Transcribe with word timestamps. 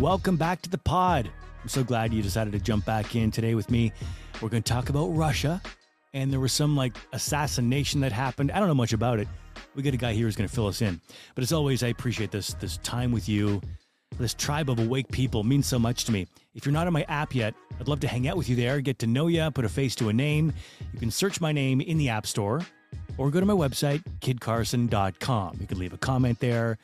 welcome 0.00 0.36
back 0.36 0.62
to 0.62 0.70
the 0.70 0.78
pod. 0.78 1.30
I'm 1.62 1.68
so 1.68 1.84
glad 1.84 2.14
you 2.14 2.22
decided 2.22 2.54
to 2.54 2.58
jump 2.58 2.86
back 2.86 3.14
in 3.14 3.30
today 3.30 3.54
with 3.54 3.70
me. 3.70 3.92
We're 4.40 4.48
going 4.48 4.62
to 4.62 4.72
talk 4.72 4.88
about 4.88 5.08
Russia, 5.08 5.60
and 6.14 6.32
there 6.32 6.40
was 6.40 6.54
some 6.54 6.74
like 6.74 6.96
assassination 7.12 8.00
that 8.00 8.10
happened. 8.10 8.50
I 8.50 8.58
don't 8.58 8.68
know 8.68 8.74
much 8.74 8.94
about 8.94 9.18
it. 9.18 9.28
We 9.74 9.82
got 9.82 9.92
a 9.92 9.98
guy 9.98 10.14
here 10.14 10.24
who's 10.24 10.36
going 10.36 10.48
to 10.48 10.54
fill 10.54 10.68
us 10.68 10.80
in. 10.80 10.98
But 11.34 11.42
as 11.42 11.52
always, 11.52 11.82
I 11.82 11.88
appreciate 11.88 12.30
this 12.30 12.54
this 12.54 12.78
time 12.78 13.12
with 13.12 13.28
you. 13.28 13.60
This 14.18 14.32
tribe 14.32 14.70
of 14.70 14.78
awake 14.78 15.10
people 15.10 15.44
means 15.44 15.66
so 15.66 15.78
much 15.78 16.06
to 16.06 16.12
me. 16.12 16.26
If 16.54 16.64
you're 16.64 16.72
not 16.72 16.86
on 16.86 16.94
my 16.94 17.02
app 17.02 17.34
yet, 17.34 17.54
I'd 17.78 17.86
love 17.86 18.00
to 18.00 18.08
hang 18.08 18.26
out 18.26 18.38
with 18.38 18.48
you 18.48 18.56
there, 18.56 18.80
get 18.80 18.98
to 19.00 19.06
know 19.06 19.26
you, 19.26 19.50
put 19.50 19.66
a 19.66 19.68
face 19.68 19.94
to 19.96 20.08
a 20.08 20.14
name. 20.14 20.52
You 20.94 20.98
can 20.98 21.10
search 21.10 21.42
my 21.42 21.52
name 21.52 21.82
in 21.82 21.98
the 21.98 22.08
App 22.08 22.26
Store 22.26 22.62
or 23.18 23.30
go 23.30 23.38
to 23.38 23.46
my 23.46 23.52
website, 23.52 24.02
kidcarson.com. 24.20 25.58
You 25.60 25.66
can 25.66 25.78
leave 25.78 25.92
a 25.92 25.98
comment 25.98 26.40
there, 26.40 26.78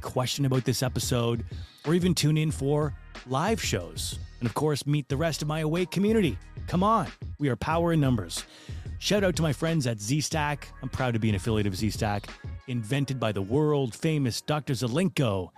question 0.00 0.44
about 0.44 0.64
this 0.64 0.82
episode, 0.82 1.44
or 1.86 1.94
even 1.94 2.14
tune 2.14 2.36
in 2.36 2.50
for 2.50 2.94
live 3.26 3.62
shows. 3.62 4.18
And 4.40 4.48
of 4.48 4.54
course, 4.54 4.86
meet 4.86 5.08
the 5.08 5.16
rest 5.16 5.42
of 5.42 5.48
my 5.48 5.60
awake 5.60 5.90
community. 5.90 6.38
Come 6.66 6.82
on, 6.82 7.08
we 7.38 7.48
are 7.48 7.56
power 7.56 7.92
in 7.92 8.00
numbers. 8.00 8.44
Shout 8.98 9.24
out 9.24 9.34
to 9.36 9.42
my 9.42 9.52
friends 9.52 9.86
at 9.86 9.98
ZStack. 9.98 10.64
I'm 10.80 10.88
proud 10.88 11.14
to 11.14 11.18
be 11.18 11.28
an 11.28 11.34
affiliate 11.34 11.66
of 11.66 11.72
ZStack, 11.72 12.26
invented 12.68 13.18
by 13.18 13.32
the 13.32 13.42
world 13.42 13.94
famous 13.94 14.40
Dr. 14.40 14.74
Zelenko. 14.74 15.50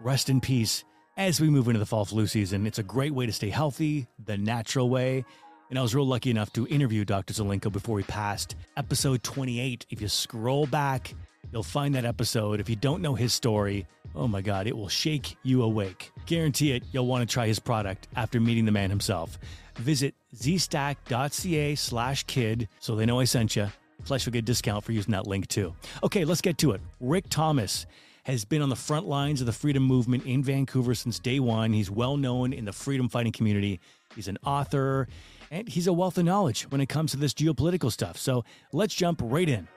Rest 0.00 0.28
in 0.28 0.40
peace. 0.40 0.84
As 1.16 1.40
we 1.40 1.50
move 1.50 1.66
into 1.66 1.78
the 1.78 1.86
fall 1.86 2.04
flu 2.04 2.26
season, 2.26 2.66
it's 2.66 2.78
a 2.78 2.82
great 2.82 3.12
way 3.12 3.26
to 3.26 3.32
stay 3.32 3.50
healthy, 3.50 4.06
the 4.24 4.38
natural 4.38 4.88
way. 4.88 5.24
And 5.68 5.78
I 5.78 5.82
was 5.82 5.94
real 5.94 6.06
lucky 6.06 6.30
enough 6.30 6.52
to 6.52 6.66
interview 6.68 7.04
Dr. 7.04 7.34
Zelenko 7.34 7.72
before 7.72 7.98
he 7.98 8.04
passed. 8.04 8.56
Episode 8.76 9.22
28. 9.22 9.86
If 9.90 10.00
you 10.00 10.08
scroll 10.08 10.66
back, 10.66 11.14
you'll 11.52 11.62
find 11.62 11.94
that 11.94 12.04
episode. 12.04 12.60
If 12.60 12.68
you 12.68 12.76
don't 12.76 13.02
know 13.02 13.14
his 13.14 13.32
story, 13.32 13.86
oh 14.14 14.26
my 14.26 14.40
God, 14.40 14.66
it 14.66 14.76
will 14.76 14.88
shake 14.88 15.36
you 15.42 15.62
awake. 15.62 16.10
Guarantee 16.26 16.72
it, 16.72 16.82
you'll 16.92 17.06
want 17.06 17.28
to 17.28 17.32
try 17.32 17.46
his 17.46 17.58
product 17.58 18.08
after 18.16 18.40
meeting 18.40 18.64
the 18.64 18.72
man 18.72 18.90
himself. 18.90 19.38
Visit 19.76 20.14
zstack.ca 20.34 21.74
slash 21.74 22.24
kid 22.24 22.68
so 22.80 22.96
they 22.96 23.06
know 23.06 23.20
I 23.20 23.24
sent 23.24 23.56
you. 23.56 23.68
Plus, 24.04 24.26
you'll 24.26 24.32
get 24.32 24.40
a 24.40 24.42
discount 24.42 24.82
for 24.82 24.92
using 24.92 25.12
that 25.12 25.26
link 25.26 25.46
too. 25.46 25.74
Okay, 26.02 26.24
let's 26.24 26.40
get 26.40 26.58
to 26.58 26.72
it. 26.72 26.80
Rick 27.00 27.26
Thomas 27.28 27.86
has 28.24 28.44
been 28.44 28.62
on 28.62 28.68
the 28.68 28.76
front 28.76 29.06
lines 29.06 29.40
of 29.40 29.46
the 29.46 29.52
freedom 29.52 29.82
movement 29.82 30.24
in 30.26 30.42
Vancouver 30.42 30.94
since 30.94 31.18
day 31.18 31.40
one. 31.40 31.72
He's 31.72 31.90
well 31.90 32.16
known 32.16 32.52
in 32.52 32.64
the 32.64 32.72
freedom 32.72 33.08
fighting 33.08 33.32
community. 33.32 33.80
He's 34.14 34.28
an 34.28 34.38
author 34.44 35.08
and 35.50 35.68
he's 35.68 35.86
a 35.86 35.92
wealth 35.92 36.18
of 36.18 36.24
knowledge 36.24 36.62
when 36.70 36.80
it 36.80 36.88
comes 36.88 37.12
to 37.12 37.16
this 37.16 37.34
geopolitical 37.34 37.90
stuff. 37.90 38.16
So 38.16 38.44
let's 38.72 38.94
jump 38.94 39.20
right 39.22 39.48
in. 39.48 39.68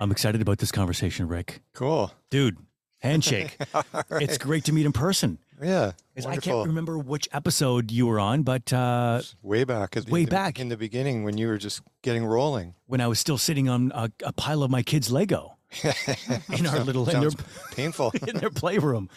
I'm 0.00 0.10
excited 0.10 0.40
about 0.42 0.58
this 0.58 0.72
conversation, 0.72 1.28
Rick. 1.28 1.62
Cool. 1.74 2.12
Dude, 2.30 2.58
handshake. 3.00 3.56
right. 4.10 4.22
It's 4.22 4.38
great 4.38 4.64
to 4.64 4.72
meet 4.72 4.84
in 4.86 4.92
person. 4.92 5.38
Yeah. 5.62 5.92
I 6.26 6.36
can't 6.38 6.66
remember 6.66 6.98
which 6.98 7.28
episode 7.32 7.92
you 7.92 8.06
were 8.08 8.18
on, 8.18 8.42
but 8.42 8.72
uh, 8.72 9.22
Way 9.42 9.62
back. 9.62 9.96
at 9.96 10.06
the- 10.06 10.12
Way 10.12 10.20
in 10.20 10.26
the- 10.26 10.30
back. 10.30 10.58
In 10.58 10.68
the 10.70 10.76
beginning 10.76 11.22
when 11.22 11.38
you 11.38 11.46
were 11.46 11.58
just 11.58 11.82
getting 12.02 12.24
rolling. 12.24 12.74
when 12.86 13.00
I 13.00 13.06
was 13.06 13.20
still 13.20 13.38
sitting 13.38 13.68
on 13.68 13.92
a, 13.94 14.10
a 14.24 14.32
pile 14.32 14.64
of 14.64 14.70
my 14.72 14.82
kids' 14.82 15.12
Lego 15.12 15.56
in 16.52 16.66
our 16.66 16.80
little 16.80 17.08
in 17.08 17.20
their, 17.20 17.30
painful. 17.70 18.12
in 18.26 18.36
their 18.38 18.50
playroom. 18.50 19.08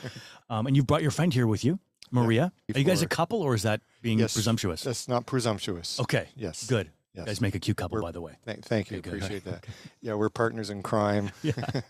Um, 0.51 0.67
and 0.67 0.75
you've 0.75 0.85
brought 0.87 1.01
your 1.01 1.11
friend 1.11 1.33
here 1.33 1.47
with 1.47 1.65
you, 1.65 1.79
Maria. 2.11 2.51
Are 2.75 2.77
you 2.79 2.85
guys 2.85 3.01
a 3.01 3.07
couple 3.07 3.41
or 3.41 3.55
is 3.55 3.63
that 3.63 3.81
being 4.03 4.19
Yes. 4.19 4.33
presumptuous? 4.33 4.83
That's 4.83 5.07
not 5.07 5.25
presumptuous. 5.25 5.99
Okay. 5.99 6.27
Yes. 6.35 6.67
Good. 6.67 6.91
Yes. 7.15 7.21
You 7.23 7.25
guys 7.25 7.41
make 7.41 7.55
a 7.55 7.59
cute 7.59 7.77
couple, 7.77 7.95
We're- 7.95 8.05
by 8.07 8.11
the 8.11 8.21
way. 8.21 8.33
Th- 8.45 8.59
thank 8.59 8.91
you. 8.91 8.97
Okay. 8.97 9.09
Appreciate 9.09 9.43
that. 9.45 9.65
Yeah, 10.01 10.13
we're 10.15 10.29
partners 10.29 10.69
in 10.69 10.83
crime. 10.83 11.31
Yeah. 11.43 11.53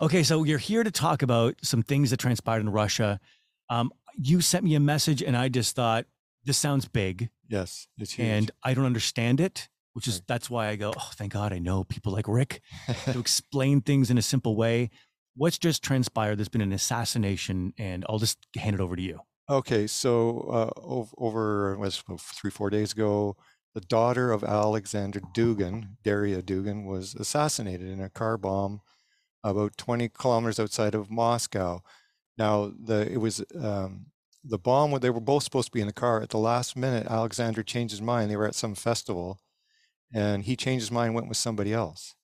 Okay, 0.00 0.22
so 0.22 0.44
you're 0.44 0.58
here 0.58 0.82
to 0.84 0.90
talk 0.90 1.22
about 1.22 1.54
some 1.62 1.82
things 1.82 2.10
that 2.10 2.18
transpired 2.18 2.60
in 2.60 2.68
Russia. 2.70 3.18
Um, 3.70 3.90
you 4.18 4.40
sent 4.42 4.64
me 4.64 4.74
a 4.74 4.80
message, 4.80 5.22
and 5.22 5.34
I 5.36 5.48
just 5.48 5.74
thought 5.74 6.04
this 6.44 6.58
sounds 6.58 6.86
big, 6.86 7.30
Yes. 7.48 7.86
It's 7.98 8.12
huge. 8.12 8.26
and 8.28 8.50
I 8.62 8.74
don't 8.74 8.84
understand 8.84 9.40
it. 9.40 9.68
Which 9.94 10.06
is 10.06 10.16
Right. 10.16 10.24
that's 10.26 10.50
why 10.50 10.68
I 10.68 10.76
go. 10.76 10.92
Oh, 10.94 11.10
thank 11.14 11.32
God 11.32 11.54
I 11.54 11.58
know 11.58 11.82
people 11.84 12.12
like 12.12 12.28
Rick 12.28 12.60
to 13.06 13.18
explain 13.18 13.80
things 13.80 14.10
in 14.10 14.18
a 14.18 14.22
simple 14.22 14.54
way. 14.54 14.90
What's 15.36 15.56
just 15.58 15.82
transpired? 15.82 16.36
There's 16.36 16.50
been 16.50 16.60
an 16.60 16.72
assassination, 16.74 17.72
and 17.78 18.04
I'll 18.06 18.18
just 18.18 18.36
hand 18.56 18.74
it 18.74 18.80
over 18.80 18.94
to 18.96 19.00
you. 19.02 19.20
Okay, 19.48 19.86
so 19.86 20.40
uh, 20.52 20.80
ov- 20.82 21.14
over 21.16 21.78
was 21.78 22.02
three 22.20 22.50
four 22.50 22.68
days 22.68 22.92
ago, 22.92 23.36
the 23.76 23.82
daughter 23.82 24.32
of 24.32 24.42
Alexander 24.42 25.20
Dugin, 25.34 25.98
Darya 26.02 26.40
Dugin, 26.40 26.86
was 26.86 27.14
assassinated 27.14 27.86
in 27.86 28.00
a 28.00 28.08
car 28.08 28.38
bomb 28.38 28.80
about 29.44 29.76
20 29.76 30.08
kilometers 30.08 30.58
outside 30.58 30.94
of 30.94 31.10
Moscow. 31.10 31.82
Now, 32.38 32.72
the 32.82 33.06
it 33.12 33.18
was 33.18 33.44
um, 33.60 34.06
the 34.42 34.56
bomb. 34.56 34.98
They 34.98 35.10
were 35.10 35.20
both 35.20 35.42
supposed 35.42 35.66
to 35.66 35.72
be 35.72 35.82
in 35.82 35.88
the 35.88 35.92
car. 35.92 36.22
At 36.22 36.30
the 36.30 36.38
last 36.38 36.74
minute, 36.74 37.06
Alexander 37.06 37.62
changed 37.62 37.92
his 37.92 38.00
mind. 38.00 38.30
They 38.30 38.38
were 38.38 38.46
at 38.46 38.54
some 38.54 38.74
festival, 38.74 39.40
and 40.10 40.44
he 40.44 40.56
changed 40.56 40.84
his 40.84 40.90
mind, 40.90 41.14
went 41.14 41.28
with 41.28 41.36
somebody 41.36 41.74
else. 41.74 42.14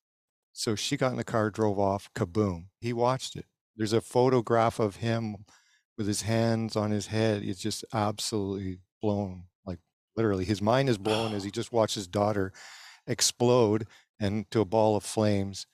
So 0.55 0.75
she 0.75 0.97
got 0.97 1.11
in 1.11 1.19
the 1.19 1.23
car, 1.23 1.51
drove 1.51 1.79
off. 1.79 2.09
Kaboom! 2.15 2.69
He 2.81 2.95
watched 2.95 3.37
it. 3.37 3.45
There's 3.77 3.93
a 3.93 4.01
photograph 4.01 4.81
of 4.81 4.97
him 4.97 5.45
with 5.99 6.07
his 6.07 6.23
hands 6.23 6.77
on 6.77 6.93
his 6.93 7.09
head. 7.09 7.43
It's 7.45 7.61
just 7.61 7.85
absolutely 7.93 8.79
blown. 9.03 9.49
Literally, 10.17 10.45
his 10.45 10.63
mind 10.63 10.89
is 10.89 10.99
blown 10.99 11.35
as 11.35 11.45
he 11.45 11.51
just 11.53 11.73
watched 11.73 11.95
his 11.95 12.07
daughter 12.07 12.53
explode 13.07 13.87
into 14.21 14.61
a 14.61 14.65
ball 14.65 14.97
of 14.97 15.05
flames. 15.05 15.67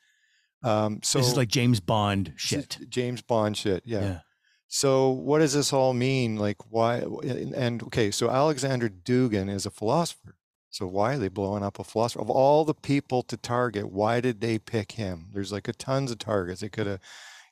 Um, 0.62 1.00
so 1.02 1.18
this 1.18 1.28
is 1.28 1.36
like 1.36 1.48
James 1.48 1.80
Bond 1.80 2.32
shit. 2.36 2.78
James 2.88 3.22
Bond 3.22 3.56
shit. 3.56 3.82
Yeah. 3.84 4.00
yeah. 4.00 4.18
So 4.66 5.10
what 5.10 5.38
does 5.38 5.54
this 5.54 5.72
all 5.72 5.94
mean? 5.94 6.36
Like 6.36 6.56
why? 6.70 6.98
And, 7.24 7.82
okay, 7.84 8.10
so 8.10 8.28
Alexander 8.28 8.88
Dugin 8.88 9.50
is 9.50 9.66
a 9.66 9.70
philosopher. 9.70 10.36
So 10.70 10.86
why 10.86 11.14
are 11.14 11.18
they 11.18 11.28
blowing 11.28 11.62
up 11.62 11.78
a 11.78 11.84
philosopher? 11.84 12.20
Of 12.20 12.30
all 12.30 12.64
the 12.64 12.74
people 12.74 13.22
to 13.24 13.36
target, 13.36 13.90
why 13.90 14.20
did 14.20 14.40
they 14.40 14.58
pick 14.58 14.92
him? 14.92 15.28
There's 15.32 15.52
like 15.52 15.68
a 15.68 15.72
tons 15.72 16.10
of 16.10 16.18
targets. 16.18 16.60
They 16.60 16.68
could 16.68 16.86
have, 16.86 17.00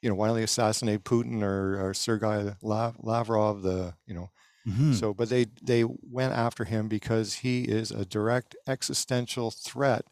you 0.03 0.11
know, 0.11 0.15
why 0.15 0.27
don't 0.27 0.37
they 0.37 0.43
assassinate 0.43 1.05
Putin 1.05 1.43
or, 1.43 1.81
or 1.81 1.95
Sergei 1.95 2.55
Lav- 2.61 2.99
Lavrov? 3.01 3.63
The 3.63 3.95
you 4.07 4.15
know, 4.15 4.31
Mhm. 4.67 4.93
so 4.93 5.15
but 5.15 5.29
they 5.29 5.47
they 5.63 5.85
went 5.85 6.33
after 6.35 6.65
him 6.65 6.89
because 6.89 7.35
he 7.37 7.65
is 7.65 7.91
a 7.91 8.05
direct 8.07 8.57
existential 8.67 9.51
threat 9.51 10.07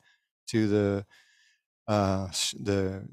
to 0.49 0.69
the 0.69 1.07
uh, 1.89 2.29
the 2.61 3.09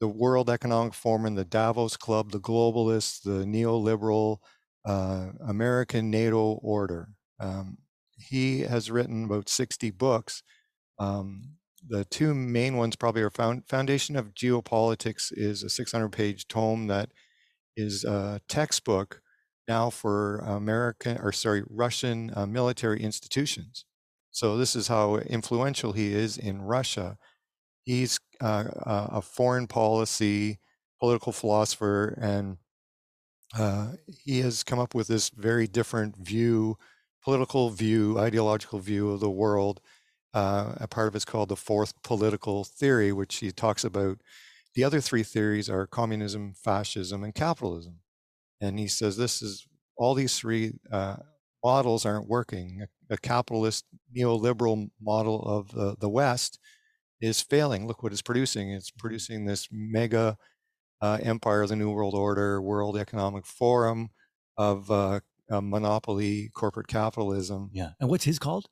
the 0.00 0.08
World 0.08 0.50
Economic 0.50 0.94
Forum 0.94 1.26
and 1.26 1.38
the 1.38 1.44
Davos 1.44 1.96
Club, 1.96 2.32
the 2.32 2.40
globalists, 2.40 3.22
the 3.22 3.44
neoliberal 3.44 4.38
uh, 4.84 5.30
American 5.46 6.10
NATO 6.10 6.54
order. 6.62 7.08
Um, 7.40 7.78
he 8.18 8.60
has 8.60 8.90
written 8.90 9.24
about 9.24 9.48
60 9.48 9.90
books. 9.90 10.42
Um, 10.98 11.56
the 11.88 12.04
two 12.06 12.34
main 12.34 12.76
ones 12.76 12.96
probably 12.96 13.22
are 13.22 13.30
found, 13.30 13.68
Foundation 13.68 14.16
of 14.16 14.34
Geopolitics 14.34 15.32
is 15.36 15.62
a 15.62 15.70
600 15.70 16.10
page 16.10 16.48
tome 16.48 16.88
that 16.88 17.12
is 17.76 18.04
a 18.04 18.40
textbook 18.48 19.22
now 19.68 19.90
for 19.90 20.38
American 20.38 21.18
or 21.18 21.32
sorry 21.32 21.62
Russian 21.68 22.32
uh, 22.34 22.46
military 22.46 23.02
institutions. 23.02 23.84
So 24.30 24.56
this 24.56 24.74
is 24.76 24.88
how 24.88 25.16
influential 25.16 25.92
he 25.92 26.12
is 26.12 26.36
in 26.38 26.62
Russia. 26.62 27.18
He's 27.84 28.18
uh, 28.40 28.64
a 28.74 29.08
a 29.18 29.22
foreign 29.22 29.66
policy 29.68 30.58
political 31.00 31.32
philosopher, 31.32 32.18
and 32.20 32.58
uh, 33.56 33.92
he 34.06 34.40
has 34.40 34.62
come 34.62 34.78
up 34.78 34.94
with 34.94 35.08
this 35.08 35.30
very 35.30 35.66
different 35.66 36.16
view, 36.16 36.76
political 37.22 37.70
view, 37.70 38.18
ideological 38.18 38.78
view 38.80 39.10
of 39.10 39.20
the 39.20 39.30
world. 39.30 39.80
Uh, 40.32 40.74
a 40.78 40.88
part 40.88 41.08
of 41.08 41.14
it's 41.14 41.24
called 41.24 41.48
the 41.48 41.56
fourth 41.56 42.02
political 42.02 42.64
theory, 42.64 43.12
which 43.12 43.36
he 43.36 43.52
talks 43.52 43.84
about. 43.84 44.20
The 44.74 44.84
other 44.84 45.00
three 45.00 45.22
theories 45.22 45.70
are 45.70 45.86
communism, 45.86 46.54
fascism, 46.54 47.22
and 47.22 47.34
capitalism. 47.34 48.00
And 48.60 48.78
he 48.78 48.88
says 48.88 49.16
this 49.16 49.42
is 49.42 49.66
all 49.96 50.14
these 50.14 50.38
three 50.38 50.72
uh, 50.90 51.16
models 51.62 52.04
aren't 52.06 52.28
working. 52.28 52.84
A, 53.10 53.14
a 53.14 53.18
capitalist 53.18 53.84
neoliberal 54.16 54.90
model 55.00 55.42
of 55.42 55.70
the, 55.72 55.96
the 55.98 56.08
West 56.08 56.58
is 57.20 57.40
failing. 57.40 57.86
Look 57.86 58.02
what 58.02 58.12
it's 58.12 58.22
producing. 58.22 58.70
It's 58.70 58.90
producing 58.90 59.44
this 59.46 59.68
mega 59.70 60.36
uh, 61.00 61.18
empire 61.22 61.62
of 61.62 61.68
the 61.68 61.76
New 61.76 61.90
World 61.90 62.14
Order, 62.14 62.60
World 62.62 62.96
Economic 62.96 63.46
Forum 63.46 64.10
of 64.56 64.90
uh, 64.90 65.20
uh, 65.50 65.60
monopoly 65.60 66.50
corporate 66.54 66.86
capitalism. 66.88 67.70
Yeah. 67.72 67.90
And 68.00 68.08
what's 68.08 68.24
his 68.24 68.38
called? 68.38 68.68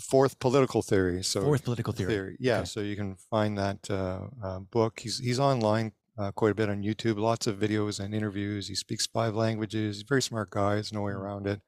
Fourth 0.00 0.38
political 0.38 0.80
theory. 0.82 1.22
So 1.24 1.42
Fourth 1.42 1.64
political 1.64 1.92
theory. 1.92 2.36
Yeah, 2.38 2.58
Okay. 2.58 2.64
so 2.66 2.80
you 2.80 2.94
can 2.96 3.16
find 3.30 3.58
that 3.58 3.90
uh, 3.90 4.28
uh, 4.42 4.60
book. 4.60 5.00
He's 5.00 5.18
he's 5.18 5.40
online 5.40 5.92
uh, 6.18 6.32
quite 6.32 6.52
a 6.52 6.54
bit 6.54 6.68
on 6.68 6.82
YouTube. 6.82 7.18
Lots 7.18 7.46
of 7.46 7.58
videos 7.58 8.00
and 8.00 8.14
interviews. 8.14 8.68
He 8.68 8.74
speaks 8.74 9.06
five 9.06 9.34
languages. 9.34 10.02
Very 10.02 10.22
smart 10.22 10.50
guy. 10.50 10.74
There's 10.74 10.92
no 10.92 11.02
way 11.02 11.12
Mm. 11.12 11.20
around 11.20 11.46
it. 11.46 11.60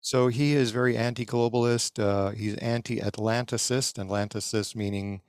So 0.00 0.28
he 0.28 0.54
is 0.54 0.70
very 0.70 0.96
anti-globalist. 0.96 1.98
Uh, 2.02 2.30
he's 2.30 2.56
anti-Atlanticist. 2.56 3.94
Atlanticist 3.98 4.76
meaning 4.76 5.22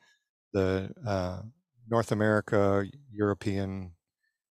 the 0.53 0.91
uh, 1.05 1.44
North 1.89 2.11
America, 2.11 2.85
European 3.11 3.94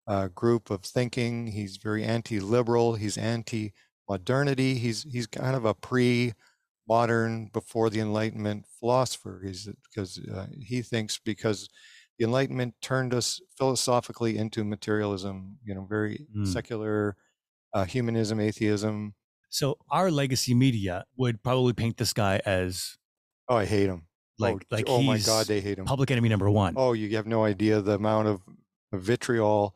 uh, 0.07 0.29
group 0.29 0.71
of 0.71 0.83
thinking. 0.85 1.49
He's 1.49 1.77
very 1.79 2.05
anti-liberal. 2.05 2.95
He's 2.97 3.19
anti-modernity. 3.19 4.77
He's 4.77 5.05
he's 5.05 5.27
kind 5.27 5.57
of 5.57 5.65
a 5.65 5.75
pre-modern, 5.75 7.47
before 7.53 7.91
the 7.91 8.01
Enlightenment 8.01 8.67
philosopher. 8.81 9.43
He's 9.45 9.69
because 9.91 10.19
uh, 10.19 10.47
he 10.61 10.83
thinks 10.83 11.19
because 11.19 11.69
the 12.19 12.25
Enlightenment 12.25 12.75
turned 12.81 13.13
us 13.15 13.41
philosophically 13.59 14.37
into 14.39 14.65
materialism. 14.65 15.59
You 15.65 15.75
know, 15.75 15.85
very 15.89 16.27
Mm. 16.37 16.47
secular 16.47 17.17
uh, 17.73 17.85
humanism, 17.85 18.39
atheism. 18.41 19.15
So 19.51 19.79
our 19.91 20.11
legacy 20.11 20.55
media 20.55 21.05
would 21.17 21.43
probably 21.43 21.73
paint 21.73 21.97
this 21.97 22.13
guy 22.13 22.41
as 22.47 22.97
Oh, 23.49 23.57
I 23.57 23.65
hate 23.67 23.89
him. 23.89 24.07
like 24.39 24.55
oh, 24.55 24.75
like 24.77 24.85
oh 24.89 25.03
my 25.03 25.17
he's 25.17 25.27
God, 25.27 25.47
they 25.47 25.61
hate 25.61 25.79
him. 25.79 25.85
public 25.85 26.11
enemy 26.11 26.29
number 26.29 26.51
one. 26.51 26.75
Oh, 26.77 26.93
you 26.93 27.15
have 27.17 27.27
no 27.27 27.45
idea 27.45 27.81
the 27.81 27.95
amount 27.95 28.29
of 28.29 28.41
of 28.93 29.03
vitriol 29.03 29.75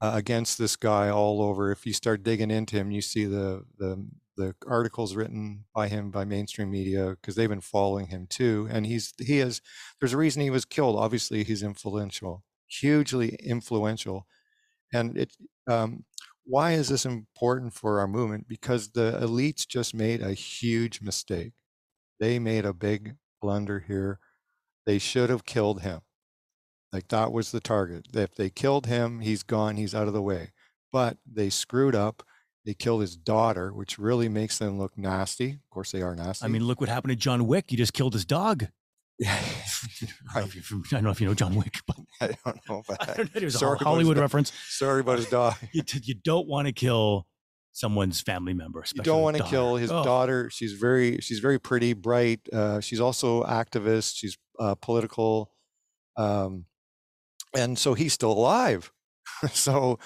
uh, 0.00 0.12
against 0.14 0.58
this 0.58 0.74
guy 0.76 1.08
all 1.10 1.42
over. 1.42 1.70
If 1.72 1.86
you 1.86 1.92
start 1.92 2.22
digging 2.22 2.50
into 2.50 2.76
him, 2.76 2.90
you 2.90 3.00
see 3.00 3.24
the 3.24 3.64
the 3.78 4.04
the 4.38 4.54
articles 4.68 5.16
written 5.16 5.66
by 5.74 5.88
him 5.88 6.10
by 6.12 6.24
mainstream 6.24 6.70
media 6.70 7.10
because 7.10 7.36
they've 7.36 7.50
been 7.50 7.60
following 7.62 8.08
him 8.08 8.28
too. 8.28 8.68
And 8.72 8.86
he's 8.86 9.14
he 9.20 9.40
is 9.40 9.62
there's 10.00 10.14
a 10.14 10.18
reason 10.18 10.42
he 10.42 10.50
was 10.50 10.66
killed. 10.66 10.96
Obviously, 10.96 11.44
he's 11.44 11.62
influential, 11.64 12.44
hugely 12.68 13.36
influential. 13.44 14.26
And 14.92 15.16
it 15.18 15.36
um, 15.66 16.04
why 16.44 16.72
is 16.72 16.88
this 16.88 17.04
important 17.06 17.74
for 17.74 18.00
our 18.00 18.08
movement? 18.08 18.48
Because 18.48 18.90
the 18.92 19.18
elites 19.22 19.66
just 19.68 19.94
made 19.94 20.22
a 20.22 20.32
huge 20.34 21.00
mistake. 21.02 21.52
They 22.20 22.38
made 22.38 22.64
a 22.66 22.72
big 22.74 23.16
blunder 23.42 23.80
here. 23.80 24.20
They 24.86 24.98
should 24.98 25.30
have 25.30 25.44
killed 25.46 25.82
him. 25.82 26.02
Like 26.92 27.08
that 27.08 27.32
was 27.32 27.50
the 27.50 27.60
target. 27.60 28.06
If 28.14 28.34
they 28.34 28.50
killed 28.50 28.86
him, 28.86 29.20
he's 29.20 29.42
gone, 29.42 29.76
he's 29.76 29.94
out 29.94 30.08
of 30.08 30.14
the 30.14 30.22
way. 30.22 30.52
But 30.92 31.18
they 31.26 31.50
screwed 31.50 31.94
up. 31.94 32.22
They 32.64 32.74
killed 32.74 33.00
his 33.00 33.16
daughter, 33.16 33.72
which 33.72 33.98
really 33.98 34.28
makes 34.28 34.58
them 34.58 34.78
look 34.78 34.96
nasty. 34.98 35.52
Of 35.52 35.70
course, 35.70 35.90
they 35.92 36.02
are 36.02 36.14
nasty. 36.14 36.44
I 36.44 36.48
mean, 36.48 36.64
look 36.64 36.80
what 36.80 36.88
happened 36.88 37.12
to 37.12 37.16
John 37.16 37.46
Wick. 37.46 37.66
He 37.68 37.76
just 37.76 37.92
killed 37.92 38.12
his 38.12 38.24
dog. 38.24 38.66
yeah, 39.18 39.36
I 40.34 40.40
don't, 40.40 40.54
know 40.54 40.60
if 40.60 40.70
you, 40.70 40.82
I 40.92 40.94
don't 40.96 41.04
know 41.04 41.10
if 41.10 41.20
you 41.20 41.26
know 41.26 41.34
John 41.34 41.54
Wick, 41.54 41.80
but 41.86 41.96
I 42.20 42.26
don't 42.44 42.60
know 42.68 42.82
about 42.86 43.08
I 43.08 43.14
don't 43.14 43.34
know. 43.34 43.40
It 43.40 43.44
was 43.44 43.58
Sorry 43.58 43.78
his 43.78 43.84
Hollywood 43.84 44.18
reference. 44.18 44.52
Sorry 44.68 45.00
about 45.00 45.18
his 45.18 45.28
dog. 45.28 45.54
You, 45.72 45.82
you 46.02 46.14
don't 46.14 46.46
want 46.46 46.66
to 46.66 46.72
kill 46.72 47.26
someone's 47.72 48.20
family 48.20 48.54
member. 48.54 48.84
you 48.94 49.02
don't 49.02 49.22
want 49.22 49.36
to 49.36 49.44
kill 49.44 49.76
his 49.76 49.90
Oh, 49.90 50.04
daughter. 50.04 50.50
She's 50.50 50.72
very 50.72 51.18
she's 51.18 51.38
very 51.38 51.58
pretty, 51.58 51.94
bright. 51.94 52.40
Uh, 52.52 52.80
she's 52.80 53.00
also 53.00 53.44
activist. 53.44 54.16
She's 54.16 54.36
uh, 54.58 54.74
political, 54.76 55.50
um, 56.16 56.66
and 57.56 57.78
so 57.78 57.94
he's 57.94 58.12
still 58.12 58.32
alive. 58.32 58.92
so 59.52 59.98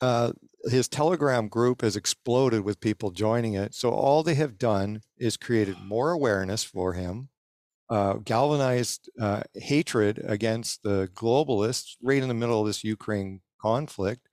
uh, 0.00 0.32
his 0.64 0.88
Telegram 0.88 1.48
group 1.48 1.80
has 1.82 1.96
exploded 1.96 2.62
with 2.62 2.80
people 2.80 3.10
joining 3.10 3.54
it. 3.54 3.74
So 3.74 3.90
all 3.90 4.22
they 4.22 4.34
have 4.34 4.58
done 4.58 5.00
is 5.16 5.36
created 5.36 5.76
more 5.82 6.10
awareness 6.10 6.64
for 6.64 6.92
him, 6.92 7.28
uh, 7.88 8.14
galvanized 8.24 9.10
uh, 9.20 9.42
hatred 9.54 10.20
against 10.24 10.82
the 10.82 11.08
globalists 11.14 11.96
right 12.02 12.22
in 12.22 12.28
the 12.28 12.34
middle 12.34 12.60
of 12.60 12.66
this 12.66 12.84
Ukraine 12.84 13.40
conflict. 13.60 14.28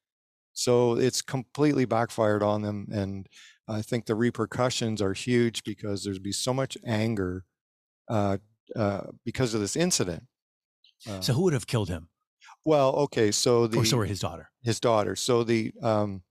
So 0.53 0.97
it's 0.97 1.21
completely 1.21 1.85
backfired 1.85 2.41
on 2.41 2.63
them, 2.63 2.87
and 2.91 3.27
I 3.67 3.83
think 3.83 4.05
the 4.05 4.15
repercussions 4.15 5.01
are 5.01 5.13
huge 5.13 5.63
because 5.63 6.03
there's 6.03 6.19
be 6.19 6.31
so 6.31 6.51
much 6.51 6.77
anger 6.83 7.43
uh, 8.09 8.37
uh, 8.75 9.01
because 9.23 9.53
of 9.53 9.61
this 9.61 9.75
incident. 9.75 10.23
Uh, 11.07 11.21
So 11.21 11.33
who 11.33 11.43
would 11.43 11.53
have 11.53 11.67
killed 11.67 11.89
him? 11.89 12.09
Well, 12.67 12.89
okay, 12.95 13.31
so 13.31 13.65
the 13.65 13.77
or 13.77 13.85
so 13.85 13.99
or 13.99 14.03
his 14.03 14.19
daughter. 14.19 14.49
his 14.61 14.81
daughter. 14.81 15.15
So 15.15 15.45
the 15.45 15.71
um, 15.81 16.23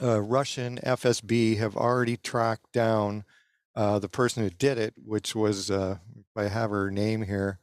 uh, 0.00 0.20
Russian 0.20 0.78
FSB 0.78 1.58
have 1.58 1.76
already 1.76 2.16
tracked 2.16 2.70
down 2.72 3.24
uh, 3.74 3.98
the 3.98 4.08
person 4.08 4.44
who 4.44 4.50
did 4.50 4.78
it, 4.78 4.94
which 5.04 5.34
was 5.34 5.68
uh, 5.68 5.96
I 6.36 6.44
have 6.44 6.70
her 6.70 6.92
name 6.92 7.22
here 7.22 7.58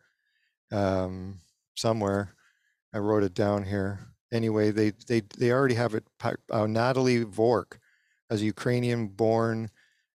um, 0.73 1.39
somewhere. 1.77 2.35
I 2.93 2.97
wrote 2.97 3.23
it 3.23 3.33
down 3.33 3.63
here. 3.63 4.07
Anyway, 4.29 4.71
they 4.71 4.91
they 5.07 5.21
they 5.37 5.53
already 5.53 5.75
have 5.75 5.95
it. 5.95 6.03
Uh, 6.51 6.67
Natalie 6.67 7.23
Vovk, 7.23 7.77
as 8.29 8.41
a 8.41 8.45
Ukrainian-born 8.45 9.71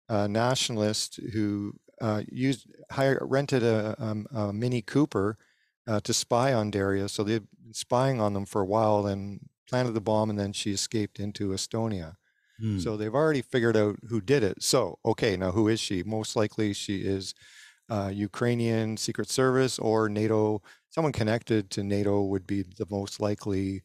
uh, 0.09 0.27
nationalist 0.27 1.21
who 1.33 1.75
uh, 2.01 2.23
used 2.29 2.67
hired 2.91 3.21
rented 3.23 3.63
a, 3.63 3.95
um, 4.01 4.27
a 4.35 4.53
Mini 4.53 4.83
Cooper 4.83 5.39
uh, 5.87 6.01
to 6.01 6.15
spy 6.15 6.53
on 6.53 6.71
Darya. 6.71 7.09
So 7.09 7.25
they've 7.25 7.47
been 7.63 7.75
spying 7.75 8.21
on 8.21 8.33
them 8.35 8.47
for 8.47 8.63
a 8.63 8.67
while 8.67 9.07
and 9.07 9.49
planted 9.69 9.93
the 9.93 10.01
bomb, 10.01 10.31
and 10.31 10.39
then 10.39 10.53
she 10.53 10.73
escaped 10.73 11.21
into 11.21 11.49
Estonia. 11.51 12.15
Hmm. 12.59 12.79
So 12.79 12.97
they've 12.97 13.15
already 13.15 13.43
figured 13.43 13.77
out 13.77 13.97
who 14.09 14.21
did 14.21 14.43
it. 14.43 14.63
So, 14.63 14.99
okay, 15.05 15.37
now 15.37 15.53
who 15.53 15.69
is 15.69 15.81
she? 15.81 16.03
Most 16.03 16.37
likely 16.37 16.73
she 16.73 17.03
is 17.05 17.35
uh, 17.91 18.11
Ukrainian 18.15 18.97
Secret 18.97 19.29
Service 19.31 19.79
or 19.79 20.09
NATO. 20.09 20.63
Someone 20.91 21.13
connected 21.13 21.71
to 21.73 21.83
NATO 21.85 22.23
would 22.25 22.47
be 22.47 22.63
the 22.63 22.87
most 22.91 23.21
likely 23.21 23.83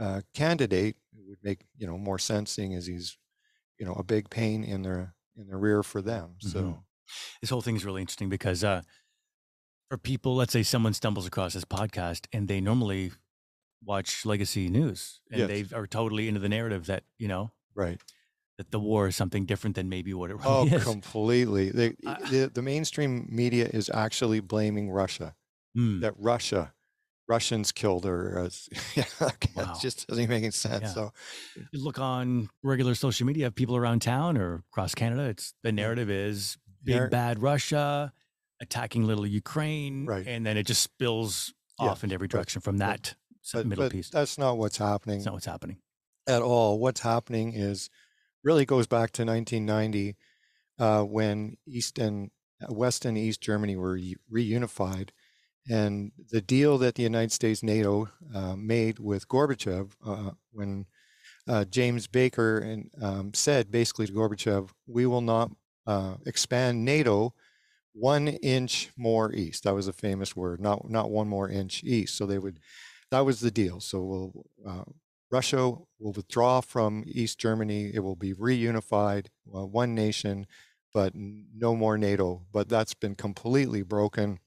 uh, 0.00 0.22
candidate. 0.34 0.96
It 1.16 1.26
would 1.26 1.42
make 1.44 1.66
you 1.78 1.86
know 1.86 1.98
more 1.98 2.18
sense, 2.18 2.50
seeing 2.52 2.74
as 2.74 2.86
he's 2.86 3.18
you 3.78 3.86
know 3.86 3.94
a 3.94 4.04
big 4.04 4.30
pain 4.30 4.64
in 4.64 4.82
the 4.82 5.12
in 5.36 5.48
the 5.48 5.56
rear 5.56 5.82
for 5.82 6.02
them. 6.02 6.36
So. 6.40 6.60
Mhm. 6.62 6.84
this 7.40 7.50
whole 7.50 7.62
thing 7.62 7.76
is 7.76 7.84
really 7.84 8.00
interesting 8.02 8.28
because 8.28 8.64
uh, 8.64 8.82
for 9.90 9.98
people, 9.98 10.36
let's 10.36 10.52
say 10.52 10.62
someone 10.62 10.94
stumbles 10.94 11.26
across 11.26 11.52
this 11.54 11.64
podcast 11.64 12.26
and 12.32 12.46
they 12.46 12.60
normally 12.60 13.10
watch 13.84 14.24
legacy 14.24 14.68
news 14.68 15.20
and 15.30 15.40
Yes. 15.40 15.48
they 15.70 15.76
are 15.76 15.86
totally 15.86 16.28
into 16.28 16.38
the 16.40 16.48
narrative 16.48 16.86
that 16.86 17.02
you 17.18 17.26
know 17.28 17.50
Right. 17.74 18.00
that 18.58 18.70
the 18.70 18.78
war 18.78 19.08
is 19.08 19.16
something 19.16 19.46
different 19.46 19.74
than 19.74 19.88
maybe 19.88 20.14
what 20.14 20.30
it 20.30 20.36
Oh, 20.44 20.64
really 20.64 20.76
is. 20.76 20.84
completely. 20.84 21.70
They, 21.70 21.96
Uh, 22.06 22.16
the, 22.30 22.50
the 22.54 22.62
mainstream 22.62 23.26
media 23.30 23.68
is 23.72 23.90
actually 23.90 24.40
blaming 24.40 24.90
Russia. 24.90 25.34
Hmm. 25.74 26.00
That 26.00 26.14
Russia, 26.18 26.72
Russians 27.28 27.72
killed 27.72 28.04
her. 28.04 28.38
As, 28.38 28.68
yeah, 28.94 29.04
Wow. 29.56 29.72
it 29.74 29.80
just 29.80 30.06
doesn't 30.06 30.28
make 30.28 30.42
any 30.42 30.50
sense. 30.52 30.82
Yeah. 30.82 30.88
So, 30.94 31.12
You 31.72 31.82
look 31.82 31.98
on 31.98 32.48
regular 32.62 32.94
social 32.94 33.26
media, 33.26 33.50
people 33.50 33.76
around 33.76 34.02
town 34.02 34.36
or 34.36 34.62
across 34.72 34.94
Canada, 34.94 35.24
it's 35.24 35.54
the 35.64 35.72
narrative 35.72 36.10
is 36.10 36.58
big 36.84 37.10
bad 37.10 37.40
Russia 37.42 38.12
attacking 38.60 39.04
little 39.04 39.26
Ukraine, 39.26 40.06
Right. 40.06 40.26
and 40.26 40.44
then 40.44 40.56
it 40.56 40.66
just 40.66 40.82
spills 40.82 41.54
Yeah, 41.80 41.88
off 41.88 42.04
in 42.04 42.12
every 42.12 42.26
but- 42.28 42.32
direction 42.36 42.60
from 42.60 42.78
that 42.78 43.14
but, 43.52 43.66
middle 43.66 43.84
but 43.86 43.92
piece. 43.92 44.10
that's 44.10 44.36
not 44.38 44.58
what's 44.58 44.76
happening 44.76 45.18
That's 45.18 45.26
not 45.26 45.34
what's 45.34 45.46
happening. 45.46 45.78
at 46.26 46.42
all. 46.42 46.78
What's 46.78 47.00
happening 47.00 47.54
is 47.54 47.88
really 48.44 48.64
goes 48.66 48.86
back 48.86 49.10
to 49.12 49.24
1990 49.24 50.16
uh, 50.78 51.02
when 51.04 51.56
East 51.66 51.98
and 51.98 52.30
uh, 52.62 52.72
West 52.72 53.04
and 53.04 53.16
East 53.18 53.40
Germany 53.40 53.76
were 53.76 53.98
reunified. 54.32 55.10
And 55.68 56.12
the 56.30 56.40
deal 56.40 56.78
that 56.78 56.94
the 56.94 57.02
United 57.02 57.32
States 57.32 57.62
NATO 57.62 58.08
uh, 58.34 58.56
made 58.56 58.98
with 58.98 59.28
Gorbachev 59.28 59.92
uh, 60.04 60.30
when 60.52 60.86
uh, 61.46 61.64
James 61.64 62.06
Baker 62.06 62.58
and, 62.58 62.90
um, 63.00 63.34
said 63.34 63.70
basically 63.70 64.06
to 64.06 64.12
Gorbachev, 64.12 64.70
we 64.86 65.06
will 65.06 65.20
not 65.20 65.50
uh, 65.86 66.16
expand 66.26 66.84
NATO 66.84 67.34
one 68.00 68.28
inch 68.28 68.90
more 68.96 69.32
east. 69.32 69.64
That 69.64 69.74
was 69.74 69.88
a 69.88 69.92
famous 69.92 70.34
word, 70.36 70.60
not 70.60 70.88
not 70.90 71.10
one 71.10 71.28
more 71.28 71.48
inch 71.48 71.84
east. 71.84 72.16
So 72.16 72.26
they 72.26 72.38
would, 72.38 72.60
that 73.10 73.20
was 73.20 73.40
the 73.40 73.50
deal. 73.50 73.80
So 73.80 74.02
we'll, 74.02 74.46
uh, 74.66 74.84
Russia 75.30 75.72
will 75.98 76.12
withdraw 76.12 76.60
from 76.60 77.04
East 77.06 77.38
Germany. 77.38 77.90
It 77.94 78.00
will 78.00 78.16
be 78.16 78.34
reunified, 78.34 79.28
uh, 79.54 79.66
one 79.66 79.94
nation, 79.94 80.46
but 80.92 81.12
no 81.14 81.76
more 81.76 81.96
NATO. 81.98 82.46
But 82.52 82.68
that's 82.68 82.94
been 82.94 83.14
completely 83.14 83.82
broken. 83.82 84.40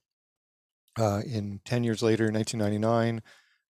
Uh, 0.98 1.22
in 1.25 1.60
10 1.65 1.83
years 1.83 2.03
later, 2.03 2.31
1999, 2.31 3.22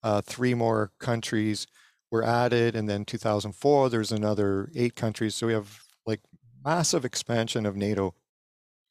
uh, 0.04 0.22
three 0.22 0.54
more 0.54 0.92
countries 1.00 1.68
were 2.10 2.24
added. 2.24 2.76
And 2.76 2.90
then 2.90 3.06
2004, 3.06 3.90
there's 3.90 4.12
another 4.12 4.72
eight 4.76 4.96
countries. 4.96 5.36
So 5.36 5.48
we 5.48 5.54
have 5.54 5.84
like 6.06 6.22
massive 6.64 7.06
expansion 7.06 7.66
of 7.66 7.76
NATO. 7.76 8.16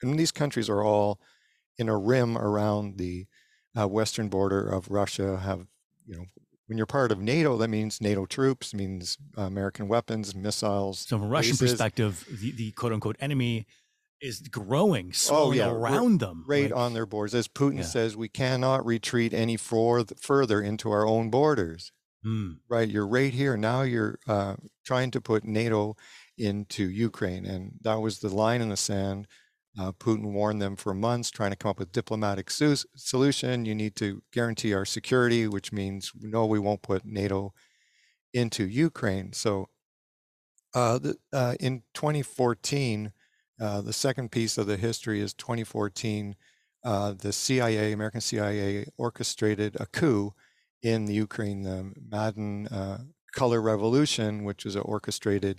And 0.03 0.19
these 0.19 0.33
countries 0.33 0.69
are 0.69 0.83
all 0.83 1.21
in 1.79 1.89
a 1.89 1.97
rim 1.97 2.37
around 2.37 2.99
the 2.99 3.27
uh, 3.79 3.87
western 3.89 4.29
border 4.29 4.69
of 4.69 4.91
Russia, 4.91 5.39
have, 5.39 5.67
you 6.07 6.17
know, 6.17 6.25
when 6.67 6.77
you're 6.77 6.87
part 6.87 7.11
of 7.11 7.21
NATO, 7.21 7.57
that 7.59 7.69
means 7.69 8.01
NATO 8.01 8.27
troops, 8.27 8.73
means 8.75 9.19
uh, 9.37 9.43
American 9.43 9.89
weapons, 9.89 10.35
missiles. 10.35 11.01
So 11.01 11.19
from 11.19 11.27
a 11.27 11.31
Russian 11.31 11.53
bases. 11.53 11.73
perspective, 11.73 12.25
the, 12.41 12.53
the 12.53 12.71
quote 12.73 12.93
unquote 12.93 13.17
enemy 13.21 13.67
is 14.21 14.41
growing, 14.41 15.13
Oh, 15.31 15.51
yeah, 15.53 15.71
around 15.71 16.21
them. 16.21 16.45
right 16.47 16.71
like- 16.71 16.77
on 16.79 16.93
their 16.93 17.07
borders. 17.07 17.35
As 17.35 17.49
Putin 17.49 17.79
Yeah. 17.79 17.83
says, 17.85 18.17
we 18.17 18.29
cannot 18.29 18.85
retreat 18.87 19.33
any 19.35 19.57
forth, 19.57 20.13
further 20.21 20.61
into 20.61 20.91
our 20.91 21.07
own 21.07 21.31
borders. 21.31 21.91
Hmm. 22.23 22.53
Right, 22.69 22.89
you're 22.89 23.07
right 23.07 23.33
here. 23.33 23.57
Now 23.57 23.83
you're 23.83 24.19
uh, 24.29 24.57
trying 24.85 25.11
to 25.13 25.21
put 25.23 25.43
NATO 25.45 25.97
into 26.37 26.89
Ukraine, 26.89 27.47
and 27.47 27.73
that 27.81 28.01
was 28.01 28.19
the 28.21 28.29
line 28.29 28.61
in 28.61 28.69
the 28.69 28.77
sand. 28.77 29.27
Uh, 29.79 29.93
Putin 29.93 30.33
warned 30.33 30.61
them 30.61 30.77
for 30.77 30.93
months, 30.93 31.31
trying 31.31 31.51
to 31.51 31.57
come 31.57 31.71
up 31.71 31.79
with 31.79 31.93
diplomatic 31.93 32.51
su- 32.51 32.77
solution. 32.97 33.65
You 33.65 33.75
need 33.75 33.95
to 33.97 34.23
guarantee 34.33 34.75
our 34.75 34.85
security, 34.85 35.47
which 35.47 35.73
means 35.73 36.13
no, 36.21 36.45
we 36.45 36.59
won't 36.59 36.83
put 36.83 37.05
NATO 37.05 37.55
into 38.33 38.67
Ukraine. 38.67 39.33
So 39.33 39.69
uh, 40.75 40.99
the, 40.99 41.17
uh, 41.33 41.55
in 41.61 41.83
2014, 41.95 43.13
uh, 43.61 43.81
the 43.81 43.93
second 43.93 44.31
piece 44.31 44.59
of 44.59 44.67
the 44.67 44.77
history 44.77 45.21
is 45.21 45.35
2014. 45.35 46.35
Uh, 46.83 47.13
the 47.13 47.33
CIA, 47.33 47.93
American 47.93 48.21
CIA, 48.21 48.87
orchestrated 48.97 49.77
a 49.79 49.87
coup 49.87 50.35
in 50.83 51.05
the 51.05 51.13
Ukraine, 51.13 51.63
the 51.63 51.93
Maidan 52.11 52.67
uh, 52.69 52.99
Color 53.33 53.61
Revolution, 53.61 54.45
which 54.45 54.65
was 54.65 54.77
an 54.77 54.83
orchestrated 54.83 55.59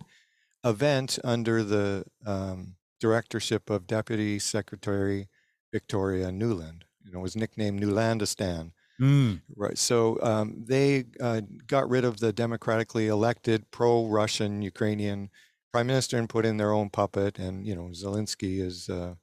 event 0.65 1.19
under 1.23 1.63
the 1.63 2.05
um, 2.25 2.75
directorship 3.01 3.69
of 3.69 3.87
Deputy 3.87 4.39
Secretary 4.39 5.27
Victoria 5.73 6.27
Nuland. 6.27 6.83
You 7.03 7.11
know, 7.11 7.19
was 7.19 7.35
nicknamed 7.35 7.81
Nulandistan. 7.81 8.71
Mm. 9.01 9.41
Right. 9.55 9.77
So 9.77 10.19
um, 10.21 10.63
they 10.67 11.05
uh, 11.19 11.41
got 11.65 11.89
rid 11.89 12.05
of 12.05 12.19
the 12.19 12.31
democratically 12.31 13.07
elected 13.07 13.69
pro-Russian 13.71 14.61
Ukrainian 14.61 15.31
prime 15.71 15.87
minister 15.87 16.17
and 16.17 16.29
put 16.29 16.45
in 16.45 16.57
their 16.57 16.71
own 16.71 16.89
puppet. 16.89 17.39
And 17.39 17.65
you 17.65 17.75
know, 17.75 17.89
Zelensky 17.93 18.61
is 18.61 18.89
uh, 18.89 19.15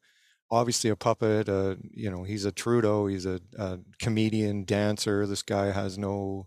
obviously 0.50 0.90
a 0.90 0.96
puppet. 0.96 1.48
Uh, 1.48 1.76
you 1.92 2.10
know, 2.10 2.24
he's 2.24 2.44
a 2.44 2.52
Trudeau. 2.52 3.06
He's 3.06 3.26
a, 3.26 3.40
a, 3.56 3.78
comedian, 4.00 4.64
dancer. 4.64 5.26
This 5.26 5.42
guy 5.42 5.70
has 5.70 5.96
no 5.96 6.46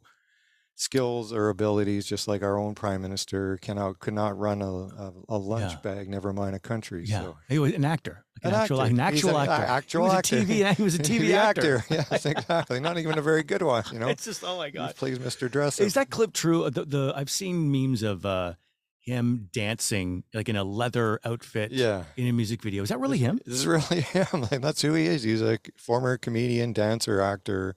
skills 0.75 1.32
or 1.32 1.50
abilities, 1.50 2.06
just 2.06 2.28
like 2.28 2.42
our 2.42 2.58
own 2.58 2.74
prime 2.75 3.01
minister 3.01 3.58
cannot 3.62 4.00
could 4.00 4.13
not 4.13 4.38
run 4.38 4.62
a, 4.62 4.72
a, 4.72 5.13
a 5.30 5.38
lunch 5.38 5.74
Yeah. 5.74 5.80
bag, 5.82 6.10
never 6.10 6.34
mind 6.34 6.56
a 6.56 6.60
country. 6.60 7.04
Yeah, 7.06 7.22
So. 7.22 7.38
he 7.50 7.60
was 7.60 7.74
an 7.74 7.86
actor, 7.86 8.25
like 8.44 8.44
an, 8.46 8.54
An 8.54 8.62
actual, 8.62 8.82
actor. 8.82 8.94
an 8.94 9.00
actual 9.00 9.38
an 9.38 9.50
actor. 9.50 9.66
actual 9.72 10.10
he 10.10 10.16
actor. 10.18 10.36
TV, 10.38 10.74
he 10.78 10.84
was 10.84 10.96
a 10.96 11.00
TV 11.04 11.20
The 11.20 11.34
actor. 11.36 11.86
Yes, 11.90 12.25
exactly. 12.25 12.80
Not 12.80 12.98
even 12.98 13.18
a 13.18 13.22
very 13.22 13.44
good 13.44 13.62
one. 13.62 13.84
You 13.94 14.00
know, 14.00 14.08
It's 14.08 14.25
just 14.25 14.44
oh 14.44 14.58
my 14.58 14.70
god. 14.70 14.96
plays 14.96 15.20
Mr. 15.20 15.50
Dress. 15.51 15.80
Is 15.80 15.94
that 15.94 16.10
clip 16.10 16.34
true? 16.34 16.70
The, 16.70 16.86
the 16.86 17.13
I've 17.16 17.30
seen 17.30 17.72
memes 17.72 18.01
of 18.01 18.25
uh, 18.25 18.54
him 19.01 19.50
dancing 19.51 20.24
like 20.34 20.48
in 20.50 20.56
a 20.56 20.63
leather 20.63 21.20
outfit 21.25 21.72
Yeah. 21.72 22.06
in 22.18 22.28
a 22.28 22.34
music 22.34 22.62
video. 22.62 22.82
Is 22.84 22.90
that 22.90 23.00
really 23.00 23.18
him? 23.20 23.40
This 23.46 23.56
is 23.56 23.68
really 23.68 24.01
him. 24.01 24.25
Like 24.50 24.62
that's 24.62 24.82
who 24.82 24.94
he 24.94 25.06
is. 25.06 25.22
He's 25.24 25.42
a 25.42 25.60
former 25.78 26.18
comedian, 26.18 26.74
dancer, 26.74 27.20
actor. 27.22 27.75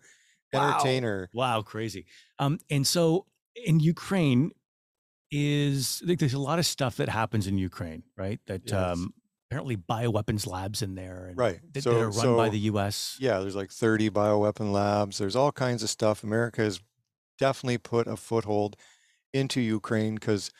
Entertainer. 0.54 1.28
Wow, 1.34 1.62
crazy. 1.62 2.06
Um, 2.38 2.58
and 2.70 2.86
so 2.86 3.26
in 3.56 3.80
Ukraine 3.80 4.50
is 5.30 6.02
like 6.04 6.18
there's 6.18 6.34
a 6.34 6.38
lot 6.38 6.58
of 6.58 6.66
stuff 6.66 6.96
that 6.96 7.08
happens 7.08 7.46
in 7.46 7.58
Ukraine, 7.58 8.02
right? 8.16 8.40
That 8.46 8.62
Yes. 8.66 8.72
um, 8.74 9.14
apparently 9.50 9.76
bioweapons 9.76 10.46
labs 10.46 10.82
in 10.82 10.94
there, 10.94 11.26
and 11.26 11.38
Right. 11.38 11.60
that, 11.72 11.82
So- 11.82 11.92
that 11.94 12.00
are 12.00 12.10
run 12.10 12.36
by 12.36 12.48
the 12.48 12.58
U.S. 12.60 13.16
Yeah, 13.20 13.40
there's 13.40 13.56
like 13.56 13.70
30 13.70 14.10
bioweapon 14.10 14.72
labs. 14.72 15.18
There's 15.18 15.36
all 15.36 15.52
kinds 15.52 15.82
of 15.82 15.90
stuff. 15.90 16.22
America 16.24 16.62
has 16.62 16.80
definitely 17.38 17.78
put 17.78 18.06
a 18.06 18.16
foothold 18.16 18.76
into 19.32 19.60
Ukraine 19.60 20.14
because 20.14 20.50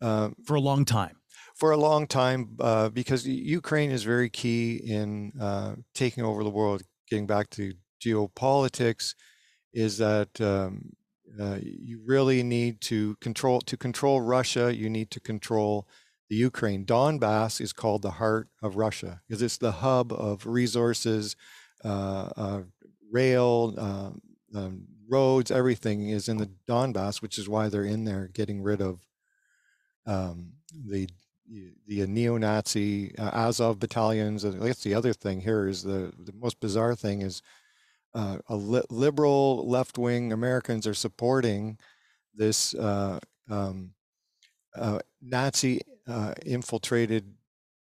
uh, 0.00 0.30
for 0.46 0.54
a 0.54 0.60
long 0.60 0.84
time. 0.84 1.16
for 1.54 1.70
a 1.70 1.76
long 1.76 2.06
time, 2.06 2.56
uh, 2.60 2.88
because 2.88 3.26
Ukraine 3.26 3.90
is 3.90 4.02
very 4.02 4.28
key 4.28 4.76
in 4.76 5.32
uh, 5.40 5.76
taking 5.94 6.24
over 6.24 6.42
the 6.44 6.50
world. 6.50 6.82
Getting 7.08 7.26
back 7.26 7.48
to 7.50 7.74
geopolitics, 8.04 9.14
is 9.74 9.98
that 9.98 10.40
um, 10.40 10.94
uh, 11.38 11.58
you 11.60 12.00
really 12.06 12.42
need 12.42 12.80
to 12.80 13.16
control 13.16 13.60
to 13.60 13.76
control 13.76 14.20
Russia. 14.20 14.74
You 14.74 14.88
need 14.88 15.10
to 15.10 15.20
control 15.20 15.86
the 16.30 16.36
Ukraine. 16.36 16.86
Donbass 16.86 17.60
is 17.60 17.72
called 17.72 18.02
the 18.02 18.12
heart 18.12 18.48
of 18.62 18.76
Russia 18.76 19.20
because 19.26 19.42
it's 19.42 19.58
the 19.58 19.72
hub 19.72 20.12
of 20.12 20.46
resources, 20.46 21.36
uh, 21.84 22.30
uh, 22.36 22.62
rail, 23.10 23.74
um, 23.76 24.22
um, 24.54 24.86
roads, 25.08 25.50
everything 25.50 26.08
is 26.08 26.28
in 26.28 26.38
the 26.38 26.50
Donbass, 26.68 27.20
which 27.20 27.36
is 27.36 27.48
why 27.48 27.68
they're 27.68 27.84
in 27.84 28.04
there 28.04 28.28
getting 28.32 28.62
rid 28.62 28.80
of 28.80 29.00
um, 30.06 30.52
the 30.72 31.08
the 31.86 32.06
neo-Nazi 32.06 33.18
uh, 33.18 33.30
Azov 33.48 33.78
battalions. 33.78 34.42
That's 34.44 34.82
the 34.82 34.94
other 34.94 35.12
thing 35.12 35.42
here 35.42 35.68
is 35.68 35.82
the 35.82 36.12
the 36.18 36.32
most 36.32 36.60
bizarre 36.60 36.94
thing 36.94 37.20
is 37.20 37.42
uh, 38.14 38.38
a 38.48 38.56
li- 38.56 38.82
liberal 38.90 39.68
left-wing 39.68 40.32
Americans 40.32 40.86
are 40.86 40.94
supporting 40.94 41.78
this 42.34 42.74
uh, 42.74 43.18
um, 43.50 43.92
uh, 44.76 44.98
Nazi 45.22 45.80
uh, 46.06 46.34
infiltrated 46.44 47.34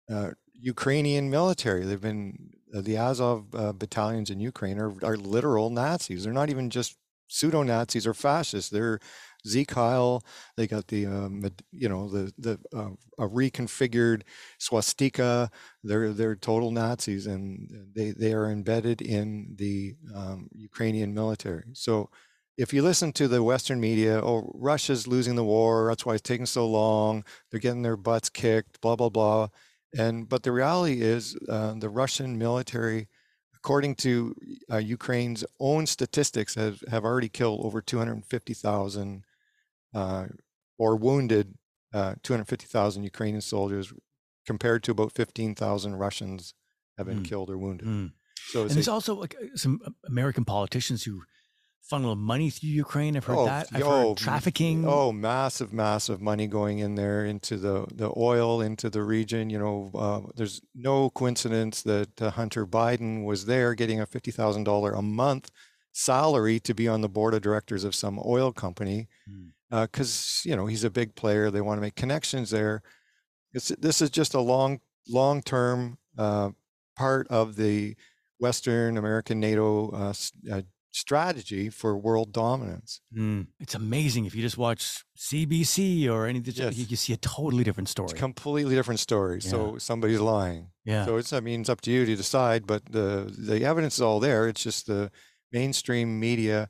uh, 0.09 0.31
Ukrainian 0.53 1.29
military. 1.29 1.85
They've 1.85 1.99
been 1.99 2.51
uh, 2.75 2.81
the 2.81 2.97
Azov 2.97 3.51
battalions 3.77 4.29
in 4.29 4.39
Ukraine 4.39 4.79
are, 4.79 4.93
are 5.03 5.17
literal 5.17 5.69
Nazis. 5.69 6.23
They're 6.23 6.33
not 6.33 6.49
even 6.49 6.69
just 6.69 6.97
pseudo 7.27 7.63
Nazis 7.63 8.07
or 8.07 8.13
fascists. 8.13 8.69
They're 8.69 8.99
Zeke. 9.47 10.21
They 10.57 10.67
got 10.67 10.87
the 10.87 11.05
um, 11.05 11.43
you 11.71 11.89
know 11.89 12.09
the 12.09 12.31
the 12.37 12.59
uh, 12.75 12.91
a 13.19 13.27
reconfigured 13.27 14.23
swastika. 14.57 15.49
They're 15.83 16.13
they're 16.13 16.35
total 16.35 16.71
Nazis, 16.71 17.27
and 17.27 17.69
they 17.95 18.11
they 18.11 18.33
are 18.33 18.49
embedded 18.49 19.01
in 19.01 19.55
the 19.55 19.95
um, 20.15 20.49
Ukrainian 20.53 21.13
military. 21.13 21.65
So 21.73 22.09
if 22.57 22.73
you 22.73 22.83
listen 22.83 23.11
to 23.13 23.27
the 23.27 23.43
Western 23.43 23.79
media, 23.79 24.21
oh, 24.23 24.51
Russia's 24.53 25.07
losing 25.07 25.35
the 25.35 25.43
war. 25.43 25.87
That's 25.89 26.05
why 26.05 26.13
it's 26.13 26.21
taking 26.21 26.45
so 26.45 26.67
long. 26.67 27.23
They're 27.49 27.59
getting 27.59 27.81
their 27.81 27.97
butts 27.97 28.29
kicked. 28.29 28.81
Blah 28.81 28.95
blah 28.95 29.09
blah. 29.09 29.49
And 29.97 30.27
but 30.27 30.43
the 30.43 30.51
reality 30.51 31.01
is, 31.01 31.37
uh, 31.49 31.75
the 31.77 31.89
Russian 31.89 32.37
military, 32.37 33.09
according 33.55 33.95
to 33.95 34.35
uh, 34.71 34.77
Ukraine's 34.77 35.45
own 35.59 35.85
statistics, 35.85 36.55
have 36.55 36.81
have 36.89 37.05
already 37.05 37.29
killed 37.29 37.65
over 37.65 37.81
250,000 37.81 39.23
uh, 39.23 39.32
or 39.93 40.95
wounded 40.95 41.55
uh, 41.93 42.15
250,000 42.23 43.03
Ukrainian 43.03 43.41
soldiers, 43.41 43.93
compared 44.45 44.83
to 44.83 44.91
about 44.91 45.11
15,000 45.11 45.95
Russians 45.95 46.53
have 46.97 47.07
been 47.07 47.21
Mm. 47.21 47.25
killed 47.25 47.49
or 47.49 47.57
wounded. 47.57 47.87
Mm. 47.87 48.11
So 48.51 48.61
And 48.63 48.71
there's 48.71 48.87
a- 48.87 48.91
also 48.91 49.13
like 49.15 49.35
uh, 49.41 49.55
some 49.55 49.79
uh, 49.85 49.91
American 50.07 50.43
politicians 50.43 51.03
who 51.03 51.21
funnel 51.81 52.15
money 52.15 52.49
through 52.49 52.69
Ukraine. 52.69 53.15
I've 53.15 53.25
heard 53.25 53.37
Oh, 53.37 53.45
that. 53.45 53.67
I've 53.71 53.83
oh, 53.83 54.09
heard 54.09 54.17
trafficking. 54.17 54.85
Oh, 54.87 55.11
massive, 55.11 55.71
massive 55.71 56.19
money 56.21 56.47
going 56.47 56.79
in 56.79 56.95
there 56.95 57.23
into 57.25 57.57
the 57.57 57.85
the 57.93 58.11
oil 58.17 58.59
into 58.61 58.89
the 58.89 59.03
region. 59.03 59.49
You 59.49 59.59
know, 59.59 59.91
uh, 60.05 60.21
there's 60.35 60.61
no 60.73 61.09
coincidence 61.11 61.83
that 61.83 62.21
uh, 62.21 62.31
Hunter 62.31 62.65
Biden 62.65 63.23
was 63.25 63.45
there 63.45 63.75
getting 63.75 63.99
a 64.01 64.05
fifty 64.05 64.31
thousand 64.31 64.63
dollar 64.65 64.91
a 64.93 65.01
month 65.03 65.51
salary 65.93 66.59
to 66.59 66.73
be 66.73 66.87
on 66.87 67.01
the 67.01 67.09
board 67.09 67.33
of 67.35 67.41
directors 67.41 67.83
of 67.83 67.93
some 67.95 68.19
oil 68.25 68.51
company 68.51 69.07
Mm. 69.29 69.51
Because 69.69 70.41
you 70.45 70.55
know 70.55 70.65
he's 70.65 70.83
a 70.83 70.89
big 70.89 71.15
player. 71.15 71.49
They 71.51 71.61
want 71.61 71.77
to 71.77 71.81
make 71.81 71.95
connections 71.95 72.49
there. 72.49 72.81
It's, 73.53 73.67
this 73.69 74.01
is 74.01 74.09
just 74.09 74.33
a 74.33 74.39
long, 74.41 74.79
long 75.07 75.41
term 75.41 75.97
uh, 76.17 76.51
part 76.97 77.27
of 77.29 77.55
the 77.55 77.95
Western 78.39 78.97
American 78.97 79.39
NATO 79.39 79.89
uh, 79.91 80.13
uh, 80.51 80.61
strategy 80.91 81.69
for 81.69 81.97
world 81.97 82.31
dominance. 82.31 83.01
Mm. 83.15 83.47
It's 83.59 83.73
amazing 83.75 84.25
if 84.25 84.35
you 84.35 84.41
just 84.41 84.57
watch 84.57 85.03
CBC 85.17 86.09
or 86.09 86.25
any 86.27 86.39
Yes. 86.43 86.75
you, 86.77 86.85
you 86.89 86.95
see 86.95 87.13
a 87.13 87.17
totally 87.17 87.63
different 87.63 87.89
story. 87.89 88.05
It's 88.05 88.13
a 88.13 88.17
completely 88.17 88.75
different 88.75 88.99
story. 88.99 89.41
So 89.41 89.77
somebody's 89.77 90.19
lying. 90.19 90.67
yeah. 90.85 91.05
So 91.05 91.17
it's 91.17 91.33
I 91.33 91.39
mean 91.39 91.61
it's 91.61 91.69
up 91.69 91.81
to 91.81 91.91
you 91.91 92.05
to 92.05 92.15
decide, 92.15 92.67
but 92.67 92.85
the 92.91 93.33
the 93.37 93.63
evidence 93.65 93.95
is 93.95 94.01
all 94.01 94.19
there. 94.19 94.47
It's 94.47 94.63
just 94.63 94.87
the 94.87 95.11
mainstream 95.51 96.19
media, 96.19 96.69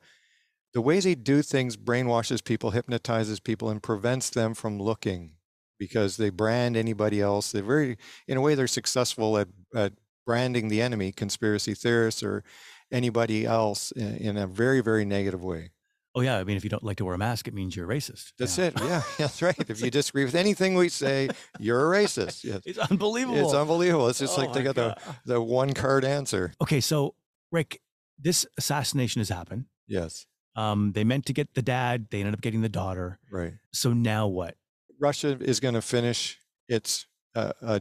the 0.73 0.81
ways 0.81 1.03
they 1.03 1.15
do 1.15 1.41
things 1.41 1.77
brainwashes 1.77 2.43
people, 2.43 2.71
hypnotizes 2.71 3.39
people, 3.39 3.69
and 3.69 3.81
prevents 3.81 4.29
them 4.29 4.53
from 4.53 4.79
looking 4.79 5.31
because 5.79 6.17
they 6.17 6.29
brand 6.29 6.75
anybody 6.77 7.21
else. 7.21 7.51
They're 7.51 7.63
very 7.63 7.97
in 8.27 8.37
a 8.37 8.41
way 8.41 8.55
they're 8.55 8.67
successful 8.67 9.37
at 9.37 9.47
at 9.75 9.93
branding 10.25 10.69
the 10.69 10.81
enemy, 10.81 11.11
conspiracy 11.11 11.73
theorists 11.73 12.23
or 12.23 12.43
anybody 12.91 13.45
else 13.45 13.91
in, 13.91 14.15
in 14.17 14.37
a 14.37 14.47
very, 14.47 14.79
very 14.81 15.03
negative 15.05 15.43
way. 15.43 15.71
oh 16.15 16.21
yeah. 16.21 16.37
I 16.37 16.43
mean, 16.43 16.55
if 16.57 16.63
you 16.63 16.69
don't 16.69 16.83
like 16.83 16.97
to 16.97 17.05
wear 17.05 17.15
a 17.15 17.17
mask, 17.17 17.47
it 17.47 17.53
means 17.53 17.75
you're 17.75 17.87
racist. 17.87 18.33
That's 18.37 18.57
Yeah. 18.57 18.65
it. 18.67 18.73
Yeah, 18.81 19.01
that's 19.17 19.41
right. 19.41 19.55
If 19.67 19.81
you 19.81 19.89
disagree 19.91 20.23
with 20.25 20.35
anything 20.35 20.75
we 20.75 20.89
say, 20.89 21.29
you're 21.59 21.91
a 21.93 21.97
racist. 22.03 22.43
Yes. 22.43 22.61
It's 22.65 22.77
unbelievable. 22.77 23.39
It's 23.43 23.53
unbelievable. 23.53 24.07
It's 24.09 24.19
just 24.19 24.37
Oh 24.37 24.41
like 24.41 24.53
they 24.53 24.63
got 24.63 24.75
the, 24.75 24.95
the 25.25 25.41
one 25.41 25.73
card 25.73 26.05
answer. 26.05 26.53
Okay, 26.61 26.79
so 26.81 27.15
Rick, 27.51 27.81
this 28.19 28.45
assassination 28.57 29.19
has 29.21 29.29
happened. 29.29 29.65
Yes, 29.87 30.25
Um, 30.55 30.91
they 30.93 31.03
meant 31.03 31.25
to 31.27 31.33
get 31.33 31.53
the 31.55 31.61
dad. 31.61 32.07
They 32.11 32.19
ended 32.19 32.33
up 32.35 32.41
getting 32.41 32.61
the 32.61 32.69
daughter. 32.69 33.19
right. 33.31 33.53
So 33.71 33.91
now 33.93 34.27
what? 34.27 34.55
Russia 34.99 35.37
is 35.41 35.59
going 35.59 35.73
to 35.73 35.81
finish 35.81 36.37
its 36.69 37.05
uh, 37.35 37.53
uh, 37.61 37.79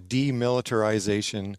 demilitarization 0.62 1.57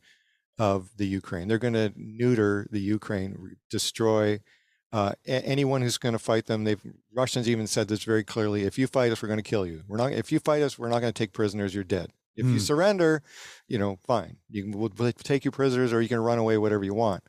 of 0.58 0.90
the 0.98 1.06
Ukraine. 1.08 1.48
They're 1.48 1.58
going 1.58 1.74
to 1.74 1.92
neuter 1.96 2.68
the 2.72 2.80
Ukraine, 2.80 3.58
destroy 3.70 4.40
uh, 4.92 5.14
a- 5.28 5.46
anyone 5.46 5.82
who's 5.82 5.98
going 5.98 6.14
to 6.14 6.20
fight 6.20 6.46
them. 6.46 6.64
They've 6.64 6.82
Russians 7.14 7.50
even 7.50 7.68
said 7.68 7.88
this 7.88 8.04
very 8.04 8.24
clearly. 8.24 8.64
If 8.64 8.78
you 8.78 8.88
fight 8.88 9.12
us, 9.12 9.22
we're 9.22 9.28
going 9.28 9.38
to 9.42 9.44
kill 9.44 9.66
you. 9.66 9.84
We're 9.88 9.98
not. 9.98 10.12
If 10.12 10.32
you 10.32 10.40
fight 10.40 10.62
us, 10.62 10.78
we're 10.78 10.90
not 10.90 11.00
going 11.00 11.14
to 11.14 11.18
take 11.18 11.34
prisoners. 11.34 11.74
You're 11.74 11.84
dead. 11.84 12.12
If 12.36 12.46
you 12.48 12.54
Hmm. 12.54 12.58
surrender, 12.60 13.22
you 13.68 13.78
know, 13.78 13.98
fine. 14.08 14.38
You 14.50 14.64
can 14.64 14.72
we'll 14.80 14.90
take 15.14 15.46
you 15.46 15.52
prisoners, 15.52 15.94
or 15.94 16.02
you 16.02 16.10
can 16.10 16.20
run 16.20 16.40
away, 16.40 16.58
whatever 16.58 16.84
you 16.84 16.94
want. 16.96 17.24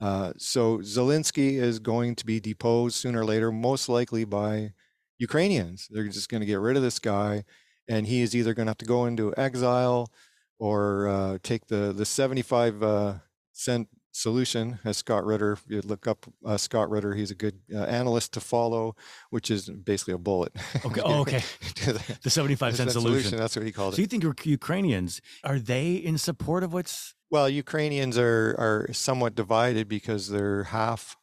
Uh, 0.00 0.32
so 0.36 0.78
Zelensky 0.78 1.54
is 1.54 1.78
going 1.78 2.14
to 2.16 2.26
be 2.26 2.40
deposed 2.40 2.96
sooner 2.96 3.20
or 3.20 3.24
later, 3.24 3.50
most 3.50 3.88
likely 3.88 4.24
by 4.24 4.72
Ukrainians. 5.18 5.88
They're 5.90 6.08
just 6.08 6.28
going 6.28 6.40
to 6.40 6.46
get 6.46 6.60
rid 6.60 6.76
of 6.76 6.82
this 6.82 6.98
guy, 6.98 7.44
and 7.88 8.06
he 8.06 8.22
is 8.22 8.34
either 8.36 8.54
going 8.54 8.66
to 8.66 8.70
have 8.70 8.78
to 8.78 8.84
go 8.84 9.06
into 9.06 9.34
exile 9.36 10.10
or 10.58 11.08
uh, 11.08 11.38
take 11.42 11.66
the 11.66 11.92
the 11.92 12.04
75 12.04 12.82
uh, 12.82 13.14
cent 13.52 13.88
solution 14.12 14.78
as 14.84 14.96
Scott 14.96 15.24
Ritter. 15.24 15.58
You 15.68 15.80
look 15.82 16.06
up 16.06 16.26
uh, 16.44 16.56
Scott 16.56 16.90
Ritter, 16.90 17.14
he's 17.14 17.30
a 17.30 17.34
good 17.34 17.60
uh, 17.74 17.78
analyst 17.84 18.32
to 18.34 18.40
follow, 18.40 18.96
which 19.30 19.50
is 19.50 19.68
basically 19.68 20.14
a 20.14 20.18
bullet. 20.18 20.52
Okay. 20.84 21.00
Oh, 21.04 21.20
okay. 21.20 21.42
the, 21.84 22.18
The 22.22 22.30
75 22.30 22.76
cent 22.76 22.90
solution. 22.92 23.36
That's 23.38 23.56
what 23.56 23.64
he 23.64 23.72
called 23.72 23.94
So 23.94 23.98
it. 23.98 24.02
you 24.02 24.06
think 24.06 24.24
Uk- 24.24 24.46
Ukrainians, 24.46 25.20
are 25.44 25.58
they 25.58 25.94
in 25.94 26.18
support 26.18 26.62
of 26.64 26.72
what's. 26.72 27.14
Well, 27.30 27.48
Ukrainians 27.48 28.16
are 28.16 28.54
are 28.58 28.88
somewhat 28.92 29.34
divided 29.34 29.86
because 29.88 30.28
they're 30.30 30.64
half 30.64 31.16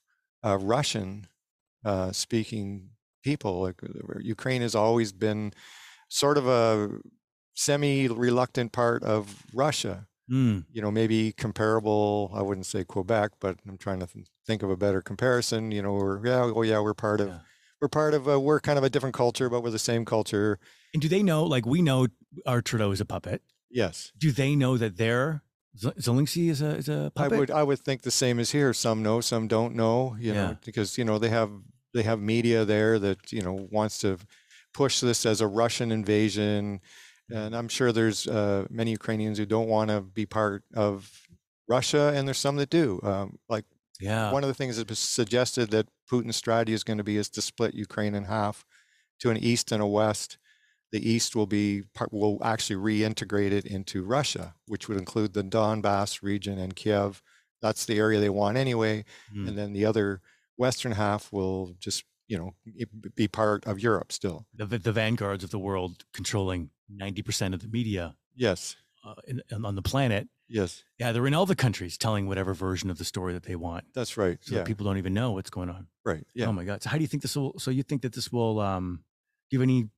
uh, 0.46 0.58
Russian 0.60 1.26
uh, 1.84 2.12
speaking 2.12 2.90
people. 3.24 3.62
Like 3.62 3.82
Ukraine 4.22 4.62
has 4.62 4.76
always 4.76 5.12
been 5.12 5.52
sort 6.10 6.38
of 6.38 6.48
a 6.48 7.00
semi 7.56 8.08
reluctant 8.08 8.72
part 8.72 9.02
of 9.04 9.44
Russia. 9.54 10.06
Hmm. 10.28 10.60
You 10.72 10.82
know, 10.82 10.90
maybe 10.92 11.32
comparable. 11.34 12.32
I 12.34 12.42
wouldn't 12.42 12.66
say 12.66 12.84
Quebec, 12.84 13.32
but 13.40 13.58
I'm 13.68 13.78
trying 13.78 14.00
to 14.00 14.08
th- 14.08 14.26
think 14.46 14.64
of 14.64 14.70
a 14.70 14.76
better 14.78 15.02
comparison. 15.02 15.72
You 15.72 15.82
know, 15.84 15.94
we're 15.94 16.26
yeah, 16.26 16.52
oh 16.56 16.62
yeah, 16.64 16.80
we're 16.80 16.94
part 16.96 17.22
of 17.22 17.28
Yeah. 17.28 17.40
we're 17.82 17.88
part 17.90 18.14
of 18.14 18.28
a, 18.28 18.40
we're 18.40 18.60
kind 18.60 18.78
of 18.78 18.84
a 18.84 18.90
different 18.90 19.16
culture, 19.16 19.50
but 19.50 19.62
we're 19.62 19.70
the 19.72 19.80
same 19.80 20.04
culture. 20.06 20.60
And 20.94 21.02
do 21.02 21.08
they 21.08 21.22
know, 21.24 21.44
like 21.44 21.66
we 21.66 21.82
know 21.82 22.08
our 22.46 22.62
Trudeau 22.62 22.92
is 22.92 23.02
a 23.02 23.06
puppet. 23.06 23.42
Yes. 23.70 24.12
Do 24.18 24.32
they 24.32 24.56
know 24.56 24.78
that 24.78 24.98
their 24.98 25.44
Z- 25.78 25.92
Zelensky 26.00 26.50
is 26.50 26.62
a, 26.62 26.70
is 26.78 26.90
a 26.90 27.12
puppet? 27.14 27.34
I 27.34 27.38
would 27.40 27.52
I 27.52 27.64
would 27.64 27.80
think 27.80 28.02
the 28.02 28.12
same 28.12 28.40
as 28.40 28.52
here. 28.52 28.74
Some 28.74 29.04
know, 29.04 29.22
some 29.22 29.48
don't 29.48 29.76
know. 29.76 30.16
You 30.20 30.34
Yeah. 30.34 30.48
know, 30.48 30.58
because 30.66 30.98
you 30.98 31.06
know 31.06 31.20
they 31.20 31.30
have 31.30 31.52
they 31.94 32.04
have 32.04 32.20
media 32.20 32.66
there 32.66 32.98
that 33.00 33.32
you 33.32 33.42
know 33.42 33.68
wants 33.72 34.00
to 34.00 34.18
push 34.74 35.00
this 35.02 35.26
as 35.26 35.40
a 35.40 35.48
Russian 35.48 35.92
invasion, 35.92 36.82
and 37.32 37.56
I'm 37.56 37.68
sure 37.68 37.92
there's 37.92 38.28
uh, 38.28 38.66
many 38.70 38.92
Ukrainians 38.92 39.38
who 39.38 39.46
don't 39.46 39.68
want 39.68 39.90
to 39.90 40.02
be 40.02 40.26
part 40.26 40.64
of 40.74 41.28
Russia, 41.68 42.12
and 42.16 42.28
there's 42.28 42.38
some 42.38 42.58
that 42.58 42.70
do. 42.70 43.00
Um, 43.04 43.40
like 43.50 43.66
yeah. 44.00 44.32
one 44.32 44.44
of 44.44 44.48
the 44.48 44.54
things 44.54 44.78
that 44.78 44.90
was 44.90 45.00
suggested 45.00 45.72
that 45.72 45.88
Putin's 46.10 46.36
strategy 46.36 46.74
is 46.74 46.84
going 46.84 46.98
to 46.98 47.04
be 47.04 47.18
is 47.18 47.30
to 47.30 47.42
split 47.42 47.74
Ukraine 47.74 48.16
in 48.16 48.26
half 48.26 48.66
to 49.20 49.30
an 49.30 49.38
east 49.38 49.72
and 49.72 49.82
a 49.82 49.88
west. 49.88 50.38
The 50.92 51.10
east 51.10 51.36
will 51.36 51.48
be 51.48 51.84
part, 51.94 52.14
will 52.14 52.40
actually 52.44 52.76
reintegrate 52.76 53.52
it 53.52 53.66
into 53.66 54.04
Russia, 54.04 54.56
which 54.68 54.88
would 54.88 54.98
include 54.98 55.34
the 55.34 55.44
Donbass 55.44 56.22
region 56.22 56.60
and 56.60 56.76
Kiev. 56.76 57.22
That's 57.62 57.86
the 57.86 57.98
area 57.98 58.20
they 58.20 58.30
want 58.30 58.58
anyway. 58.58 59.04
Hmm. 59.34 59.48
And 59.48 59.58
then 59.58 59.74
the 59.74 59.86
other 59.86 60.22
western 60.58 60.94
half 60.94 61.34
will 61.34 61.76
just 61.80 62.04
you 62.28 62.38
know 62.38 62.54
be 63.16 63.28
part 63.28 63.66
of 63.66 63.80
Europe 63.80 64.12
still. 64.12 64.46
the, 64.54 64.66
the 64.66 64.92
vanguards 64.92 65.44
of 65.44 65.50
the 65.52 65.60
world 65.60 66.04
controlling 66.14 66.70
90% 66.92 67.54
of 67.54 67.62
the 67.62 67.68
media 67.68 68.16
Yes, 68.36 68.76
uh, 69.06 69.14
in, 69.28 69.42
on 69.64 69.76
the 69.76 69.82
planet. 69.82 70.28
yes, 70.50 70.84
Yeah, 71.00 71.12
they're 71.12 71.26
in 71.28 71.34
all 71.34 71.46
the 71.46 71.56
countries 71.56 71.98
telling 71.98 72.28
whatever 72.28 72.54
version 72.54 72.90
of 72.90 72.98
the 72.98 73.06
story 73.06 73.34
that 73.34 73.44
they 73.44 73.56
want. 73.56 73.86
that's 73.94 74.18
right. 74.18 74.38
So 74.42 74.56
yeah, 74.56 74.60
that 74.62 74.68
people 74.68 74.86
don't 74.86 74.98
even 74.98 75.14
know 75.14 75.32
what's 75.32 75.50
going 75.50 75.70
on. 75.70 75.88
right. 76.04 76.26
Yeah. 76.34 76.48
Oh 76.48 76.54
my 76.54 76.64
God. 76.66 76.82
So 76.84 76.90
how 76.90 76.98
do 76.98 77.02
you 77.04 77.08
think 77.08 77.22
this 77.24 77.36
will, 77.36 77.54
so 77.60 77.72
you 77.72 77.84
think 77.84 78.02
that 78.02 78.14
this 78.14 78.32
will, 78.32 78.60
um, 78.60 79.04
give 79.52 79.62
any 79.62 79.90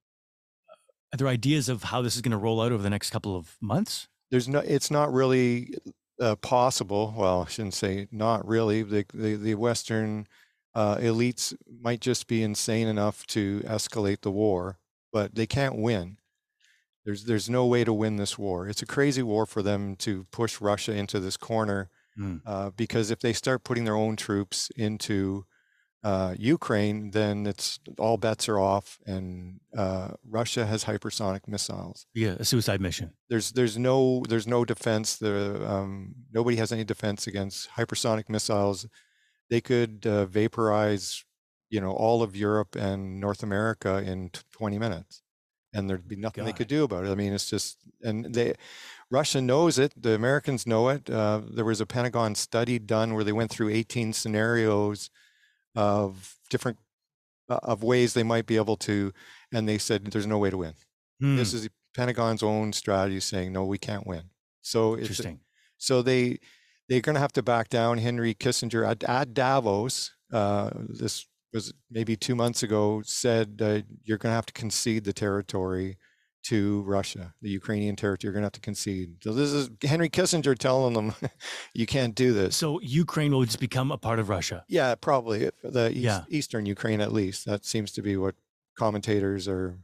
other 1.14 1.28
ideas 1.28 1.70
of 1.70 1.84
how 1.84 2.02
this 2.02 2.16
is 2.16 2.22
going 2.22 2.32
to 2.34 2.38
roll 2.38 2.62
out 2.62 2.72
over 2.72 2.84
the 2.84 2.90
next 2.90 3.10
couple 3.12 3.36
of 3.36 3.56
months? 3.62 4.08
there's 4.30 4.50
no 4.50 4.60
it's 4.60 4.92
not 4.92 5.12
really 5.14 5.74
uh, 6.20 6.36
possible 6.36 7.14
well 7.16 7.44
i 7.48 7.50
shouldn't 7.50 7.74
say 7.74 8.10
not 8.12 8.46
really 8.46 8.84
the 8.84 9.06
the, 9.14 9.36
the 9.36 9.56
western 9.56 10.28
uh, 10.82 10.96
elites 11.10 11.46
might 11.88 12.02
just 12.10 12.24
be 12.28 12.40
insane 12.50 12.88
enough 12.96 13.18
to 13.36 13.42
escalate 13.78 14.22
the 14.22 14.32
war 14.44 14.62
but 15.14 15.28
they 15.36 15.48
can't 15.48 15.78
win. 15.88 16.18
There's 17.06 17.24
there's 17.30 17.50
no 17.50 17.64
way 17.74 17.82
to 17.86 17.94
win 18.04 18.18
this 18.18 18.38
war. 18.38 18.68
It's 18.70 18.84
a 18.84 18.86
crazy 18.96 19.24
war 19.32 19.46
for 19.54 19.62
them 19.70 19.96
to 20.06 20.12
push 20.40 20.54
russia 20.70 20.94
into 21.02 21.20
this 21.20 21.38
corner 21.38 21.82
Mm. 22.20 22.42
uh, 22.52 22.70
because 22.84 23.08
if 23.16 23.20
they 23.20 23.32
start 23.34 23.64
putting 23.64 23.86
their 23.86 23.96
own 24.06 24.16
troops 24.16 24.72
into 24.76 25.46
uh, 26.04 26.34
Ukraine, 26.56 27.12
then 27.12 27.46
it's 27.52 27.80
all 28.00 28.18
bets 28.18 28.50
are 28.50 28.60
off, 28.74 28.88
and 29.06 29.60
uh, 29.84 30.08
Russia 30.40 30.64
has 30.66 30.86
hypersonic 30.86 31.44
missiles. 31.48 32.08
Yeah, 32.24 32.36
a 32.40 32.46
suicide 32.54 32.82
mission. 32.82 33.08
there's 33.30 33.52
there's 33.58 33.78
no 33.78 34.24
there's 34.30 34.48
no 34.48 34.66
defense. 34.74 35.08
The 35.18 35.36
um, 35.74 36.16
nobody 36.38 36.58
has 36.58 36.72
any 36.72 36.84
defense 36.94 37.28
against 37.32 37.70
hypersonic 37.78 38.30
missiles 38.30 38.88
they 39.50 39.62
could 39.62 40.06
uh, 40.06 40.26
vaporize 40.26 41.24
you 41.70 41.82
know 41.82 41.92
all 41.92 42.24
of 42.24 42.36
Europe 42.36 42.76
and 42.76 43.20
North 43.20 43.44
America 43.44 43.98
in 43.98 44.32
20 44.52 44.78
minutes 44.80 45.22
and 45.74 45.90
there'd 45.90 46.08
be 46.08 46.16
nothing 46.16 46.46
they 46.46 46.54
could 46.54 46.68
do 46.68 46.84
about 46.84 47.06
it 47.06 47.10
I 47.12 47.16
mean 47.16 47.34
it's 47.34 47.50
just 47.50 47.78
and 48.02 48.34
they 48.34 48.56
Russia 49.12 49.42
knows 49.42 49.78
it 49.78 49.94
the 50.02 50.14
Americans 50.14 50.66
know 50.66 50.90
it 50.90 51.10
uh, 51.10 51.42
there 51.50 51.66
was 51.66 51.82
a 51.82 51.86
Pentagon 51.86 52.36
study 52.36 52.80
done 52.80 53.14
where 53.14 53.24
they 53.24 53.34
went 53.34 53.52
through 53.52 53.70
18 53.70 54.14
scenarios 54.14 55.10
of 55.76 56.36
different 56.50 56.78
uh, 57.50 57.60
of 57.64 57.84
ways 57.84 58.14
they 58.14 58.24
might 58.24 58.46
be 58.46 58.56
able 58.56 58.78
to 58.78 59.14
and 59.52 59.68
they 59.68 59.78
said 59.78 60.06
there's 60.06 60.28
no 60.28 60.38
way 60.38 60.50
to 60.50 60.58
win 60.58 60.74
Hmm, 61.20 61.36
this 61.36 61.54
is 61.54 61.64
the 61.64 61.72
Pentagon's 61.96 62.44
own 62.44 62.74
strategy 62.74 63.20
saying 63.20 63.52
no, 63.52 63.66
we 63.66 63.78
can't 63.78 64.06
win. 64.06 64.24
So 64.62 64.94
it's 64.94 65.04
interesting. 65.04 65.40
so 65.78 66.02
they 66.02 66.40
they're 66.90 67.02
going 67.02 67.16
to 67.16 67.20
have 67.22 67.34
to 67.34 67.44
back 67.44 67.70
down. 67.70 67.98
Henry 67.98 68.34
Kissinger 68.34 68.88
at, 68.88 69.04
at 69.04 69.34
Davos, 69.34 70.12
uh, 70.34 70.70
this 70.90 71.26
was 71.54 71.74
maybe 71.90 72.16
two 72.16 72.36
months 72.36 72.64
ago, 72.64 73.02
said 73.06 73.60
uh, 73.62 73.82
you're 74.04 74.18
going 74.18 74.32
to 74.32 74.36
have 74.36 74.46
to 74.48 74.54
concede 74.54 75.04
the 75.04 75.14
territory 75.14 75.98
to 76.44 76.82
Russia, 76.84 77.34
the 77.42 77.50
Ukrainian 77.50 77.96
territory. 77.96 78.28
You're 78.28 78.34
going 78.34 78.44
to 78.44 78.46
have 78.46 78.52
to 78.54 78.62
concede. 78.62 79.16
So 79.22 79.34
this 79.34 79.52
is 79.52 79.70
Henry 79.84 80.10
Kissinger 80.10 80.58
telling 80.58 80.94
them 80.94 81.14
you 81.74 81.86
can't 81.86 82.16
do 82.16 82.32
this. 82.34 82.56
So 82.56 82.80
Ukraine 82.82 83.32
will 83.34 83.44
just 83.44 83.60
become 83.60 83.92
a 83.92 83.98
part 83.98 84.20
of 84.20 84.30
Russia. 84.30 84.64
Yeah, 84.70 84.96
probably 84.96 85.50
the 85.64 85.90
east, 85.90 85.98
Yeah. 86.00 86.24
eastern 86.30 86.66
Ukraine 86.66 87.02
at 87.02 87.12
least. 87.12 87.46
That 87.46 87.66
seems 87.66 87.92
to 87.94 88.02
be 88.02 88.16
what 88.16 88.36
commentators 88.78 89.48
are. 89.48 89.78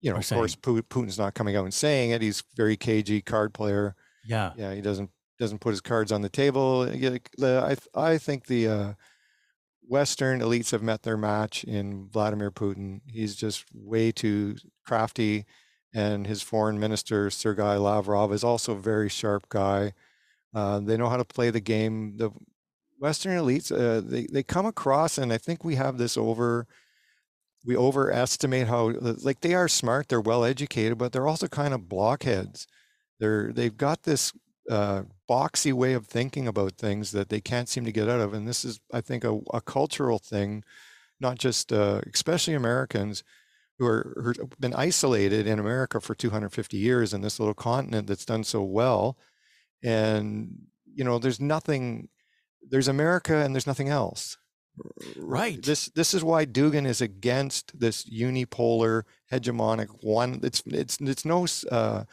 You 0.00 0.10
know, 0.10 0.16
Are 0.16 0.20
of 0.20 0.28
course, 0.28 0.56
Putin's 0.56 1.18
not 1.18 1.34
coming 1.34 1.54
out 1.54 1.62
and 1.64 1.72
saying 1.72 2.10
it. 2.10 2.22
He's 2.22 2.42
very 2.56 2.76
cagey 2.76 3.22
card 3.22 3.54
player. 3.54 3.94
Yeah. 4.26 4.52
Yeah, 4.56 4.74
he 4.74 4.80
doesn't 4.80 5.10
doesn't 5.38 5.60
put 5.60 5.70
his 5.70 5.80
cards 5.80 6.12
on 6.12 6.22
the 6.22 6.28
table. 6.28 6.84
The- 6.84 7.78
I 7.96 8.00
I 8.12 8.18
think 8.18 8.46
the 8.46 8.68
uh, 8.68 8.92
Western 9.86 10.40
elites 10.40 10.70
have 10.70 10.82
met 10.82 11.02
their 11.02 11.16
match 11.16 11.64
in 11.64 12.08
Vladimir 12.08 12.50
Putin. 12.50 13.00
He's 13.06 13.34
just 13.34 13.64
way 13.74 14.12
too 14.12 14.56
crafty, 14.86 15.44
and 15.94 16.26
his 16.26 16.42
foreign 16.42 16.78
minister 16.78 17.30
Sergei 17.30 17.76
Lavrov 17.76 18.32
is 18.32 18.44
also 18.44 18.72
a 18.72 18.80
very 18.80 19.08
sharp 19.08 19.48
guy. 19.48 19.92
Uh, 20.54 20.80
they 20.80 20.96
know 20.96 21.08
how 21.08 21.16
to 21.16 21.24
play 21.24 21.50
the 21.50 21.60
game. 21.60 22.16
The 22.16 22.30
Western 22.98 23.36
elites, 23.36 23.72
uh, 23.72 24.00
they 24.00 24.26
they 24.32 24.42
come 24.42 24.66
across, 24.66 25.18
and 25.18 25.32
I 25.32 25.38
think 25.38 25.64
we 25.64 25.74
have 25.76 25.98
this 25.98 26.16
over. 26.16 26.66
We 27.64 27.76
overestimate 27.76 28.66
how 28.66 28.90
like 29.00 29.40
they 29.40 29.54
are 29.54 29.68
smart, 29.68 30.08
they're 30.08 30.20
well 30.20 30.44
educated, 30.44 30.98
but 30.98 31.12
they're 31.12 31.28
also 31.28 31.46
kind 31.46 31.72
of 31.74 31.88
blockheads. 31.88 32.66
They're 33.20 33.52
they've 33.52 33.76
got 33.76 34.02
this 34.02 34.32
uh, 34.70 35.02
boxy 35.32 35.72
way 35.72 35.94
of 35.94 36.06
thinking 36.06 36.46
about 36.46 36.72
things 36.74 37.12
that 37.12 37.28
they 37.30 37.40
can't 37.40 37.68
seem 37.68 37.84
to 37.84 37.92
get 37.92 38.08
out 38.08 38.20
of, 38.20 38.34
and 38.34 38.46
this 38.46 38.64
is, 38.64 38.80
I 38.92 39.00
think, 39.00 39.24
a, 39.24 39.40
a 39.52 39.60
cultural 39.60 40.18
thing, 40.18 40.64
not 41.20 41.38
just 41.38 41.72
uh, 41.72 42.00
especially 42.12 42.54
Americans 42.54 43.24
who 43.78 43.86
are 43.86 44.14
who 44.16 44.32
have 44.38 44.60
been 44.60 44.74
isolated 44.74 45.46
in 45.46 45.58
America 45.58 46.00
for 46.00 46.14
250 46.14 46.76
years 46.76 47.14
in 47.14 47.22
this 47.22 47.40
little 47.40 47.54
continent 47.54 48.06
that's 48.06 48.26
done 48.26 48.44
so 48.44 48.62
well, 48.62 49.16
and 49.82 50.66
you 50.94 51.04
know, 51.04 51.18
there's 51.18 51.40
nothing. 51.40 52.08
There's 52.70 52.88
America, 52.88 53.36
and 53.36 53.54
there's 53.54 53.66
nothing 53.66 53.88
else. 53.88 54.36
Right. 55.16 55.62
This 55.62 55.86
this 55.86 56.14
is 56.14 56.24
why 56.24 56.46
Dugin 56.46 56.86
is 56.86 57.00
against 57.00 57.78
this 57.78 58.04
unipolar 58.04 59.02
hegemonic 59.30 59.88
one. 60.02 60.40
It's 60.42 60.62
it's 60.66 60.98
it's 61.00 61.24
no 61.24 61.46
uh, 61.70 62.04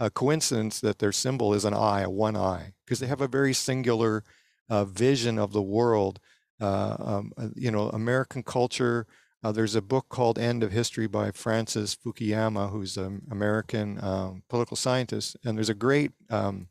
a 0.00 0.10
coincidence 0.10 0.80
that 0.80 0.98
their 0.98 1.12
symbol 1.12 1.52
is 1.52 1.64
an 1.64 1.74
eye, 1.74 2.00
a 2.00 2.10
one 2.10 2.36
eye, 2.36 2.72
because 2.84 2.98
they 2.98 3.06
have 3.06 3.20
a 3.20 3.28
very 3.28 3.52
singular 3.52 4.24
uh, 4.70 4.84
vision 4.86 5.38
of 5.38 5.52
the 5.52 5.62
world. 5.62 6.18
Uh, 6.60 6.96
um, 6.98 7.32
uh, 7.38 7.48
you 7.54 7.70
know, 7.70 7.88
American 7.90 8.42
culture. 8.42 9.06
Uh, 9.42 9.50
there's 9.50 9.74
a 9.74 9.80
book 9.80 10.06
called 10.10 10.38
End 10.38 10.62
of 10.62 10.72
History 10.72 11.06
by 11.06 11.30
Francis 11.30 11.96
Fukuyama, 11.96 12.70
who's 12.70 12.98
an 12.98 13.22
American 13.30 14.02
um, 14.04 14.42
political 14.50 14.76
scientist, 14.76 15.38
and 15.42 15.56
there's 15.56 15.70
a 15.70 15.74
great 15.74 16.12
um, 16.28 16.68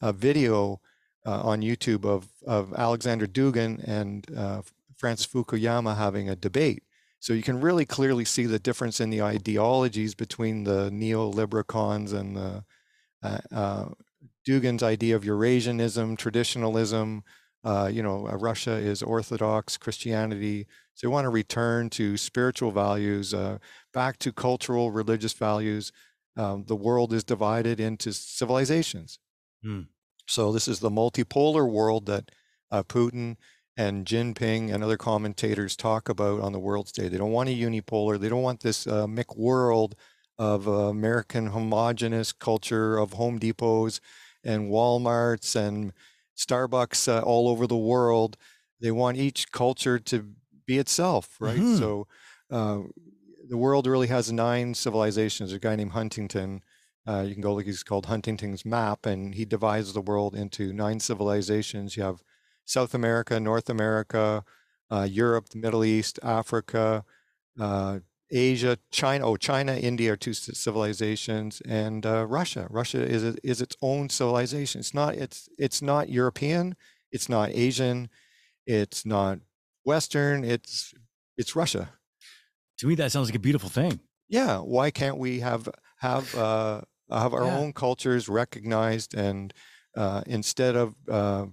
a 0.00 0.12
video 0.12 0.80
uh, 1.24 1.42
on 1.42 1.60
YouTube 1.60 2.04
of 2.04 2.28
of 2.46 2.74
Alexander 2.74 3.26
Dugin 3.26 3.82
and 3.86 4.26
uh, 4.36 4.62
Francis 4.96 5.26
Fukuyama 5.26 5.96
having 5.96 6.28
a 6.28 6.36
debate. 6.36 6.82
So 7.24 7.32
you 7.32 7.42
can 7.42 7.58
really 7.58 7.86
clearly 7.86 8.26
see 8.26 8.44
the 8.44 8.58
difference 8.58 9.00
in 9.00 9.08
the 9.08 9.22
ideologies 9.22 10.14
between 10.14 10.64
the 10.64 10.90
neolibericons 10.90 12.12
and 12.12 12.36
the 12.36 12.64
uh, 13.22 13.38
uh, 13.50 13.86
Dugin's 14.46 14.82
idea 14.82 15.16
of 15.16 15.24
Eurasianism, 15.24 16.18
traditionalism. 16.18 17.24
Uh, 17.64 17.88
you 17.90 18.02
know, 18.02 18.28
uh, 18.28 18.36
Russia 18.36 18.72
is 18.72 19.02
Orthodox 19.02 19.78
Christianity. 19.78 20.66
So 20.92 21.06
they 21.06 21.10
want 21.10 21.24
to 21.24 21.30
return 21.30 21.88
to 21.96 22.18
spiritual 22.18 22.72
values, 22.72 23.32
uh, 23.32 23.56
back 23.94 24.18
to 24.18 24.30
cultural, 24.30 24.90
religious 24.90 25.32
values. 25.32 25.92
Um, 26.36 26.64
the 26.66 26.76
world 26.76 27.14
is 27.14 27.24
divided 27.24 27.80
into 27.80 28.12
civilizations. 28.12 29.18
Hmm. 29.62 29.84
So 30.26 30.52
this 30.52 30.68
is 30.68 30.80
the 30.80 30.90
multipolar 30.90 31.66
world 31.66 32.04
that 32.04 32.30
uh, 32.70 32.82
Putin 32.82 33.36
and 33.76 34.06
Jinping 34.06 34.72
and 34.72 34.84
other 34.84 34.96
commentators 34.96 35.76
talk 35.76 36.08
about 36.08 36.40
on 36.40 36.52
the 36.52 36.58
world 36.58 36.88
stage. 36.88 37.10
They 37.10 37.18
don't 37.18 37.32
want 37.32 37.48
a 37.48 37.52
unipolar. 37.52 38.18
They 38.18 38.28
don't 38.28 38.42
want 38.42 38.60
this 38.60 38.86
uh, 38.86 39.06
McWorld 39.06 39.94
of 40.38 40.68
uh, 40.68 40.72
American 40.72 41.48
homogenous 41.48 42.32
culture 42.32 42.96
of 42.98 43.14
Home 43.14 43.38
Depots 43.38 44.00
and 44.44 44.70
Walmarts 44.70 45.56
and 45.56 45.92
Starbucks 46.36 47.08
uh, 47.08 47.22
all 47.22 47.48
over 47.48 47.66
the 47.66 47.76
world. 47.76 48.36
They 48.80 48.90
want 48.90 49.16
each 49.16 49.50
culture 49.52 49.98
to 49.98 50.34
be 50.66 50.78
itself, 50.78 51.36
right? 51.40 51.58
Mhm. 51.58 51.78
So 51.78 52.06
uh, 52.50 52.80
the 53.48 53.56
world 53.56 53.86
really 53.86 54.08
has 54.08 54.32
nine 54.32 54.74
civilizations. 54.74 55.50
There's 55.50 55.56
a 55.56 55.60
guy 55.60 55.76
named 55.76 55.92
Huntington. 55.92 56.62
Uh, 57.06 57.24
you 57.26 57.34
can 57.34 57.42
go 57.42 57.54
look, 57.54 57.66
he's 57.66 57.82
called 57.82 58.06
Huntington's 58.06 58.64
Map, 58.64 59.04
and 59.06 59.34
he 59.34 59.44
divides 59.44 59.92
the 59.92 60.00
world 60.00 60.34
into 60.34 60.72
nine 60.72 61.00
civilizations. 61.00 61.96
You 61.96 62.02
have 62.04 62.22
South 62.64 62.94
America, 62.94 63.38
North 63.40 63.68
America, 63.70 64.44
uh, 64.90 65.06
Europe, 65.10 65.48
the 65.50 65.58
Middle 65.58 65.84
East, 65.84 66.18
Africa, 66.22 67.04
uh, 67.60 68.00
Asia, 68.30 68.78
China. 68.90 69.26
Oh, 69.26 69.36
China, 69.36 69.74
India 69.76 70.12
are 70.12 70.16
two 70.16 70.32
civilizations, 70.34 71.60
and 71.62 72.04
uh, 72.06 72.26
Russia. 72.26 72.66
Russia 72.70 73.02
is 73.02 73.22
a, 73.24 73.34
is 73.44 73.60
its 73.60 73.76
own 73.82 74.08
civilization. 74.08 74.80
It's 74.80 74.94
not 74.94 75.14
it's 75.14 75.48
it's 75.58 75.82
not 75.82 76.08
European. 76.08 76.76
It's 77.12 77.28
not 77.28 77.50
Asian. 77.50 78.08
It's 78.66 79.04
not 79.06 79.38
Western. 79.84 80.44
It's 80.44 80.94
it's 81.36 81.54
Russia. 81.54 81.90
To 82.78 82.86
me, 82.86 82.94
that 82.96 83.12
sounds 83.12 83.28
like 83.28 83.36
a 83.36 83.40
beautiful 83.40 83.68
thing. 83.68 84.00
Yeah. 84.28 84.58
Why 84.58 84.90
can't 84.90 85.18
we 85.18 85.40
have 85.40 85.68
have 85.98 86.34
uh, 86.34 86.80
have 87.10 87.34
our 87.34 87.44
Yeah. 87.44 87.58
own 87.58 87.72
cultures 87.72 88.28
recognized 88.28 89.14
and 89.14 89.52
uh, 89.96 90.22
instead 90.26 90.74
of 90.76 90.94
uh, 91.08 91.46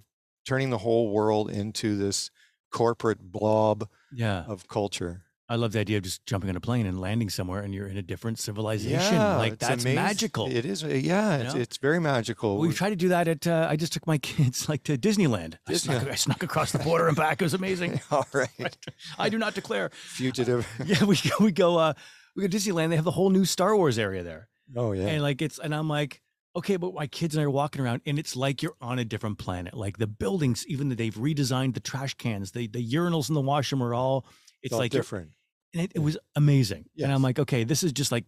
turning 0.45 0.69
the 0.69 0.77
whole 0.80 1.10
world 1.12 1.49
into 1.49 1.95
this 1.97 2.30
corporate 2.71 3.19
blob 3.32 3.88
Yeah. 4.13 4.43
of 4.47 4.67
culture? 4.67 5.23
I 5.49 5.56
love 5.56 5.73
the 5.73 5.80
idea 5.80 5.97
of 5.97 6.04
just 6.04 6.25
jumping 6.25 6.49
on 6.49 6.56
a 6.56 6.62
plane 6.62 6.86
and 6.86 7.01
landing 7.01 7.30
somewhere 7.30 7.60
and 7.62 7.73
you're 7.75 7.88
in 7.88 7.97
a 7.97 8.01
different 8.01 8.39
civilization. 8.39 9.17
like 9.17 9.54
it's 9.54 9.67
that's 9.67 9.84
amaz- 9.84 9.95
magical. 9.95 10.47
It 10.49 10.65
is. 10.65 10.82
uh, 10.82 10.88
Yeah, 10.88 11.36
You 11.39 11.43
it's, 11.43 11.54
know? 11.54 11.60
it's 11.60 11.77
very 11.77 11.99
magical. 11.99 12.58
we 12.58 12.71
tried 12.71 12.91
to 12.91 12.95
do 12.95 13.10
that 13.10 13.27
at. 13.27 13.45
Uh, 13.45 13.67
I 13.69 13.75
just 13.75 13.91
took 13.91 14.08
my 14.08 14.17
kids 14.30 14.69
like 14.69 14.84
to 14.84 14.97
Disneyland. 14.97 15.56
I 15.67 15.73
snuck, 15.73 16.08
I 16.08 16.15
snuck 16.15 16.41
across 16.41 16.71
the 16.71 16.80
border 16.80 17.08
and 17.10 17.17
back. 17.17 17.41
It 17.41 17.43
was 17.45 17.54
amazing. 17.54 17.99
All 18.12 18.25
right, 18.34 18.77
I 19.19 19.27
do 19.27 19.38
not 19.38 19.54
declare. 19.54 19.89
fugitive. 19.93 20.65
Yeah, 20.86 21.04
we 21.04 21.17
go. 21.17 21.32
We 21.41 21.51
go. 21.51 21.77
Uh, 21.77 21.93
we 22.34 22.43
go 22.43 22.47
to 22.47 22.58
Disneyland. 22.58 22.88
They 22.89 22.95
have 22.95 23.04
the 23.04 23.12
whole 23.12 23.30
new 23.30 23.43
Star 23.43 23.75
Wars 23.75 23.99
area 23.99 24.23
there, 24.23 24.47
Oh 24.73 24.93
yeah. 24.93 25.08
and 25.08 25.21
like 25.21 25.41
it's. 25.41 25.60
And 25.60 25.75
I'm 25.75 25.89
like, 25.89 26.20
okay, 26.55 26.75
but 26.77 26.93
my 26.93 27.07
kids 27.07 27.35
and 27.35 27.41
I 27.41 27.45
are 27.45 27.49
walking 27.49 27.81
around, 27.81 28.01
and 28.05 28.17
it's 28.19 28.35
like 28.35 28.61
you're 28.61 28.75
on 28.81 28.99
a 28.99 29.05
different 29.05 29.37
planet. 29.37 29.73
Like 29.73 29.97
the 29.97 30.07
buildings, 30.07 30.65
even 30.67 30.89
that 30.89 30.97
they've 30.97 31.15
redesigned 31.15 31.73
the 31.73 31.79
trash 31.79 32.13
cans, 32.15 32.51
the 32.51 32.67
the 32.67 32.85
urinals 32.93 33.29
in 33.29 33.35
the 33.35 33.41
washroom 33.41 33.81
are 33.83 33.93
all. 33.93 34.25
It's 34.63 34.73
all 34.73 34.79
like 34.79 34.91
different. 34.91 35.31
and 35.73 35.83
it, 35.83 35.91
it 35.95 35.99
was 35.99 36.17
amazing. 36.35 36.85
And 37.01 37.11
I'm 37.11 37.21
like, 37.23 37.39
okay, 37.39 37.63
this 37.63 37.81
is 37.83 37.91
just 37.93 38.11
like 38.11 38.25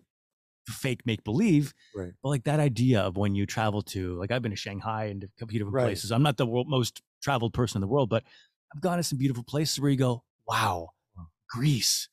fake 0.67 1.01
make 1.05 1.23
believe. 1.23 1.73
Right. 1.95 2.11
But 2.23 2.29
like 2.29 2.43
that 2.45 2.59
idea 2.59 3.01
of 3.01 3.17
when 3.17 3.35
you 3.35 3.45
travel 3.45 3.81
to, 3.83 4.17
like 4.17 4.31
I've 4.31 4.41
been 4.41 4.51
to 4.51 4.57
Shanghai 4.57 5.05
and 5.05 5.23
a 5.41 5.45
few 5.45 5.59
different 5.59 5.75
Right. 5.75 5.83
places. 5.83 6.11
I'm 6.11 6.23
not 6.23 6.37
the 6.37 6.45
world, 6.47 6.67
most 6.67 7.01
traveled 7.21 7.53
person 7.53 7.77
in 7.77 7.81
the 7.81 7.87
world, 7.93 8.09
but 8.09 8.23
I've 8.73 8.81
gone 8.81 8.97
to 8.97 9.03
some 9.03 9.19
beautiful 9.19 9.43
places 9.43 9.79
where 9.79 9.91
you 9.91 9.97
go, 9.97 10.23
wow, 10.47 10.89
Greece, 11.49 12.09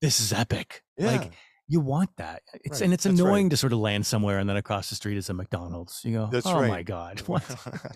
this 0.00 0.20
is 0.20 0.32
epic. 0.32 0.82
Yeah. 0.96 1.06
Like 1.06 1.32
you 1.70 1.80
want 1.80 2.10
that. 2.18 2.42
It's 2.64 2.80
Right. 2.80 2.82
and 2.82 2.92
it's 2.94 3.04
That's 3.04 3.20
right. 3.20 3.26
annoying 3.28 3.50
to 3.50 3.56
sort 3.56 3.72
of 3.72 3.78
land 3.78 4.04
somewhere 4.06 4.38
and 4.38 4.48
then 4.50 4.56
across 4.58 4.90
the 4.90 4.96
street 4.96 5.16
is 5.16 5.30
a 5.30 5.34
McDonald's. 5.34 6.02
You 6.04 6.12
go, 6.12 6.28
That's 6.30 6.46
oh 6.46 6.60
right. 6.60 6.68
my 6.68 6.82
god, 6.82 7.20
what? 7.28 7.44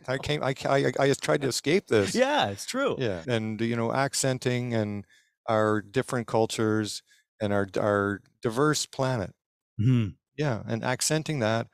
I 0.08 0.18
came. 0.18 0.42
I, 0.42 0.54
I 0.66 0.92
I 0.98 1.06
just 1.08 1.22
tried 1.22 1.42
to 1.42 1.48
escape 1.48 1.88
this. 1.88 2.14
yeah, 2.24 2.48
it's 2.50 2.66
true. 2.66 2.96
Yeah, 2.98 3.22
and 3.28 3.60
you 3.60 3.76
know, 3.76 3.92
accenting 3.92 4.74
and 4.74 5.04
our 5.48 5.82
different 5.82 6.26
cultures 6.28 7.02
and 7.40 7.52
our 7.52 7.68
our 7.78 8.22
diverse 8.42 8.86
planet. 8.86 9.34
Mhm. 9.80 10.14
Yeah, 10.36 10.62
and 10.66 10.84
accenting 10.84 11.40
that, 11.40 11.68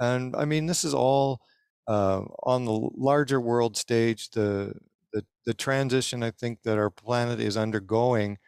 and 0.00 0.36
I 0.36 0.44
mean, 0.46 0.66
this 0.66 0.84
is 0.84 0.94
all 0.94 1.40
uh, 1.88 2.22
on 2.44 2.64
the 2.66 2.72
larger 2.96 3.40
world 3.40 3.76
stage. 3.76 4.30
The 4.30 4.74
the 5.12 5.24
the 5.46 5.54
transition 5.54 6.22
I 6.22 6.30
think 6.32 6.62
that 6.64 6.78
our 6.78 6.90
planet 6.90 7.40
is 7.40 7.56
undergoing, 7.56 8.38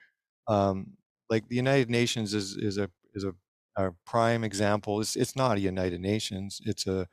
um, 0.48 0.96
like 1.32 1.48
the 1.48 1.56
United 1.56 1.88
Nations 1.88 2.34
is 2.34 2.56
is 2.68 2.76
a 2.84 2.86
is 3.14 3.24
a, 3.24 3.32
a 3.82 3.92
prime 4.12 4.42
example. 4.50 5.00
It's 5.02 5.16
it's 5.22 5.34
not 5.42 5.56
a 5.56 5.60
United 5.74 6.00
Nations. 6.00 6.60
It's 6.70 6.86
a 6.86 7.08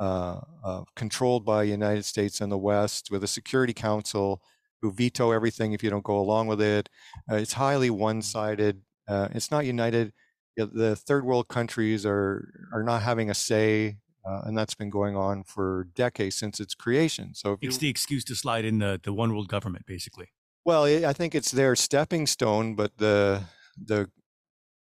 uh, 0.00 0.40
uh, 0.64 0.82
controlled 0.96 1.44
by 1.44 1.62
United 1.62 2.04
States 2.04 2.40
and 2.40 2.50
the 2.50 2.62
West 2.70 3.10
with 3.12 3.22
a 3.22 3.32
Security 3.38 3.74
Council 3.74 4.40
who 4.80 4.90
veto 4.90 5.30
everything 5.30 5.72
if 5.72 5.82
you 5.84 5.90
don't 5.90 6.10
go 6.12 6.18
along 6.18 6.46
with 6.48 6.60
it. 6.60 6.88
Uh, 7.30 7.36
it's 7.36 7.52
highly 7.52 7.90
one-sided. 7.90 8.80
Uh, 9.06 9.28
it's 9.32 9.50
not 9.50 9.66
united. 9.66 10.12
The 10.56 10.96
third 11.08 11.24
world 11.24 11.46
countries 11.48 12.04
are 12.04 12.30
are 12.74 12.84
not 12.90 13.00
having 13.10 13.30
a 13.30 13.34
say, 13.34 13.98
uh, 14.26 14.40
and 14.46 14.56
that's 14.58 14.74
been 14.74 14.90
going 14.90 15.16
on 15.16 15.44
for 15.44 15.68
decades 15.94 16.36
since 16.42 16.60
its 16.64 16.74
creation. 16.74 17.34
So, 17.34 17.46
you, 17.60 17.68
It's 17.68 17.78
the 17.78 17.88
excuse 17.88 18.24
to 18.24 18.34
slide 18.34 18.64
in 18.70 18.78
the, 18.78 18.92
the 19.02 19.12
one 19.12 19.30
world 19.34 19.48
government, 19.48 19.84
basically. 19.86 20.28
well, 20.64 20.84
I 20.84 20.94
I 21.12 21.14
think 21.18 21.34
it's 21.34 21.52
their 21.60 21.74
stepping 21.76 22.26
stone, 22.26 22.74
but 22.74 22.90
the 23.04 23.42
the 23.84 24.10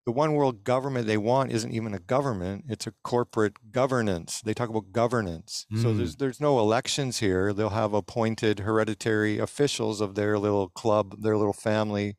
the 0.06 0.12
one 0.12 0.34
world 0.34 0.64
government 0.64 1.06
they 1.06 1.18
want 1.18 1.52
isn't 1.52 1.72
even 1.72 1.94
a 1.94 1.98
government; 2.00 2.66
it's 2.68 2.86
a 2.86 2.94
corporate 3.04 3.72
governance. 3.72 4.40
They 4.42 4.54
talk 4.54 4.68
about 4.70 4.92
governance. 4.92 5.66
So 5.74 5.92
Mm. 5.92 5.94
there's 5.94 6.16
there's 6.16 6.40
no 6.40 6.58
elections 6.60 7.18
here. 7.20 7.52
They'll 7.52 7.70
have 7.70 7.94
appointed 7.94 8.60
hereditary 8.60 9.38
officials 9.38 10.00
of 10.00 10.14
their 10.14 10.38
little 10.38 10.68
club, 10.70 11.22
their 11.22 11.36
little 11.36 11.52
family. 11.54 12.16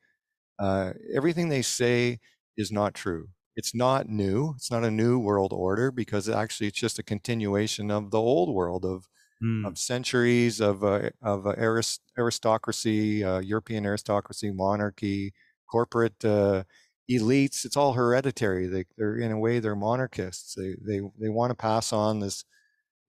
Uh, 0.60 0.94
everything 1.14 1.50
they 1.50 1.62
say 1.62 2.20
is 2.58 2.72
not 2.72 2.94
true. 2.96 3.30
It's 3.56 3.76
not 3.76 4.08
new. 4.10 4.54
It's 4.56 4.72
not 4.72 4.84
a 4.84 4.92
new 4.92 5.20
world 5.20 5.54
order 5.54 5.92
because 5.92 6.30
actually 6.30 6.68
it's 6.68 6.80
just 6.80 7.00
a 7.00 7.04
continuation 7.04 7.92
of 7.92 8.12
the 8.12 8.20
old 8.22 8.54
world 8.54 8.86
of 8.86 9.08
Mm. 9.42 9.66
of 9.66 9.78
centuries 9.78 10.60
of 10.62 10.84
uh, 10.84 11.10
of 11.22 11.48
uh, 11.48 11.52
aris- 11.58 12.00
aristocracy, 12.18 13.24
uh, 13.24 13.40
European 13.40 13.86
aristocracy, 13.86 14.52
monarchy, 14.52 15.34
corporate 15.70 16.24
uh, 16.26 16.64
elites. 17.12 17.66
It's 17.66 17.78
all 17.78 17.94
hereditary. 17.94 18.68
They, 18.68 18.86
they're 18.98 19.18
in 19.18 19.32
a 19.32 19.40
way 19.40 19.60
they're 19.60 19.76
monarchists. 19.76 20.56
They 20.56 20.76
they 20.86 21.02
they 21.20 21.30
want 21.30 21.52
to 21.52 21.56
pass 21.56 21.94
on 21.94 22.20
this 22.20 22.46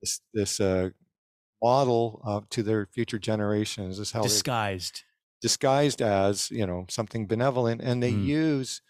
this 0.03 0.21
this 0.35 0.61
uh, 0.61 0.91
model 1.63 2.23
uh, 2.25 2.41
to 2.51 2.63
their 2.63 2.87
future 2.87 3.19
generations. 3.19 3.99
This 3.99 4.09
is 4.09 4.13
how 4.13 4.23
Disguised. 4.25 5.05
disguised 5.41 6.03
as 6.03 6.51
you 6.51 6.67
know 6.67 6.87
something 6.89 7.27
benevolent, 7.27 7.81
and 7.83 8.03
they 8.03 8.13
Mm. 8.13 8.27
use. 8.27 8.83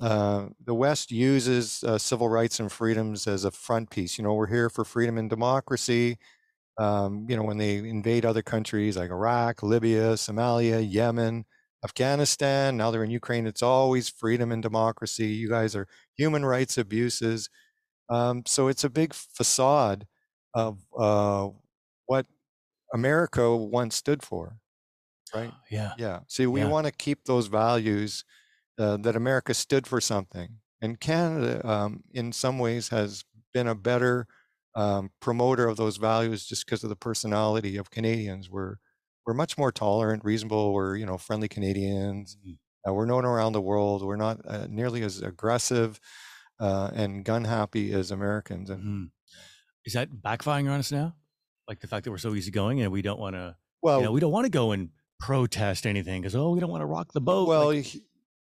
Uh, 0.00 0.48
the 0.64 0.74
West 0.74 1.10
uses 1.12 1.84
uh, 1.84 1.98
civil 1.98 2.28
rights 2.28 2.60
and 2.60 2.72
freedoms 2.72 3.26
as 3.26 3.44
a 3.44 3.50
front 3.52 3.90
piece. 3.90 4.18
You 4.18 4.24
know, 4.24 4.34
we're 4.34 4.48
here 4.48 4.70
for 4.70 4.84
freedom 4.84 5.18
and 5.18 5.30
democracy 5.30 6.18
um, 6.78 7.26
you 7.28 7.36
know, 7.36 7.42
when 7.44 7.58
they 7.58 7.76
invade 7.78 8.24
other 8.24 8.42
countries 8.42 8.96
like 8.96 9.10
Iraq, 9.10 9.62
Libya, 9.62 10.14
Somalia, 10.14 10.80
Yemen, 10.90 11.44
Afghanistan, 11.84 12.76
now 12.76 12.90
they're 12.90 13.04
in 13.04 13.10
Ukraine, 13.10 13.46
it's 13.46 13.62
always 13.62 14.08
freedom 14.08 14.52
and 14.52 14.62
democracy. 14.62 15.28
You 15.28 15.48
guys 15.48 15.74
are 15.76 15.88
human 16.16 16.44
rights 16.44 16.78
abuses. 16.78 17.50
Um, 18.10 18.44
so 18.46 18.68
it's 18.68 18.84
a 18.84 18.90
big 18.90 19.14
facade 19.14 20.06
of 20.54 20.80
uh, 20.98 21.50
what 22.06 22.26
America 22.94 23.56
once 23.56 23.96
stood 23.96 24.22
for, 24.22 24.58
right? 25.34 25.54
Yeah. 25.70 25.94
Yeah. 25.96 26.20
See, 26.28 26.46
we 26.46 26.64
Yeah. 26.64 26.64
want 26.64 26.86
to 26.86 26.92
keep 26.92 27.24
those 27.24 27.46
values 27.48 28.24
uh, 28.78 28.98
that 28.98 29.16
America 29.16 29.54
stood 29.54 29.86
for 29.86 30.00
something. 30.00 30.60
And 30.82 31.00
Canada, 31.00 31.66
um, 31.68 32.04
in 32.12 32.32
some 32.32 32.58
ways, 32.60 32.90
has 32.90 33.24
been 33.54 33.68
a 33.68 33.74
better 33.76 34.28
um, 34.76 35.10
promoter 35.20 35.68
of 35.68 35.76
those 35.78 35.96
values 35.98 36.46
just 36.46 36.66
because 36.66 36.84
of 36.84 36.90
the 36.90 36.96
personality 36.96 37.76
of 37.78 37.90
Canadians. 37.90 38.50
We're 38.50 38.76
we're 39.26 39.34
much 39.34 39.56
more 39.58 39.70
tolerant, 39.72 40.24
reasonable. 40.24 40.72
We're 40.72 40.96
you 40.96 41.06
know 41.06 41.18
friendly 41.18 41.48
Canadians. 41.48 42.36
Mhm. 42.46 42.58
Uh, 42.86 42.92
we're 42.92 43.06
known 43.06 43.24
around 43.24 43.52
the 43.52 43.60
world. 43.60 44.02
We're 44.04 44.16
not 44.16 44.40
uh, 44.46 44.66
nearly 44.68 45.02
as 45.02 45.22
aggressive 45.22 46.00
uh, 46.58 46.90
and 46.94 47.24
gun 47.24 47.44
happy 47.44 47.92
as 47.92 48.10
Americans. 48.10 48.70
And 48.70 48.82
Mhm. 48.84 49.10
Is 49.84 49.92
that 49.94 50.10
backfiring 50.22 50.70
on 50.70 50.78
us 50.80 50.92
now? 50.92 51.14
Like 51.68 51.80
the 51.80 51.86
fact 51.88 52.04
that 52.04 52.10
we're 52.10 52.18
so 52.18 52.34
easygoing 52.34 52.80
and 52.80 52.92
we 52.92 53.02
don't 53.02 53.18
want 53.20 53.34
to, 53.36 53.56
well, 53.82 53.98
you 53.98 54.04
know, 54.06 54.12
we 54.12 54.20
don't 54.20 54.32
want 54.32 54.44
to 54.46 54.50
go 54.50 54.72
and 54.72 54.90
protest 55.20 55.86
anything 55.86 56.20
because 56.20 56.34
oh, 56.34 56.50
we 56.50 56.60
don't 56.60 56.70
want 56.70 56.82
to 56.82 56.86
rock 56.86 57.12
the 57.12 57.20
boat. 57.20 57.46
well, 57.48 57.66
like, 57.72 57.86
y- 57.94 58.00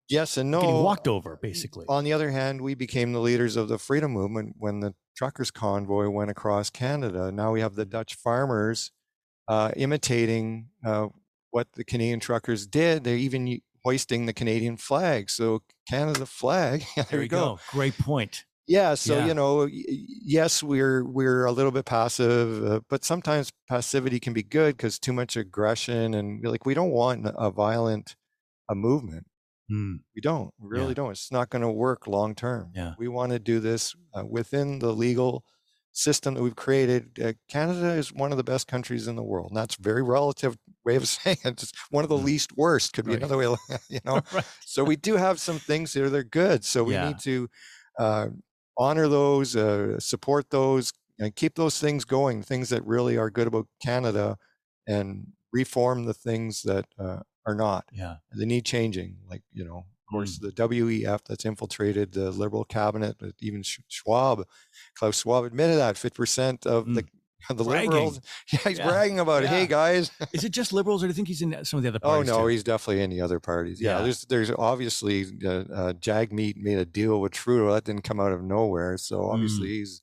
yes 0.08 0.36
and 0.36 0.50
no. 0.50 0.60
getting 0.60 0.82
walked 0.82 1.06
over, 1.08 1.38
basically. 1.40 1.86
On 1.88 2.02
the 2.04 2.12
other 2.12 2.30
hand, 2.30 2.60
we 2.60 2.74
became 2.74 3.12
the 3.12 3.20
leaders 3.20 3.54
of 3.56 3.68
the 3.68 3.78
freedom 3.78 4.10
movement 4.12 4.56
when 4.58 4.80
the 4.80 4.94
truckers 5.16 5.50
convoy 5.52 6.08
went 6.08 6.30
across 6.30 6.70
Canada. 6.70 7.30
Now 7.32 7.52
we 7.52 7.60
have 7.60 7.74
the 7.76 7.84
Dutch 7.86 8.14
farmers 8.16 8.90
uh, 9.48 9.70
imitating 9.76 10.68
uh, 10.84 11.08
what 11.50 11.68
the 11.74 11.84
Canadian 11.84 12.20
truckers 12.20 12.66
did. 12.66 13.04
They're 13.04 13.16
even 13.16 13.60
hoisting 13.84 14.26
the 14.26 14.32
Canadian 14.32 14.76
flag. 14.76 15.30
So 15.30 15.62
Canada 15.88 16.26
flag. 16.26 16.84
there, 16.96 17.04
There 17.10 17.22
you 17.22 17.28
go. 17.28 17.56
go. 17.56 17.60
Great 17.70 17.96
point. 17.98 18.44
Yeah. 18.66 18.94
So 18.94 19.18
Yeah. 19.18 19.26
you 19.26 19.34
know, 19.34 19.68
yes, 19.70 20.62
we're 20.62 21.04
we're 21.04 21.44
a 21.44 21.52
little 21.52 21.70
bit 21.72 21.84
passive, 21.84 22.64
uh, 22.64 22.80
but 22.88 23.04
sometimes 23.04 23.52
passivity 23.68 24.18
can 24.18 24.32
be 24.32 24.42
good 24.42 24.76
because 24.76 24.98
too 24.98 25.12
much 25.12 25.36
aggression 25.36 26.14
and 26.14 26.42
like 26.46 26.64
we 26.64 26.72
don't 26.74 26.90
want 26.90 27.26
a 27.36 27.50
violent 27.50 28.16
a 28.70 28.74
movement. 28.74 29.26
Hmm. 29.68 29.96
We 30.14 30.22
don't. 30.22 30.50
We 30.58 30.68
really 30.70 30.88
Yeah. 30.88 30.94
don't. 30.94 31.10
It's 31.10 31.30
not 31.32 31.50
going 31.50 31.60
to 31.62 31.70
work 31.70 32.06
long 32.06 32.34
term. 32.34 32.70
Yeah. 32.74 32.94
We 32.98 33.08
want 33.08 33.32
to 33.32 33.38
do 33.38 33.60
this 33.60 33.94
uh, 34.14 34.24
within 34.24 34.78
the 34.78 34.92
legal 34.92 35.44
system 35.94 36.34
that 36.34 36.42
we've 36.42 36.56
created. 36.56 37.18
Uh, 37.22 37.32
Canada 37.48 37.92
is 37.92 38.12
one 38.12 38.32
of 38.32 38.36
the 38.36 38.44
best 38.44 38.66
countries 38.68 39.08
in 39.08 39.16
the 39.16 39.22
world. 39.22 39.50
And 39.52 39.56
that's 39.56 39.76
a 39.76 39.82
very 39.82 40.02
relative 40.02 40.58
way 40.84 40.96
of 40.96 41.08
saying 41.16 41.38
it. 41.44 41.62
It's 41.62 41.72
one 41.90 42.04
of 42.04 42.10
the 42.10 42.18
Mm. 42.18 42.24
least 42.24 42.56
worst. 42.56 42.92
Could 42.92 43.06
be 43.06 43.12
Right. 43.12 43.20
another 43.20 43.38
way, 43.38 43.44
of 43.46 43.52
looking 43.52 43.74
at 43.76 43.80
it, 43.80 43.94
you 43.94 44.00
know. 44.04 44.20
right. 44.32 44.44
so 44.64 44.84
we 44.84 44.96
do 44.96 45.16
have 45.16 45.40
some 45.40 45.58
things 45.60 45.94
here 45.94 46.10
that 46.10 46.18
are 46.18 46.24
good. 46.24 46.64
So 46.64 46.84
we 46.84 46.94
Yeah. 46.94 47.08
need 47.08 47.18
to 47.20 47.48
uh, 47.98 48.28
honor 48.76 49.06
those, 49.08 49.54
uh, 49.56 50.00
support 50.00 50.50
those, 50.50 50.92
and 51.20 51.34
keep 51.36 51.54
those 51.54 51.78
things 51.78 52.04
going. 52.04 52.42
Things 52.42 52.70
that 52.70 52.84
really 52.84 53.16
are 53.16 53.30
good 53.30 53.46
about 53.46 53.68
Canada, 53.80 54.36
and 54.86 55.28
reform 55.52 56.04
the 56.06 56.14
things 56.14 56.62
that 56.62 56.86
uh, 56.98 57.20
are 57.46 57.54
not 57.54 57.84
Yeah. 57.92 58.16
they 58.36 58.44
need 58.46 58.64
changing. 58.64 59.18
Like 59.28 59.42
you 59.52 59.64
know, 59.64 59.86
of 60.06 60.12
course, 60.12 60.38
Mm. 60.38 60.42
the 60.42 60.52
WEF 60.68 61.24
that's 61.24 61.44
infiltrated 61.44 62.12
the 62.12 62.30
Liberal 62.30 62.64
cabinet, 62.64 63.16
but 63.18 63.32
even 63.40 63.62
Schwab, 63.62 64.46
Klaus 64.96 65.18
Schwab 65.20 65.44
admitted 65.44 65.78
that 65.78 65.96
fifty 65.96 66.16
percent 66.16 66.66
of 66.66 66.86
the 66.94 67.04
the 67.50 67.62
Mm. 67.62 67.66
Bragging. 67.66 67.90
Liberals. 67.90 68.20
Yeah, 68.52 68.58
he's 68.68 68.78
Yeah, 68.78 68.88
bragging 68.88 69.20
about 69.20 69.42
it. 69.44 69.48
Hey 69.50 69.66
guys. 69.66 70.10
Is 70.32 70.44
it 70.44 70.50
just 70.52 70.72
liberals, 70.72 71.02
or 71.02 71.06
do 71.06 71.10
you 71.10 71.14
think 71.14 71.28
he's 71.28 71.42
in 71.42 71.62
some 71.64 71.76
of 71.78 71.82
the 71.82 71.88
other 71.90 72.00
Oh 72.02 72.08
parties? 72.08 72.30
no, 72.30 72.40
too? 72.40 72.46
he's 72.48 72.62
definitely 72.64 73.02
in 73.02 73.10
the 73.10 73.20
other 73.20 73.38
parties. 73.40 73.80
Yeah, 73.80 73.98
Yeah. 73.98 74.02
there's 74.04 74.22
there's 74.26 74.50
obviously 74.50 75.26
uh, 75.44 75.48
uh, 75.50 75.92
Jagmeet 75.94 76.56
made 76.56 76.78
a 76.78 76.86
deal 76.86 77.20
with 77.20 77.32
Trudeau 77.32 77.72
that 77.74 77.84
didn't 77.84 78.02
come 78.04 78.18
out 78.20 78.32
of 78.32 78.42
nowhere. 78.42 78.96
So 78.98 79.24
obviously 79.30 79.68
he's 79.68 80.00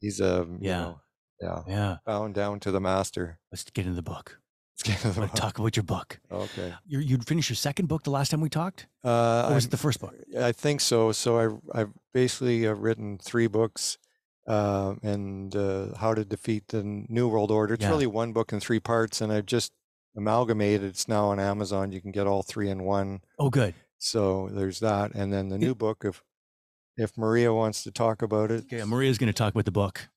he's 0.00 0.20
a 0.20 0.44
Mm. 0.46 0.62
you 0.62 0.68
Yeah. 0.68 0.80
know, 0.80 1.00
yeah 1.40 1.62
Yeah. 1.68 1.96
bound 2.04 2.34
down 2.34 2.58
to 2.60 2.70
the 2.72 2.80
master. 2.80 3.38
Let's 3.52 3.64
get 3.70 3.86
in 3.86 3.94
the 3.94 4.02
book. 4.02 4.40
To 4.78 5.28
talk 5.34 5.58
about 5.58 5.76
your 5.76 5.84
book. 5.84 6.18
Okay. 6.30 6.74
you 6.86 6.98
you'd 6.98 7.26
finished 7.26 7.48
your 7.48 7.56
second 7.56 7.86
book 7.86 8.02
the 8.02 8.10
last 8.10 8.30
time 8.30 8.40
we 8.40 8.48
talked, 8.48 8.86
Uh, 9.04 9.08
or 9.48 9.54
was 9.54 9.64
I'm- 9.64 9.68
it 9.68 9.70
the 9.70 9.76
first 9.76 10.00
book? 10.00 10.14
I 10.38 10.52
think 10.52 10.80
so. 10.80 11.12
So 11.12 11.38
I've 11.38 11.58
I've 11.72 11.92
basically 12.12 12.66
uh, 12.66 12.72
written 12.74 13.18
three 13.18 13.46
books, 13.46 13.98
uh, 14.48 14.94
and 15.02 15.54
uh, 15.54 15.94
how 15.96 16.12
to 16.14 16.24
defeat 16.24 16.68
the 16.68 16.82
New 16.82 17.28
World 17.28 17.50
Order. 17.50 17.74
It's 17.74 17.82
Yeah. 17.84 17.90
really 17.90 18.06
one 18.08 18.32
book 18.32 18.52
in 18.52 18.60
three 18.60 18.80
parts, 18.80 19.20
and 19.20 19.32
I've 19.32 19.46
just 19.46 19.72
amalgamated. 20.16 20.84
It's 20.90 21.08
now 21.08 21.26
on 21.30 21.38
Amazon. 21.40 21.92
You 21.92 22.00
can 22.00 22.10
get 22.12 22.26
all 22.26 22.42
three 22.42 22.68
in 22.68 22.82
one. 22.84 23.20
Oh, 23.38 23.50
good. 23.50 23.74
So 23.98 24.48
there's 24.52 24.80
that, 24.80 25.14
and 25.14 25.32
then 25.32 25.48
the 25.48 25.58
new 25.58 25.74
book. 25.74 26.04
If 26.04 26.22
if 26.96 27.16
Maria 27.16 27.52
wants 27.54 27.82
to 27.84 27.90
talk 27.90 28.22
about 28.22 28.50
it, 28.50 28.64
Okay, 28.64 28.84
Maria's 28.84 29.18
going 29.18 29.32
to 29.32 29.32
talk 29.32 29.54
about 29.54 29.64
the 29.64 29.72
book. 29.72 30.08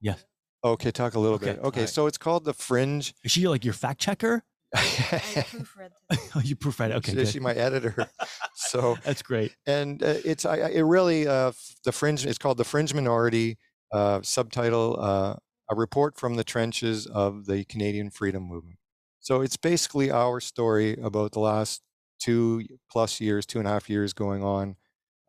Yes. 0.00 0.24
Okay, 0.64 0.90
talk 0.90 1.14
a 1.14 1.18
little 1.20 1.36
Okay, 1.36 1.46
bit. 1.52 1.58
Okay, 1.58 1.80
alright. 1.80 1.88
so 1.88 2.06
it's 2.06 2.18
called 2.18 2.44
The 2.44 2.52
Fringe. 2.54 3.14
Is 3.24 3.32
she 3.32 3.48
like 3.48 3.64
your 3.64 3.74
fact 3.74 4.00
checker? 4.00 4.42
I 4.74 4.80
proofread. 4.80 5.90
oh, 6.36 6.40
you 6.44 6.54
proofread. 6.56 6.90
Okay, 6.92 7.12
She- 7.12 7.16
good. 7.16 7.28
she's 7.28 7.40
my 7.40 7.52
editor. 7.54 7.94
so 8.54 8.96
That's 9.04 9.22
great. 9.22 9.54
and 9.66 10.02
uh, 10.02 10.14
it's 10.24 10.44
I, 10.44 10.56
I- 10.58 10.68
it 10.70 10.82
really 10.82 11.26
uh, 11.26 11.48
f- 11.48 11.74
the 11.84 11.92
fringe 11.92 12.26
it's 12.26 12.38
called 12.38 12.58
the 12.58 12.64
fringe 12.64 12.92
minority 12.92 13.56
uh, 13.92 14.20
subtitle 14.22 14.96
uh, 15.00 15.36
a 15.70 15.74
report 15.74 16.18
from 16.18 16.34
the 16.36 16.44
trenches 16.44 17.06
of 17.06 17.46
the 17.46 17.64
canadian 17.64 18.10
freedom 18.10 18.42
movement 18.42 18.78
so 19.20 19.40
it's 19.40 19.56
basically 19.56 20.10
our 20.10 20.40
story 20.40 20.96
about 21.02 21.32
the 21.32 21.40
last 21.40 21.80
two 22.18 22.62
plus 22.90 23.20
years 23.22 23.46
two 23.46 23.58
and 23.58 23.66
a 23.68 23.70
half 23.70 23.88
years 23.88 24.12
going 24.12 24.42
on 24.42 24.76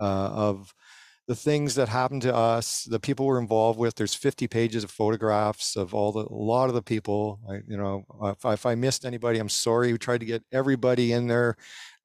uh, 0.01 0.03
of 0.33 0.73
the 1.29 1.35
things 1.35 1.75
that 1.75 1.89
happened 1.89 2.23
to 2.23 2.35
us 2.35 2.85
the 2.85 2.99
people 2.99 3.25
we're 3.25 3.39
involved 3.39 3.79
with 3.79 3.95
there's 3.95 4.15
50 4.15 4.47
pages 4.47 4.83
of 4.83 4.91
photographs 4.91 5.77
of 5.77 5.93
all 5.93 6.11
the 6.11 6.25
a 6.25 6.33
lot 6.33 6.69
of 6.69 6.75
the 6.75 6.83
people 6.83 7.39
I, 7.49 7.61
you 7.67 7.77
know 7.77 8.05
if, 8.23 8.45
I- 8.45 8.53
if 8.53 8.65
i 8.65 8.75
missed 8.75 9.05
anybody 9.05 9.39
i'm 9.39 9.49
sorry 9.49 9.91
we 9.93 9.99
tried 9.99 10.19
to 10.21 10.27
get 10.27 10.43
everybody 10.51 11.13
in 11.13 11.27
there 11.27 11.57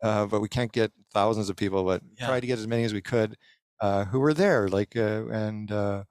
uh, 0.02 0.26
but 0.26 0.40
we 0.40 0.48
can't 0.48 0.72
get 0.72 0.92
thousands 1.14 1.48
of 1.48 1.56
people, 1.56 1.84
but 1.84 2.02
Yeah. 2.18 2.26
try 2.26 2.40
to 2.40 2.46
get 2.46 2.58
as 2.58 2.66
many 2.66 2.84
as 2.84 2.92
we 2.92 3.00
could 3.00 3.37
uh, 3.80 4.04
who 4.06 4.20
were 4.20 4.34
there. 4.34 4.68
Like, 4.68 4.96
uh, 4.96 5.26
and 5.28 5.70
uh, 5.72 6.04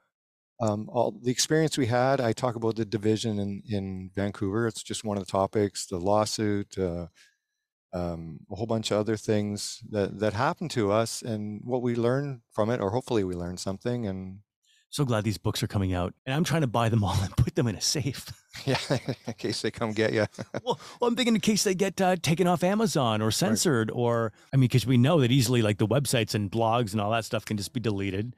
um, 0.61 0.89
all 0.91 1.11
the 1.11 1.31
experience 1.31 1.77
we 1.77 1.87
had. 1.87 2.21
I 2.21 2.33
talk 2.33 2.55
about 2.55 2.75
the 2.75 2.85
division 2.85 3.39
in 3.39 3.63
in 3.69 4.11
Vancouver. 4.15 4.67
It's 4.67 4.83
just 4.83 5.03
one 5.03 5.17
of 5.17 5.25
the 5.25 5.31
topics. 5.31 5.85
The 5.87 5.99
lawsuit, 5.99 6.77
uh, 6.77 7.07
um, 7.93 8.39
a 8.51 8.55
whole 8.55 8.65
bunch 8.65 8.91
of 8.91 8.97
other 8.97 9.17
things 9.17 9.81
that 9.91 10.19
that 10.19 10.33
happened 10.33 10.71
to 10.71 10.91
us, 10.91 11.21
and 11.21 11.61
what 11.63 11.81
we 11.81 11.95
learned 11.95 12.41
from 12.51 12.69
it, 12.69 12.81
or 12.81 12.89
hopefully 12.89 13.23
we 13.23 13.35
learned 13.35 13.59
something. 13.59 14.07
And 14.07 14.39
So 14.89 15.05
glad 15.05 15.23
these 15.23 15.37
books 15.37 15.61
are 15.63 15.67
coming 15.67 15.93
out, 15.93 16.13
and 16.25 16.35
I'm 16.35 16.43
trying 16.43 16.61
to 16.61 16.67
buy 16.67 16.89
them 16.89 17.03
all 17.03 17.17
and 17.21 17.35
put 17.37 17.55
them 17.55 17.67
in 17.67 17.75
a 17.75 17.81
safe. 17.81 18.31
yeah, 18.65 18.77
in 19.27 19.33
case 19.33 19.61
they 19.61 19.71
come 19.71 19.91
get 19.93 20.13
you. 20.13 20.25
well, 20.63 20.79
well, 20.99 21.07
I'm 21.07 21.15
thinking 21.15 21.35
in 21.35 21.41
case 21.41 21.63
they 21.63 21.75
get 21.75 22.01
uh, 22.01 22.15
taken 22.21 22.47
off 22.47 22.63
Amazon 22.63 23.21
or 23.21 23.31
censored, 23.31 23.91
or 23.91 24.33
I 24.51 24.57
mean, 24.57 24.67
because 24.67 24.85
we 24.85 24.97
know 24.97 25.21
that 25.21 25.31
easily, 25.31 25.61
like 25.61 25.77
the 25.77 25.87
websites 25.87 26.33
and 26.33 26.51
blogs 26.51 26.93
and 26.93 27.01
all 27.01 27.11
that 27.11 27.25
stuff 27.25 27.45
can 27.45 27.57
just 27.57 27.73
be 27.73 27.79
deleted. 27.79 28.35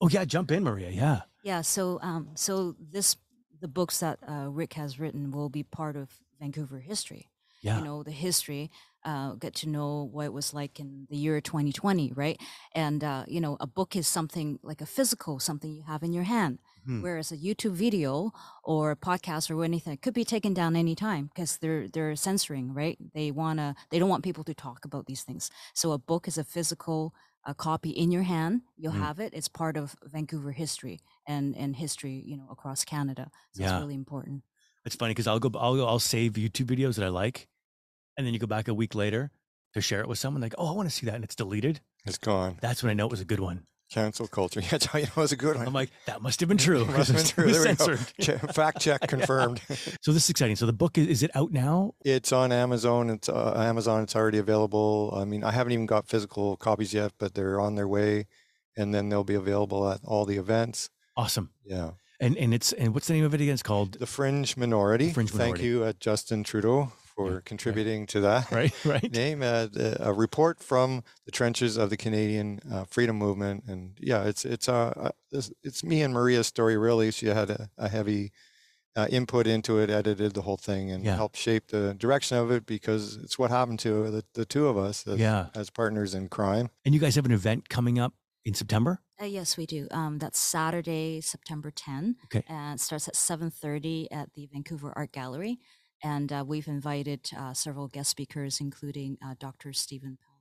Oh 0.00 0.08
yeah, 0.08 0.24
jump 0.24 0.50
in, 0.50 0.62
Maria. 0.62 0.90
Yeah. 0.90 1.22
Yeah. 1.42 1.62
So, 1.62 1.98
um, 2.02 2.30
so 2.34 2.76
this 2.78 3.16
the 3.60 3.68
books 3.68 3.98
that 4.00 4.18
uh, 4.28 4.48
Rick 4.48 4.74
has 4.74 5.00
written 5.00 5.32
will 5.32 5.48
be 5.48 5.62
part 5.62 5.96
of 5.96 6.10
Vancouver 6.38 6.78
history. 6.78 7.28
Yeah. 7.60 7.78
You 7.78 7.84
know, 7.84 8.02
the 8.02 8.10
history. 8.12 8.70
Uh, 9.04 9.34
get 9.34 9.54
to 9.54 9.68
know 9.68 10.08
what 10.12 10.24
it 10.26 10.32
was 10.32 10.52
like 10.52 10.80
in 10.80 11.06
the 11.08 11.16
year 11.16 11.40
2020, 11.40 12.12
right? 12.16 12.38
And 12.74 13.02
uh, 13.04 13.24
you 13.28 13.40
know, 13.40 13.56
a 13.60 13.66
book 13.66 13.94
is 13.96 14.06
something 14.08 14.58
like 14.62 14.80
a 14.82 14.86
physical, 14.86 15.38
something 15.38 15.72
you 15.72 15.82
have 15.84 16.02
in 16.02 16.12
your 16.12 16.24
hand. 16.24 16.58
Hmm. 16.84 17.00
Whereas 17.00 17.30
a 17.32 17.36
YouTube 17.36 17.72
video 17.72 18.32
or 18.64 18.90
a 18.90 18.96
podcast 18.96 19.50
or 19.54 19.64
anything 19.64 19.96
could 19.98 20.14
be 20.14 20.24
taken 20.24 20.52
down 20.52 20.74
anytime 20.76 21.26
because 21.26 21.58
they're 21.58 21.88
they're 21.88 22.16
censoring, 22.16 22.74
right? 22.74 22.98
They 23.14 23.30
wanna 23.30 23.76
they 23.90 23.98
don't 24.00 24.10
want 24.10 24.24
people 24.24 24.44
to 24.44 24.52
talk 24.54 24.84
about 24.84 25.06
these 25.06 25.22
things. 25.22 25.48
So 25.74 25.92
a 25.92 25.98
book 25.98 26.26
is 26.28 26.36
a 26.36 26.44
physical 26.44 27.14
a 27.44 27.54
copy 27.54 27.90
in 27.90 28.10
your 28.10 28.24
hand. 28.24 28.62
You'll 28.76 28.92
Mm. 28.92 29.06
have 29.06 29.20
it. 29.20 29.32
It's 29.32 29.48
part 29.48 29.76
of 29.76 29.94
Vancouver 30.02 30.50
history 30.52 30.98
and 31.26 31.56
and 31.56 31.76
history, 31.76 32.20
you 32.26 32.36
know, 32.36 32.48
across 32.50 32.84
Canada. 32.84 33.30
So 33.52 33.62
Yeah. 33.62 33.70
it's 33.76 33.80
really 33.80 33.94
important. 33.94 34.42
It's 34.88 34.96
funny 34.96 35.10
because 35.10 35.26
I'll 35.26 35.38
go, 35.38 35.50
I'll 35.58 35.76
go, 35.76 35.86
I'll 35.86 35.98
save 35.98 36.32
YouTube 36.32 36.64
videos 36.64 36.96
that 36.96 37.04
I 37.04 37.10
like, 37.10 37.46
and 38.16 38.26
then 38.26 38.32
you 38.32 38.40
go 38.40 38.46
back 38.46 38.68
a 38.68 38.72
week 38.74 38.94
later 38.94 39.30
to 39.74 39.82
share 39.82 40.00
it 40.00 40.08
with 40.08 40.18
someone. 40.18 40.40
Like, 40.40 40.54
oh, 40.56 40.66
I 40.66 40.72
want 40.72 40.88
to 40.88 40.94
see 40.94 41.04
that, 41.04 41.14
and 41.14 41.22
it's 41.22 41.34
deleted. 41.34 41.80
It's 42.06 42.16
gone. 42.16 42.56
That's 42.62 42.82
when 42.82 42.88
I 42.88 42.94
know 42.94 43.04
it 43.04 43.10
was 43.10 43.20
a 43.20 43.26
good 43.26 43.38
one. 43.38 43.66
Cancel 43.92 44.26
culture. 44.28 44.60
Yeah, 44.62 44.68
that's 44.70 44.86
how 44.86 44.98
you 44.98 45.04
know 45.14 45.22
it's 45.24 45.32
a 45.32 45.36
good 45.36 45.56
one. 45.56 45.66
I'm 45.66 45.74
like, 45.74 45.90
that 46.06 46.22
must 46.22 46.40
have 46.40 46.48
been 46.48 46.56
true. 46.56 46.82
It 46.88 46.88
must 46.88 47.10
have 47.10 47.16
been 47.16 47.26
it 47.26 47.28
true. 47.28 47.44
was 47.44 48.12
There 48.16 48.36
we 48.36 48.40
go. 48.40 48.52
Fact 48.54 48.80
check 48.80 49.02
confirmed. 49.02 49.60
So 50.00 50.12
this 50.12 50.24
is 50.24 50.30
exciting. 50.30 50.56
So 50.56 50.64
the 50.64 50.72
book 50.72 50.96
is, 50.96 51.06
is 51.06 51.22
it 51.22 51.30
out 51.34 51.52
now? 51.52 51.92
It's 52.02 52.32
on 52.32 52.50
Amazon. 52.50 53.10
It's 53.10 53.28
uh, 53.28 53.52
Amazon. 53.58 54.04
It's 54.04 54.16
already 54.16 54.38
available. 54.38 55.12
I 55.14 55.26
mean, 55.26 55.44
I 55.44 55.52
haven't 55.52 55.74
even 55.74 55.84
got 55.84 56.08
physical 56.08 56.56
copies 56.56 56.94
yet, 56.94 57.12
but 57.18 57.34
they're 57.34 57.60
on 57.60 57.74
their 57.74 57.88
way, 57.88 58.26
and 58.74 58.94
then 58.94 59.10
they'll 59.10 59.22
be 59.22 59.34
available 59.34 59.86
at 59.90 60.00
all 60.02 60.24
the 60.24 60.38
events. 60.38 60.88
Awesome. 61.14 61.50
Yeah, 61.62 61.90
And 62.20 62.36
and 62.36 62.52
it's 62.52 62.72
and 62.72 62.94
what's 62.94 63.06
the 63.06 63.14
name 63.14 63.24
of 63.24 63.34
it 63.34 63.40
again? 63.40 63.54
It's 63.54 63.62
called 63.62 63.92
the 63.94 64.06
Fringe 64.06 64.56
Minority. 64.56 65.10
Fringe 65.12 65.32
Minority. 65.32 65.52
Thank 65.60 65.64
you, 65.64 65.84
uh, 65.84 65.92
Justin 66.00 66.42
Trudeau, 66.42 66.92
for 67.14 67.34
right. 67.34 67.44
contributing 67.44 68.06
to 68.06 68.20
that 68.22 68.50
right, 68.52 68.72
right. 68.84 69.12
name. 69.12 69.42
Uh, 69.42 69.66
the- 69.66 69.96
a 70.00 70.12
report 70.12 70.60
from 70.60 71.04
the 71.26 71.30
trenches 71.30 71.76
of 71.76 71.90
the 71.90 71.96
Canadian 71.96 72.60
uh, 72.70 72.84
freedom 72.84 73.16
movement, 73.16 73.64
and 73.68 73.96
yeah, 74.00 74.24
it's 74.24 74.44
it's 74.44 74.68
uh, 74.68 75.10
uh 75.32 75.40
it's 75.62 75.84
me 75.84 76.02
and 76.02 76.12
Maria's 76.12 76.48
story. 76.48 76.76
Really, 76.76 77.12
she 77.12 77.26
had 77.26 77.50
a, 77.50 77.70
a 77.78 77.88
heavy. 77.88 78.32
Uh, 78.96 79.06
input 79.10 79.46
into 79.46 79.78
it, 79.78 79.90
edited 79.90 80.34
the 80.34 80.42
whole 80.42 80.56
thing, 80.56 80.90
and 80.90 81.04
Yeah. 81.04 81.14
helped 81.14 81.36
shape 81.36 81.68
the 81.68 81.94
direction 81.94 82.36
of 82.36 82.50
it 82.50 82.66
because 82.66 83.16
it's 83.22 83.38
what 83.38 83.48
happened 83.48 83.78
to 83.80 84.10
the, 84.10 84.24
the 84.34 84.44
two 84.44 84.66
of 84.66 84.76
us 84.76 85.06
as, 85.06 85.20
Yeah. 85.20 85.50
as 85.54 85.70
partners 85.70 86.16
in 86.16 86.28
crime. 86.28 86.70
And 86.84 86.92
you 86.94 87.00
guys 87.00 87.14
have 87.14 87.24
an 87.24 87.30
event 87.30 87.68
coming 87.68 88.00
up 88.00 88.14
in 88.48 88.54
September. 88.54 89.00
Uh, 89.20 89.26
yes, 89.26 89.56
we 89.56 89.66
do. 89.66 89.86
Um, 89.90 90.18
that's 90.18 90.38
Saturday, 90.38 91.20
September 91.20 91.70
10. 91.70 92.16
Okay. 92.26 92.44
And 92.48 92.78
it 92.78 92.82
starts 92.82 93.06
at 93.08 93.14
7.30 93.14 94.06
at 94.10 94.32
the 94.34 94.48
Vancouver 94.52 94.92
Art 94.96 95.12
Gallery. 95.12 95.58
And 96.02 96.32
uh, 96.32 96.44
we've 96.46 96.68
invited 96.68 97.30
uh, 97.36 97.52
several 97.52 97.88
guest 97.88 98.10
speakers, 98.10 98.60
including 98.60 99.18
uh, 99.24 99.34
Dr. 99.38 99.72
Stephen 99.72 100.16
Pell. 100.20 100.40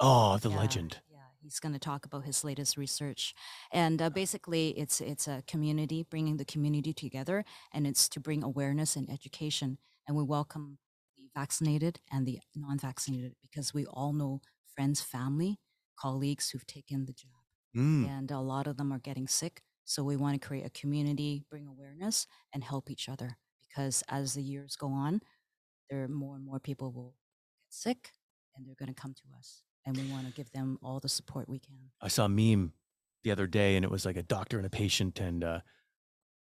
Oh, 0.00 0.36
the 0.38 0.50
Yeah, 0.50 0.56
legend. 0.56 0.98
Yeah, 1.10 1.18
he's 1.42 1.58
going 1.58 1.72
to 1.72 1.78
talk 1.78 2.04
about 2.06 2.24
his 2.24 2.44
latest 2.44 2.76
research, 2.76 3.34
and 3.72 4.00
uh, 4.00 4.10
basically, 4.10 4.68
it's 4.78 5.00
it's 5.00 5.26
a 5.26 5.42
community 5.48 6.04
bringing 6.08 6.36
the 6.36 6.44
community 6.44 6.92
together, 6.92 7.44
and 7.72 7.86
it's 7.86 8.08
to 8.10 8.20
bring 8.20 8.44
awareness 8.44 8.94
and 8.94 9.10
education. 9.10 9.78
And 10.06 10.16
we 10.16 10.22
welcome 10.22 10.78
the 11.16 11.28
vaccinated 11.34 12.00
and 12.12 12.26
the 12.26 12.38
non-vaccinated 12.54 13.34
because 13.42 13.74
we 13.74 13.86
all 13.86 14.12
know 14.12 14.40
friends, 14.74 15.00
family, 15.00 15.58
colleagues 15.98 16.50
who've 16.50 16.66
taken 16.66 17.06
the 17.06 17.12
jab, 17.12 17.37
Mm. 17.76 18.08
and 18.08 18.30
a 18.30 18.40
lot 18.40 18.66
of 18.66 18.76
them 18.76 18.92
are 18.92 18.98
getting 18.98 19.28
sick. 19.28 19.62
So 19.84 20.02
we 20.02 20.16
want 20.16 20.40
to 20.40 20.46
create 20.46 20.66
a 20.66 20.70
community, 20.70 21.44
bring 21.50 21.66
awareness, 21.66 22.26
and 22.52 22.62
help 22.64 22.90
each 22.90 23.08
other 23.08 23.38
because 23.60 24.02
as 24.08 24.34
the 24.34 24.42
years 24.42 24.76
go 24.76 24.88
on, 24.88 25.20
there 25.90 26.02
are 26.02 26.08
more 26.08 26.36
and 26.36 26.44
more 26.44 26.60
people 26.60 26.92
will 26.92 27.14
get 27.64 27.72
sick, 27.74 28.12
and 28.56 28.66
they're 28.66 28.74
going 28.78 28.94
to 28.94 29.00
come 29.00 29.14
to 29.14 29.22
us, 29.38 29.62
and 29.86 29.96
we 29.96 30.10
want 30.10 30.26
to 30.26 30.32
give 30.32 30.50
them 30.52 30.78
all 30.82 31.00
the 31.00 31.08
support 31.08 31.48
we 31.48 31.58
can. 31.58 31.90
I 32.00 32.08
saw 32.08 32.26
a 32.26 32.28
meme 32.28 32.72
the 33.24 33.30
other 33.30 33.46
day, 33.46 33.76
and 33.76 33.84
it 33.84 33.90
was 33.90 34.04
like 34.04 34.16
a 34.16 34.22
doctor 34.22 34.58
and 34.58 34.66
a 34.66 34.70
patient, 34.70 35.20
and 35.20 35.44
uh, 35.44 35.60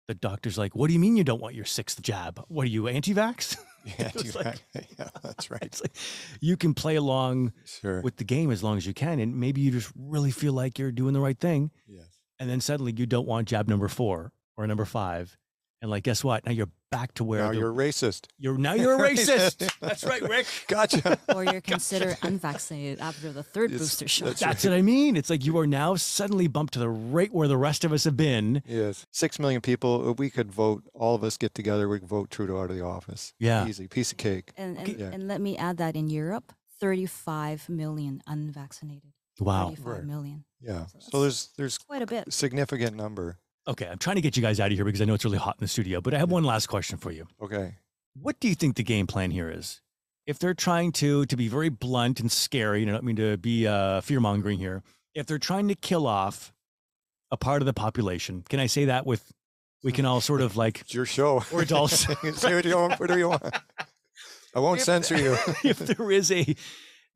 the 0.07 0.13
doctor's 0.15 0.57
like, 0.57 0.75
"What 0.75 0.87
do 0.87 0.93
you 0.93 0.99
mean 0.99 1.17
you 1.17 1.23
don't 1.23 1.41
want 1.41 1.55
your 1.55 1.65
sixth 1.65 2.01
jab? 2.01 2.43
What 2.47 2.63
are 2.63 2.69
you 2.69 2.87
anti-vax?" 2.87 3.57
Yeah, 3.99 4.09
like- 4.33 4.63
yeah, 4.97 5.09
that's 5.21 5.51
right. 5.51 5.61
it's 5.61 5.79
like 5.79 5.95
you 6.41 6.57
can 6.57 6.73
play 6.73 6.95
along 6.95 7.53
Sure. 7.65 8.01
with 8.01 8.15
the 8.17 8.23
game 8.23 8.49
as 8.49 8.63
long 8.63 8.77
as 8.77 8.87
you 8.87 8.95
can, 8.95 9.19
and 9.19 9.39
maybe 9.39 9.61
you 9.61 9.69
just 9.69 9.91
really 9.95 10.31
feel 10.31 10.53
like 10.53 10.79
you're 10.79 10.91
doing 10.91 11.13
the 11.13 11.19
right 11.21 11.39
thing, 11.39 11.69
yes. 11.87 12.07
and 12.39 12.49
then 12.49 12.61
suddenly 12.61 12.95
you 12.97 13.05
don't 13.05 13.27
want 13.27 13.47
jab 13.47 13.67
number 13.67 13.87
four 13.87 14.31
or 14.57 14.65
number 14.65 14.85
five, 14.85 15.37
and 15.85 15.91
like, 15.91 16.03
guess 16.03 16.23
what? 16.23 16.43
Now 16.45 16.51
you're 16.51 16.69
back 16.91 17.13
to 17.13 17.23
where 17.23 17.41
Now 17.43 17.51
the- 17.51 17.57
you're 17.57 17.69
a 17.71 17.73
racist. 17.73 18.25
you're 18.39 18.57
now 18.57 18.73
you're 18.73 18.95
a 18.95 19.09
racist. 19.11 19.57
Racist. 19.57 19.79
That's 19.79 20.03
right, 20.03 20.21
Rick. 20.21 20.47
Gotcha. 20.67 21.19
Or 21.33 21.43
you're 21.43 21.61
considered 21.75 22.17
unvaccinated 22.23 22.99
after 22.99 23.31
the 23.31 23.43
third 23.43 23.69
Yes, 23.71 23.79
booster 23.81 24.07
shot. 24.07 24.25
that's 24.29 24.39
That's 24.39 24.63
what 24.63 24.73
I 24.73 24.81
mean. 24.81 25.15
It's 25.15 25.29
like 25.29 25.45
you 25.45 25.57
are 25.59 25.67
now 25.67 25.95
suddenly 25.95 26.47
bumped 26.47 26.73
to 26.73 26.79
the 26.79 26.89
right 26.89 27.31
where 27.33 27.47
the 27.47 27.57
rest 27.57 27.85
of 27.85 27.93
us 27.93 28.03
have 28.05 28.17
been. 28.17 28.63
yes. 28.65 29.05
Six 29.11 29.37
million 29.39 29.61
people. 29.61 30.09
If 30.09 30.17
we 30.17 30.29
could 30.29 30.51
vote, 30.51 30.83
all 30.93 31.13
of 31.15 31.23
us 31.23 31.37
get 31.37 31.53
together, 31.53 31.87
we 31.87 31.99
could 31.99 32.09
vote 32.09 32.29
Trudeau 32.31 32.59
out 32.61 32.69
of 32.71 32.75
the 32.75 32.83
office. 32.83 33.33
Yeah. 33.39 33.67
Easy. 33.67 33.87
Piece 33.87 34.11
of 34.11 34.17
cake. 34.17 34.51
And 34.57 34.77
and, 34.77 34.89
Okay. 34.89 34.97
Yeah. 34.99 35.09
and 35.13 35.27
let 35.27 35.39
me 35.41 35.55
add 35.57 35.77
that 35.77 35.95
in 35.95 36.09
Europe, 36.09 36.51
35 36.79 37.69
million 37.69 38.21
unvaccinated. 38.27 39.11
Wow. 39.39 39.69
35 39.69 39.85
Right. 39.85 40.03
million. 40.05 40.45
Yeah. 40.61 40.85
So 40.87 40.99
So 41.11 41.21
there's 41.21 41.49
there's 41.57 41.77
Quite 41.77 42.01
a 42.01 42.05
bit. 42.05 42.31
significant 42.33 42.95
number. 42.95 43.37
Okay, 43.67 43.87
I'm 43.87 43.97
trying 43.97 44.15
to 44.17 44.21
get 44.21 44.35
you 44.37 44.43
guys 44.43 44.59
out 44.59 44.71
of 44.71 44.77
here 44.77 44.85
because 44.85 45.01
I 45.01 45.05
know 45.05 45.15
it's 45.15 45.25
really 45.25 45.37
hot 45.37 45.55
in 45.59 45.63
the 45.63 45.67
studio, 45.67 45.99
but 46.01 46.13
I 46.13 46.17
have 46.19 46.29
one 46.29 46.43
last 46.43 46.67
question 46.67 46.97
for 46.97 47.11
you. 47.11 47.27
Okay. 47.41 47.75
What 48.13 48.39
do 48.39 48.47
you 48.47 48.55
think 48.55 48.75
the 48.75 48.83
game 48.83 49.07
plan 49.07 49.31
here 49.31 49.49
is? 49.49 49.81
If 50.27 50.39
they're 50.39 50.53
trying 50.53 50.91
to 50.93 51.25
to 51.25 51.35
be 51.35 51.47
very 51.47 51.69
blunt 51.69 52.19
and 52.19 52.31
scary, 52.31 52.81
and 52.81 52.89
I 52.89 52.93
don't 52.93 53.03
mean 53.03 53.15
to 53.17 53.37
be 53.37 53.67
uh, 53.67 54.01
fear 54.01 54.19
mongering 54.19 54.59
here, 54.59 54.83
if 55.13 55.25
they're 55.25 55.39
trying 55.39 55.67
to 55.69 55.75
kill 55.75 56.07
off 56.07 56.53
a 57.31 57.37
part 57.37 57.61
of 57.61 57.65
the 57.65 57.73
population, 57.73 58.43
can 58.47 58.59
I 58.59 58.67
say 58.67 58.85
that 58.85 59.05
with 59.05 59.31
we 59.83 59.91
can 59.91 60.05
all 60.05 60.21
sort 60.21 60.41
of 60.41 60.57
like 60.57 60.81
It's 60.81 60.93
your 60.93 61.05
show. 61.05 61.43
Or 61.51 61.61
adults. 61.61 62.07
Say 62.39 62.55
what 62.55 62.65
you 62.65 62.75
want. 62.75 62.99
Whatever 62.99 63.19
you 63.19 63.29
want. 63.29 63.43
I 64.55 64.59
won't 64.59 64.79
If- 64.79 64.85
censor 64.85 65.17
you. 65.17 65.37
if 65.63 65.77
there 65.79 66.11
is 66.11 66.31
a 66.31 66.55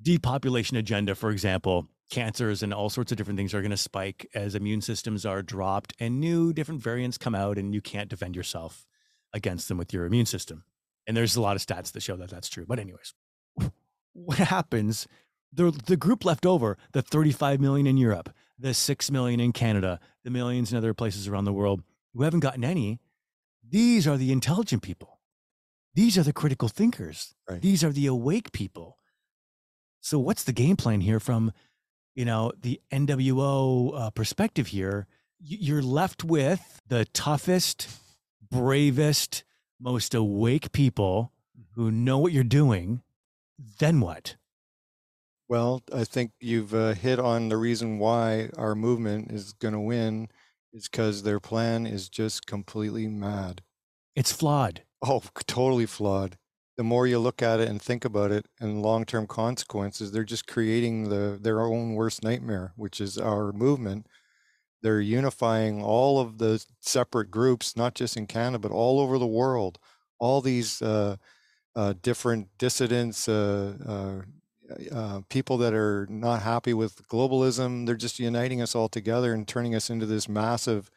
depopulation 0.02 0.78
agenda, 0.78 1.16
for 1.16 1.32
example, 1.32 1.88
cancers 2.10 2.64
and 2.64 2.74
all 2.74 2.90
sorts 2.90 3.12
of 3.12 3.18
different 3.18 3.38
things 3.38 3.54
are 3.54 3.62
going 3.62 3.72
to 3.72 3.78
spike 3.78 4.28
as 4.34 4.56
immune 4.56 4.82
systems 4.82 5.26
are 5.26 5.42
dropped 5.42 5.94
and 6.00 6.20
new 6.20 6.54
different 6.54 6.82
variants 6.82 7.18
come 7.18 7.36
out 7.36 7.58
and 7.58 7.74
you 7.74 7.82
can't 7.82 8.10
defend 8.10 8.36
yourself 8.36 8.88
against 9.34 9.68
them 9.68 9.78
with 9.78 9.94
your 9.94 10.06
immune 10.06 10.26
system. 10.26 10.64
And 11.08 11.16
there's 11.16 11.36
a 11.36 11.42
lot 11.42 11.56
of 11.56 11.66
stats 11.66 11.92
that 11.92 12.04
show 12.04 12.16
that 12.18 12.30
that's 12.30 12.50
true. 12.50 12.66
But 12.68 12.80
anyways, 12.80 13.14
what 14.14 14.38
happens? 14.38 15.08
The, 15.52 15.72
the 15.72 15.98
group 15.98 16.26
left 16.26 16.46
over, 16.46 16.78
the 16.94 17.02
35 17.02 17.60
million 17.60 17.88
in 17.88 17.98
Europe, 17.98 18.30
the 18.58 18.74
6 18.74 19.12
million 19.12 19.40
in 19.40 19.52
Canada, 19.52 20.00
the 20.24 20.30
millions 20.30 20.72
in 20.72 20.78
other 20.78 20.94
places 20.94 21.28
around 21.28 21.46
the 21.46 21.54
world 21.54 21.82
who 22.14 22.24
haven't 22.24 22.42
gotten 22.42 22.64
any, 22.64 23.00
these 23.68 24.08
are 24.08 24.18
the 24.18 24.32
intelligent 24.32 24.84
people. 24.84 25.20
These 25.94 26.18
are 26.18 26.24
the 26.24 26.34
critical 26.34 26.68
thinkers. 26.68 27.34
Right. 27.50 27.62
These 27.62 27.84
are 27.84 27.92
the 27.92 28.08
awake 28.08 28.52
people. 28.52 28.98
So 30.02 30.18
what's 30.20 30.44
the 30.44 30.54
game 30.54 30.78
plan 30.78 31.02
here 31.02 31.20
from, 31.20 31.52
you 32.16 32.26
know, 32.26 32.52
the 32.62 32.80
NWO 32.92 33.92
uh, 33.96 34.10
perspective 34.12 34.68
here? 34.68 35.08
You're 35.42 35.82
left 35.82 36.24
with 36.24 36.82
the 36.88 37.06
toughest, 37.06 37.88
bravest, 38.52 39.44
most 39.80 40.14
awake 40.14 40.72
people 40.72 41.32
who 41.76 41.92
know 41.92 42.18
what 42.18 42.34
you're 42.34 42.44
doing. 42.44 43.02
Then 43.80 44.02
what? 44.02 44.36
Well, 45.48 45.82
I 45.94 46.04
think 46.04 46.32
you've 46.40 46.76
uh, 46.76 46.94
hit 46.94 47.20
on 47.20 47.50
the 47.50 47.58
reason 47.58 47.98
why 47.98 48.50
our 48.58 48.76
movement 48.76 49.32
is 49.32 49.54
going 49.54 49.74
to 49.74 49.80
win 49.80 50.30
is 50.72 50.88
because 50.88 51.24
their 51.24 51.40
plan 51.40 51.88
is 51.88 52.10
just 52.10 52.46
completely 52.46 53.08
mad. 53.08 53.62
It's 54.16 54.32
flawed. 54.32 54.84
Oh, 55.02 55.24
totally 55.48 55.86
flawed. 55.86 56.38
The 56.80 56.86
more 56.86 57.06
you 57.06 57.20
look 57.20 57.42
at 57.42 57.60
it 57.60 57.68
and 57.68 57.82
think 57.82 58.06
about 58.06 58.32
it 58.32 58.46
and 58.62 58.82
long-term 58.82 59.28
consequences, 59.28 60.14
they're 60.14 60.24
just 60.24 60.48
creating 60.48 61.10
the 61.10 61.38
their 61.38 61.60
own 61.60 61.94
worst 61.94 62.24
nightmare, 62.24 62.72
which 62.78 63.02
is 63.02 63.18
our 63.18 63.52
movement. 63.52 64.08
They're 64.82 65.02
unifying 65.02 65.84
all 65.84 66.22
of 66.22 66.38
the 66.38 66.66
separate 66.80 67.32
groups, 67.32 67.76
not 67.76 67.96
just 67.96 68.16
in 68.16 68.28
Canada, 68.28 68.60
but 68.60 68.72
all 68.72 69.02
over 69.02 69.18
the 69.18 69.28
world. 69.28 69.78
All 70.20 70.40
these 70.40 70.82
uh, 70.82 71.18
uh, 71.76 71.96
different 72.02 72.48
dissidents, 72.58 73.28
uh, 73.28 73.74
uh, 73.86 74.96
uh, 74.96 75.22
people 75.28 75.58
that 75.58 75.74
are 75.74 76.08
not 76.10 76.44
happy 76.44 76.74
with 76.74 77.06
globalism, 77.10 77.88
they're 77.88 77.96
just 77.98 78.20
uniting 78.20 78.62
us 78.62 78.74
all 78.74 78.88
together 78.88 79.34
and 79.34 79.46
turning 79.46 79.76
us 79.76 79.90
into 79.90 80.06
this 80.06 80.30
massive, 80.30 80.90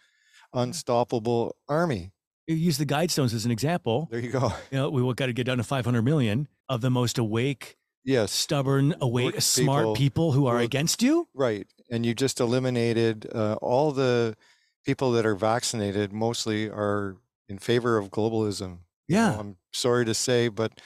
unstoppable 0.54 1.56
army. 1.68 2.12
You 2.46 2.56
use 2.56 2.76
the 2.78 2.86
guidestones 2.86 3.32
as 3.34 3.44
an 3.44 3.50
example. 3.50 4.08
There 4.10 4.20
you 4.20 4.30
go. 4.30 4.52
You 4.70 4.78
know, 4.78 4.90
we 4.90 5.02
got 5.14 5.26
to 5.26 5.32
get 5.32 5.44
down 5.44 5.58
to 5.58 5.62
500 5.64 6.02
million 6.02 6.48
of 6.68 6.80
the 6.80 6.90
most 6.90 7.18
awake, 7.18 7.76
Yes. 8.04 8.32
stubborn, 8.32 8.94
awake, 9.00 9.34
Work 9.34 9.40
smart 9.42 9.82
people 9.82 9.94
people 9.94 10.32
who 10.32 10.46
are 10.46 10.58
who 10.58 10.64
against 10.64 11.02
you. 11.02 11.28
Right. 11.34 11.66
And 11.90 12.04
you 12.04 12.14
just 12.14 12.40
eliminated 12.40 13.28
uh, 13.32 13.54
all 13.62 13.92
the 13.92 14.36
people 14.84 15.12
that 15.12 15.24
are 15.24 15.36
vaccinated, 15.36 16.12
mostly 16.12 16.68
are 16.68 17.16
in 17.48 17.58
favor 17.58 17.96
of 17.96 18.10
globalism. 18.10 18.78
You 19.06 19.16
know, 19.16 19.20
Yeah. 19.20 19.38
I'm 19.38 19.56
sorry 19.72 20.04
to 20.06 20.14
say, 20.14 20.48
but 20.48 20.80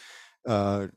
uh, 0.46 0.88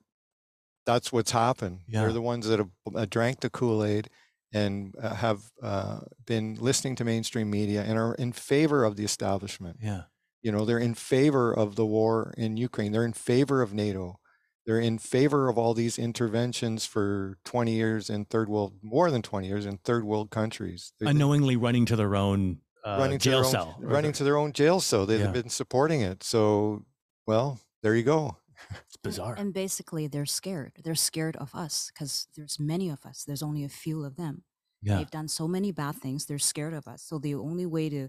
that's 0.86 1.12
what's 1.14 1.32
happened. 1.32 1.82
Yeah. 1.88 2.02
They're 2.02 2.12
the 2.14 2.22
ones 2.22 2.48
that 2.48 2.60
have 2.60 2.70
uh, 2.94 3.06
drank 3.10 3.40
the 3.40 3.50
Kool 3.50 3.84
Aid 3.86 4.10
and 4.52 4.94
uh, 5.02 5.14
have 5.16 5.42
uh, 5.64 6.00
been 6.26 6.56
listening 6.60 6.96
to 6.98 7.06
mainstream 7.06 7.50
media 7.50 7.84
and 7.84 7.98
are 7.98 8.16
in 8.16 8.34
favor 8.34 8.84
of 8.84 8.98
the 8.98 9.06
establishment. 9.06 9.78
Yeah. 9.82 10.04
You 10.42 10.52
know, 10.52 10.66
they're 10.66 10.80
in 10.80 10.94
favor 10.94 11.54
of 11.54 11.76
the 11.76 11.86
war 11.86 12.34
in 12.38 12.58
Ukraine. 12.58 12.92
They're 12.92 13.06
in 13.06 13.14
favor 13.14 13.62
of 13.62 13.74
NATO. 13.74 14.20
They're 14.66 14.80
in 14.80 14.98
favor 15.00 15.50
of 15.50 15.58
all 15.58 15.74
these 15.74 15.98
interventions 15.98 16.86
for 16.86 17.38
20 17.46 17.72
years 17.74 18.10
in 18.10 18.26
third 18.26 18.50
world, 18.50 18.74
more 18.82 19.10
than 19.12 19.22
20 19.22 19.48
years 19.48 19.66
in 19.66 19.78
third 19.80 20.04
world 20.06 20.30
countries. 20.30 20.94
They're 21.00 21.10
Unknowingly 21.10 21.56
running 21.56 21.86
to 21.88 21.96
their 21.96 22.16
own 22.16 22.60
uh, 22.86 22.98
running 23.00 23.20
to 23.20 23.24
jail 23.30 23.40
their 23.42 23.46
own, 23.46 23.52
cell. 23.52 23.78
or 23.82 23.88
running 23.90 24.14
to 24.14 24.24
their 24.24 24.38
own 24.38 24.54
jail 24.54 24.80
cell. 24.80 25.06
They've 25.06 25.20
Yeah. 25.20 25.32
been 25.32 25.50
supporting 25.50 26.02
it. 26.02 26.24
So, 26.24 26.86
well, 27.28 27.60
there 27.84 27.96
you 27.96 28.04
go. 28.04 28.38
It's 28.86 28.98
bizarre. 28.98 29.36
And 29.38 29.54
basically, 29.54 30.08
they're 30.08 30.26
scared. 30.26 30.74
They're 30.84 30.94
scared 30.96 31.36
of 31.38 31.54
us 31.56 31.92
because 31.94 32.28
there's 32.36 32.60
many 32.60 32.90
of 32.90 33.06
us. 33.06 33.24
There's 33.26 33.42
only 33.44 33.64
a 33.66 33.70
few 33.70 34.04
of 34.06 34.16
them. 34.18 34.44
yeah. 34.82 34.98
They've 34.98 35.12
done 35.12 35.28
so 35.28 35.48
many 35.48 35.72
bad 35.74 35.96
things. 35.96 36.26
They're 36.26 36.40
scared 36.40 36.74
of 36.74 36.88
us. 36.88 37.02
So 37.04 37.20
the 37.20 37.36
only 37.36 37.66
way 37.66 37.90
to 37.90 38.08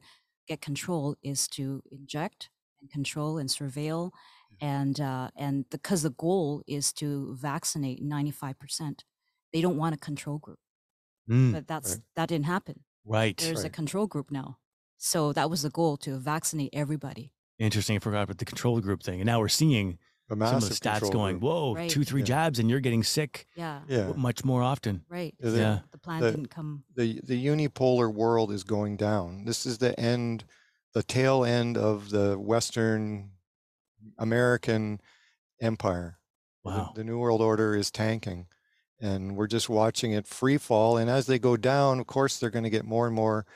get 0.50 0.60
control 0.60 1.16
is 1.22 1.40
to 1.56 1.62
inject 1.98 2.50
and 2.80 2.90
control 2.90 3.38
and 3.40 3.48
surveil, 3.48 4.10
and 4.60 4.96
uh, 5.00 5.28
and 5.44 5.54
because 5.70 6.00
the 6.02 6.14
goal 6.26 6.62
is 6.66 6.92
to 7.00 7.08
vaccinate 7.48 7.98
95 8.02 8.58
percent. 8.58 9.04
They 9.52 9.60
don't 9.64 9.76
want 9.82 9.94
a 9.94 9.98
control 9.98 10.38
group, 10.38 10.58
Mm, 11.28 11.52
but 11.52 11.66
that's 11.72 11.90
Right. 11.92 12.02
that 12.16 12.28
didn't 12.28 12.46
happen. 12.56 12.76
right. 13.04 13.36
There's 13.36 13.64
a 13.64 13.70
control 13.80 14.06
group 14.12 14.30
now. 14.30 14.58
So 14.98 15.32
that 15.32 15.48
was 15.50 15.60
the 15.62 15.70
goal 15.70 15.96
to 15.98 16.10
vaccinate 16.18 16.70
everybody. 16.82 17.32
Interesting. 17.58 17.96
I 17.96 18.00
forgot 18.00 18.22
about 18.26 18.38
the 18.38 18.44
control 18.52 18.80
group 18.80 19.02
thing. 19.02 19.20
And 19.20 19.26
now 19.26 19.38
we're 19.42 19.48
seeing 19.62 19.98
some 20.38 20.40
of 20.62 20.68
the 20.68 20.74
stats 20.74 21.10
going, 21.12 21.34
group. 21.38 21.42
whoa, 21.42 21.74
Right. 21.74 21.90
two, 21.90 22.04
three 22.04 22.20
Yeah. 22.22 22.26
jabs 22.26 22.58
and 22.58 22.70
you're 22.70 22.80
getting 22.80 23.02
sick 23.02 23.46
Yeah. 23.56 23.80
Yeah. 23.88 24.12
much 24.16 24.44
more 24.44 24.62
often. 24.62 25.04
Right. 25.08 25.34
Yeah, 25.40 25.50
so 25.50 25.56
Yeah. 25.56 25.78
The 25.90 25.98
plan 25.98 26.20
the- 26.20 26.30
didn't 26.30 26.46
come. 26.50 26.84
the 26.94 27.20
the 27.24 27.46
unipolar 27.46 28.12
world 28.12 28.52
is 28.52 28.64
going 28.64 28.96
down. 28.96 29.44
This 29.44 29.66
is 29.66 29.78
the 29.78 29.98
end, 29.98 30.44
the 30.94 31.02
tail 31.02 31.44
end 31.44 31.76
of 31.76 32.10
the 32.10 32.38
Western 32.38 33.32
American 34.18 35.00
empire. 35.60 36.18
The- 36.64 36.70
Wow. 36.70 36.92
The, 36.94 37.04
New 37.04 37.18
World 37.18 37.40
Order 37.40 37.74
is 37.74 37.90
tanking, 37.90 38.46
and 39.00 39.34
we're 39.36 39.46
just 39.46 39.68
watching 39.70 40.12
it 40.12 40.26
free 40.26 40.58
fall. 40.58 40.96
And 40.98 41.08
as 41.08 41.26
they 41.26 41.38
go 41.38 41.56
down, 41.56 41.98
of 42.00 42.06
course, 42.06 42.38
they're 42.38 42.50
going 42.50 42.64
to 42.64 42.70
get 42.70 42.84
more 42.84 43.06
and 43.06 43.14
more 43.16 43.46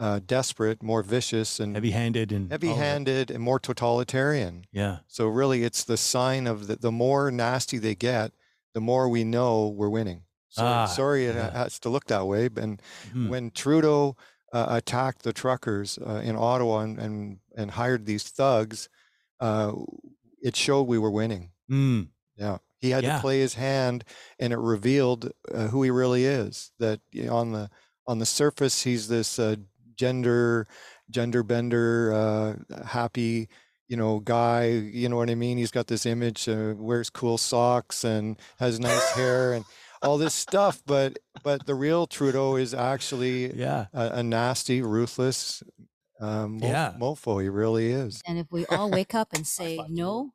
uh, 0.00 0.18
desperate, 0.26 0.82
more 0.82 1.02
vicious, 1.02 1.60
and 1.60 1.74
Heavy 1.76 1.90
handed 1.90 2.32
and 2.32 2.50
all 2.50 2.56
of 2.56 2.62
it. 2.64 2.66
heavy-handed, 2.66 3.30
and 3.30 3.42
more 3.42 3.60
totalitarian. 3.60 4.64
Yeah. 4.72 4.98
So 5.08 5.28
really, 5.28 5.62
it's 5.62 5.84
the 5.84 5.96
sign 5.96 6.46
of 6.46 6.66
the, 6.68 6.76
the 6.76 6.90
more 6.90 7.30
nasty 7.30 7.78
they 7.78 7.94
get, 7.94 8.32
the 8.74 8.80
more 8.80 9.08
we 9.08 9.24
know 9.24 9.68
we're 9.68 9.90
winning. 9.90 10.22
Sorry, 10.48 10.68
Ah, 10.68 10.86
sorry 10.86 11.26
it 11.26 11.34
yeah. 11.36 11.50
has 11.52 11.78
to 11.80 11.88
look 11.90 12.06
that 12.06 12.26
way. 12.26 12.48
but- 12.48 12.64
And 12.64 12.82
Mhm. 13.14 13.28
when 13.28 13.50
Trudeau 13.50 14.16
uh, 14.52 14.66
attacked 14.70 15.22
the 15.22 15.32
truckers 15.32 15.96
uh, 15.98 16.22
in 16.24 16.34
Ottawa 16.36 16.80
and, 16.80 16.98
and 16.98 17.38
and 17.56 17.70
hired 17.72 18.04
these 18.06 18.24
thugs, 18.24 18.88
uh, 19.38 19.72
it 20.42 20.56
showed 20.56 20.84
we 20.88 20.98
were 20.98 21.10
winning. 21.10 21.50
Mm, 21.70 22.08
Yeah, 22.36 22.58
he 22.80 22.90
had 22.90 23.04
Yeah. 23.04 23.16
to 23.16 23.20
play 23.20 23.38
his 23.40 23.54
hand, 23.54 24.02
and 24.40 24.52
it 24.52 24.58
revealed 24.58 25.30
uh, 25.54 25.68
who 25.68 25.82
he 25.84 25.90
really 25.90 26.24
is. 26.24 26.72
That 26.80 27.00
you 27.12 27.26
know, 27.26 27.36
on 27.36 27.52
the 27.52 27.70
on 28.08 28.18
the 28.18 28.26
surface, 28.26 28.82
he's 28.82 29.06
this 29.06 29.38
uh, 29.38 29.54
gender 30.00 30.66
gender 31.10 31.42
bender, 31.42 32.12
uh, 32.14 32.84
happy, 32.84 33.48
you 33.88 33.96
know, 33.96 34.20
guy. 34.20 34.66
You 34.68 35.08
know 35.08 35.16
what 35.16 35.28
I 35.30 35.34
mean? 35.34 35.58
He's 35.58 35.72
got 35.72 35.86
this 35.88 36.06
image, 36.06 36.48
uh, 36.48 36.74
wears 36.76 37.10
cool 37.10 37.36
socks 37.38 38.04
and 38.04 38.38
has 38.58 38.78
nice 38.78 39.10
hair 39.12 39.52
and 39.54 39.64
all 40.02 40.18
this 40.18 40.34
stuff. 40.34 40.82
But 40.86 41.18
but 41.42 41.66
the 41.66 41.74
real 41.74 42.06
Trudeau 42.06 42.56
is 42.56 42.72
actually 42.74 43.52
Yeah. 43.56 43.86
a, 43.92 44.20
a 44.20 44.22
nasty, 44.22 44.82
ruthless 44.82 45.62
um, 46.20 46.58
mo- 46.58 46.66
Yeah. 46.68 46.94
mofo. 47.00 47.42
He 47.42 47.48
really 47.48 47.90
is. 47.90 48.22
And 48.26 48.38
if 48.38 48.46
we 48.52 48.66
all 48.66 48.90
wake 48.90 49.14
up 49.14 49.28
and 49.34 49.46
say 49.46 49.78
no, 49.88 50.32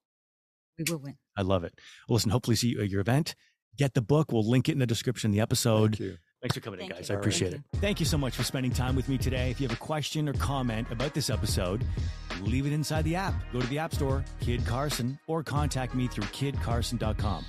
we 0.78 0.84
will 0.90 1.00
win. 1.00 1.16
I 1.38 1.42
love 1.42 1.64
it. 1.64 1.74
Well, 2.08 2.16
listen, 2.16 2.32
hopefully 2.32 2.56
see 2.58 2.70
you 2.70 2.82
at 2.82 2.90
your 2.90 3.02
event. 3.02 3.34
Get 3.78 3.94
the 3.94 4.02
book. 4.02 4.32
We'll 4.32 4.50
link 4.50 4.68
it 4.70 4.74
in 4.74 4.80
the 4.80 4.86
description 4.88 5.32
of 5.32 5.36
the 5.36 5.42
episode. 5.42 6.20
Thank 6.46 6.56
you. 6.56 6.62
Thanks 6.62 6.66
for 6.66 6.72
coming 6.72 6.80
in, 6.82 6.96
guys. 6.96 7.10
you. 7.10 7.16
I 7.16 7.20
appreciate 7.20 7.52
Thank 7.52 7.64
it. 7.74 7.78
Thank 7.78 8.00
you 8.00 8.06
so 8.06 8.18
much 8.18 8.36
for 8.36 8.44
spending 8.44 8.72
time 8.72 8.96
with 8.96 9.10
me 9.10 9.18
today. 9.18 9.50
If 9.50 9.60
you 9.60 9.68
have 9.68 9.76
a 9.76 9.80
question 9.80 10.30
or 10.30 10.34
comment 10.34 10.88
about 10.92 11.14
this 11.14 11.30
episode, 11.30 11.84
leave 12.42 12.66
it 12.66 12.74
inside 12.74 13.04
the 13.04 13.16
app. 13.16 13.34
Go 13.52 13.62
to 13.62 13.68
the 13.68 13.80
App 13.80 13.94
Store, 13.94 14.24
Kid 14.42 14.66
Carson, 14.66 15.18
or 15.28 15.44
contact 15.44 15.96
me 15.96 16.08
through 16.08 16.26
kidcarson.com. 16.26 17.46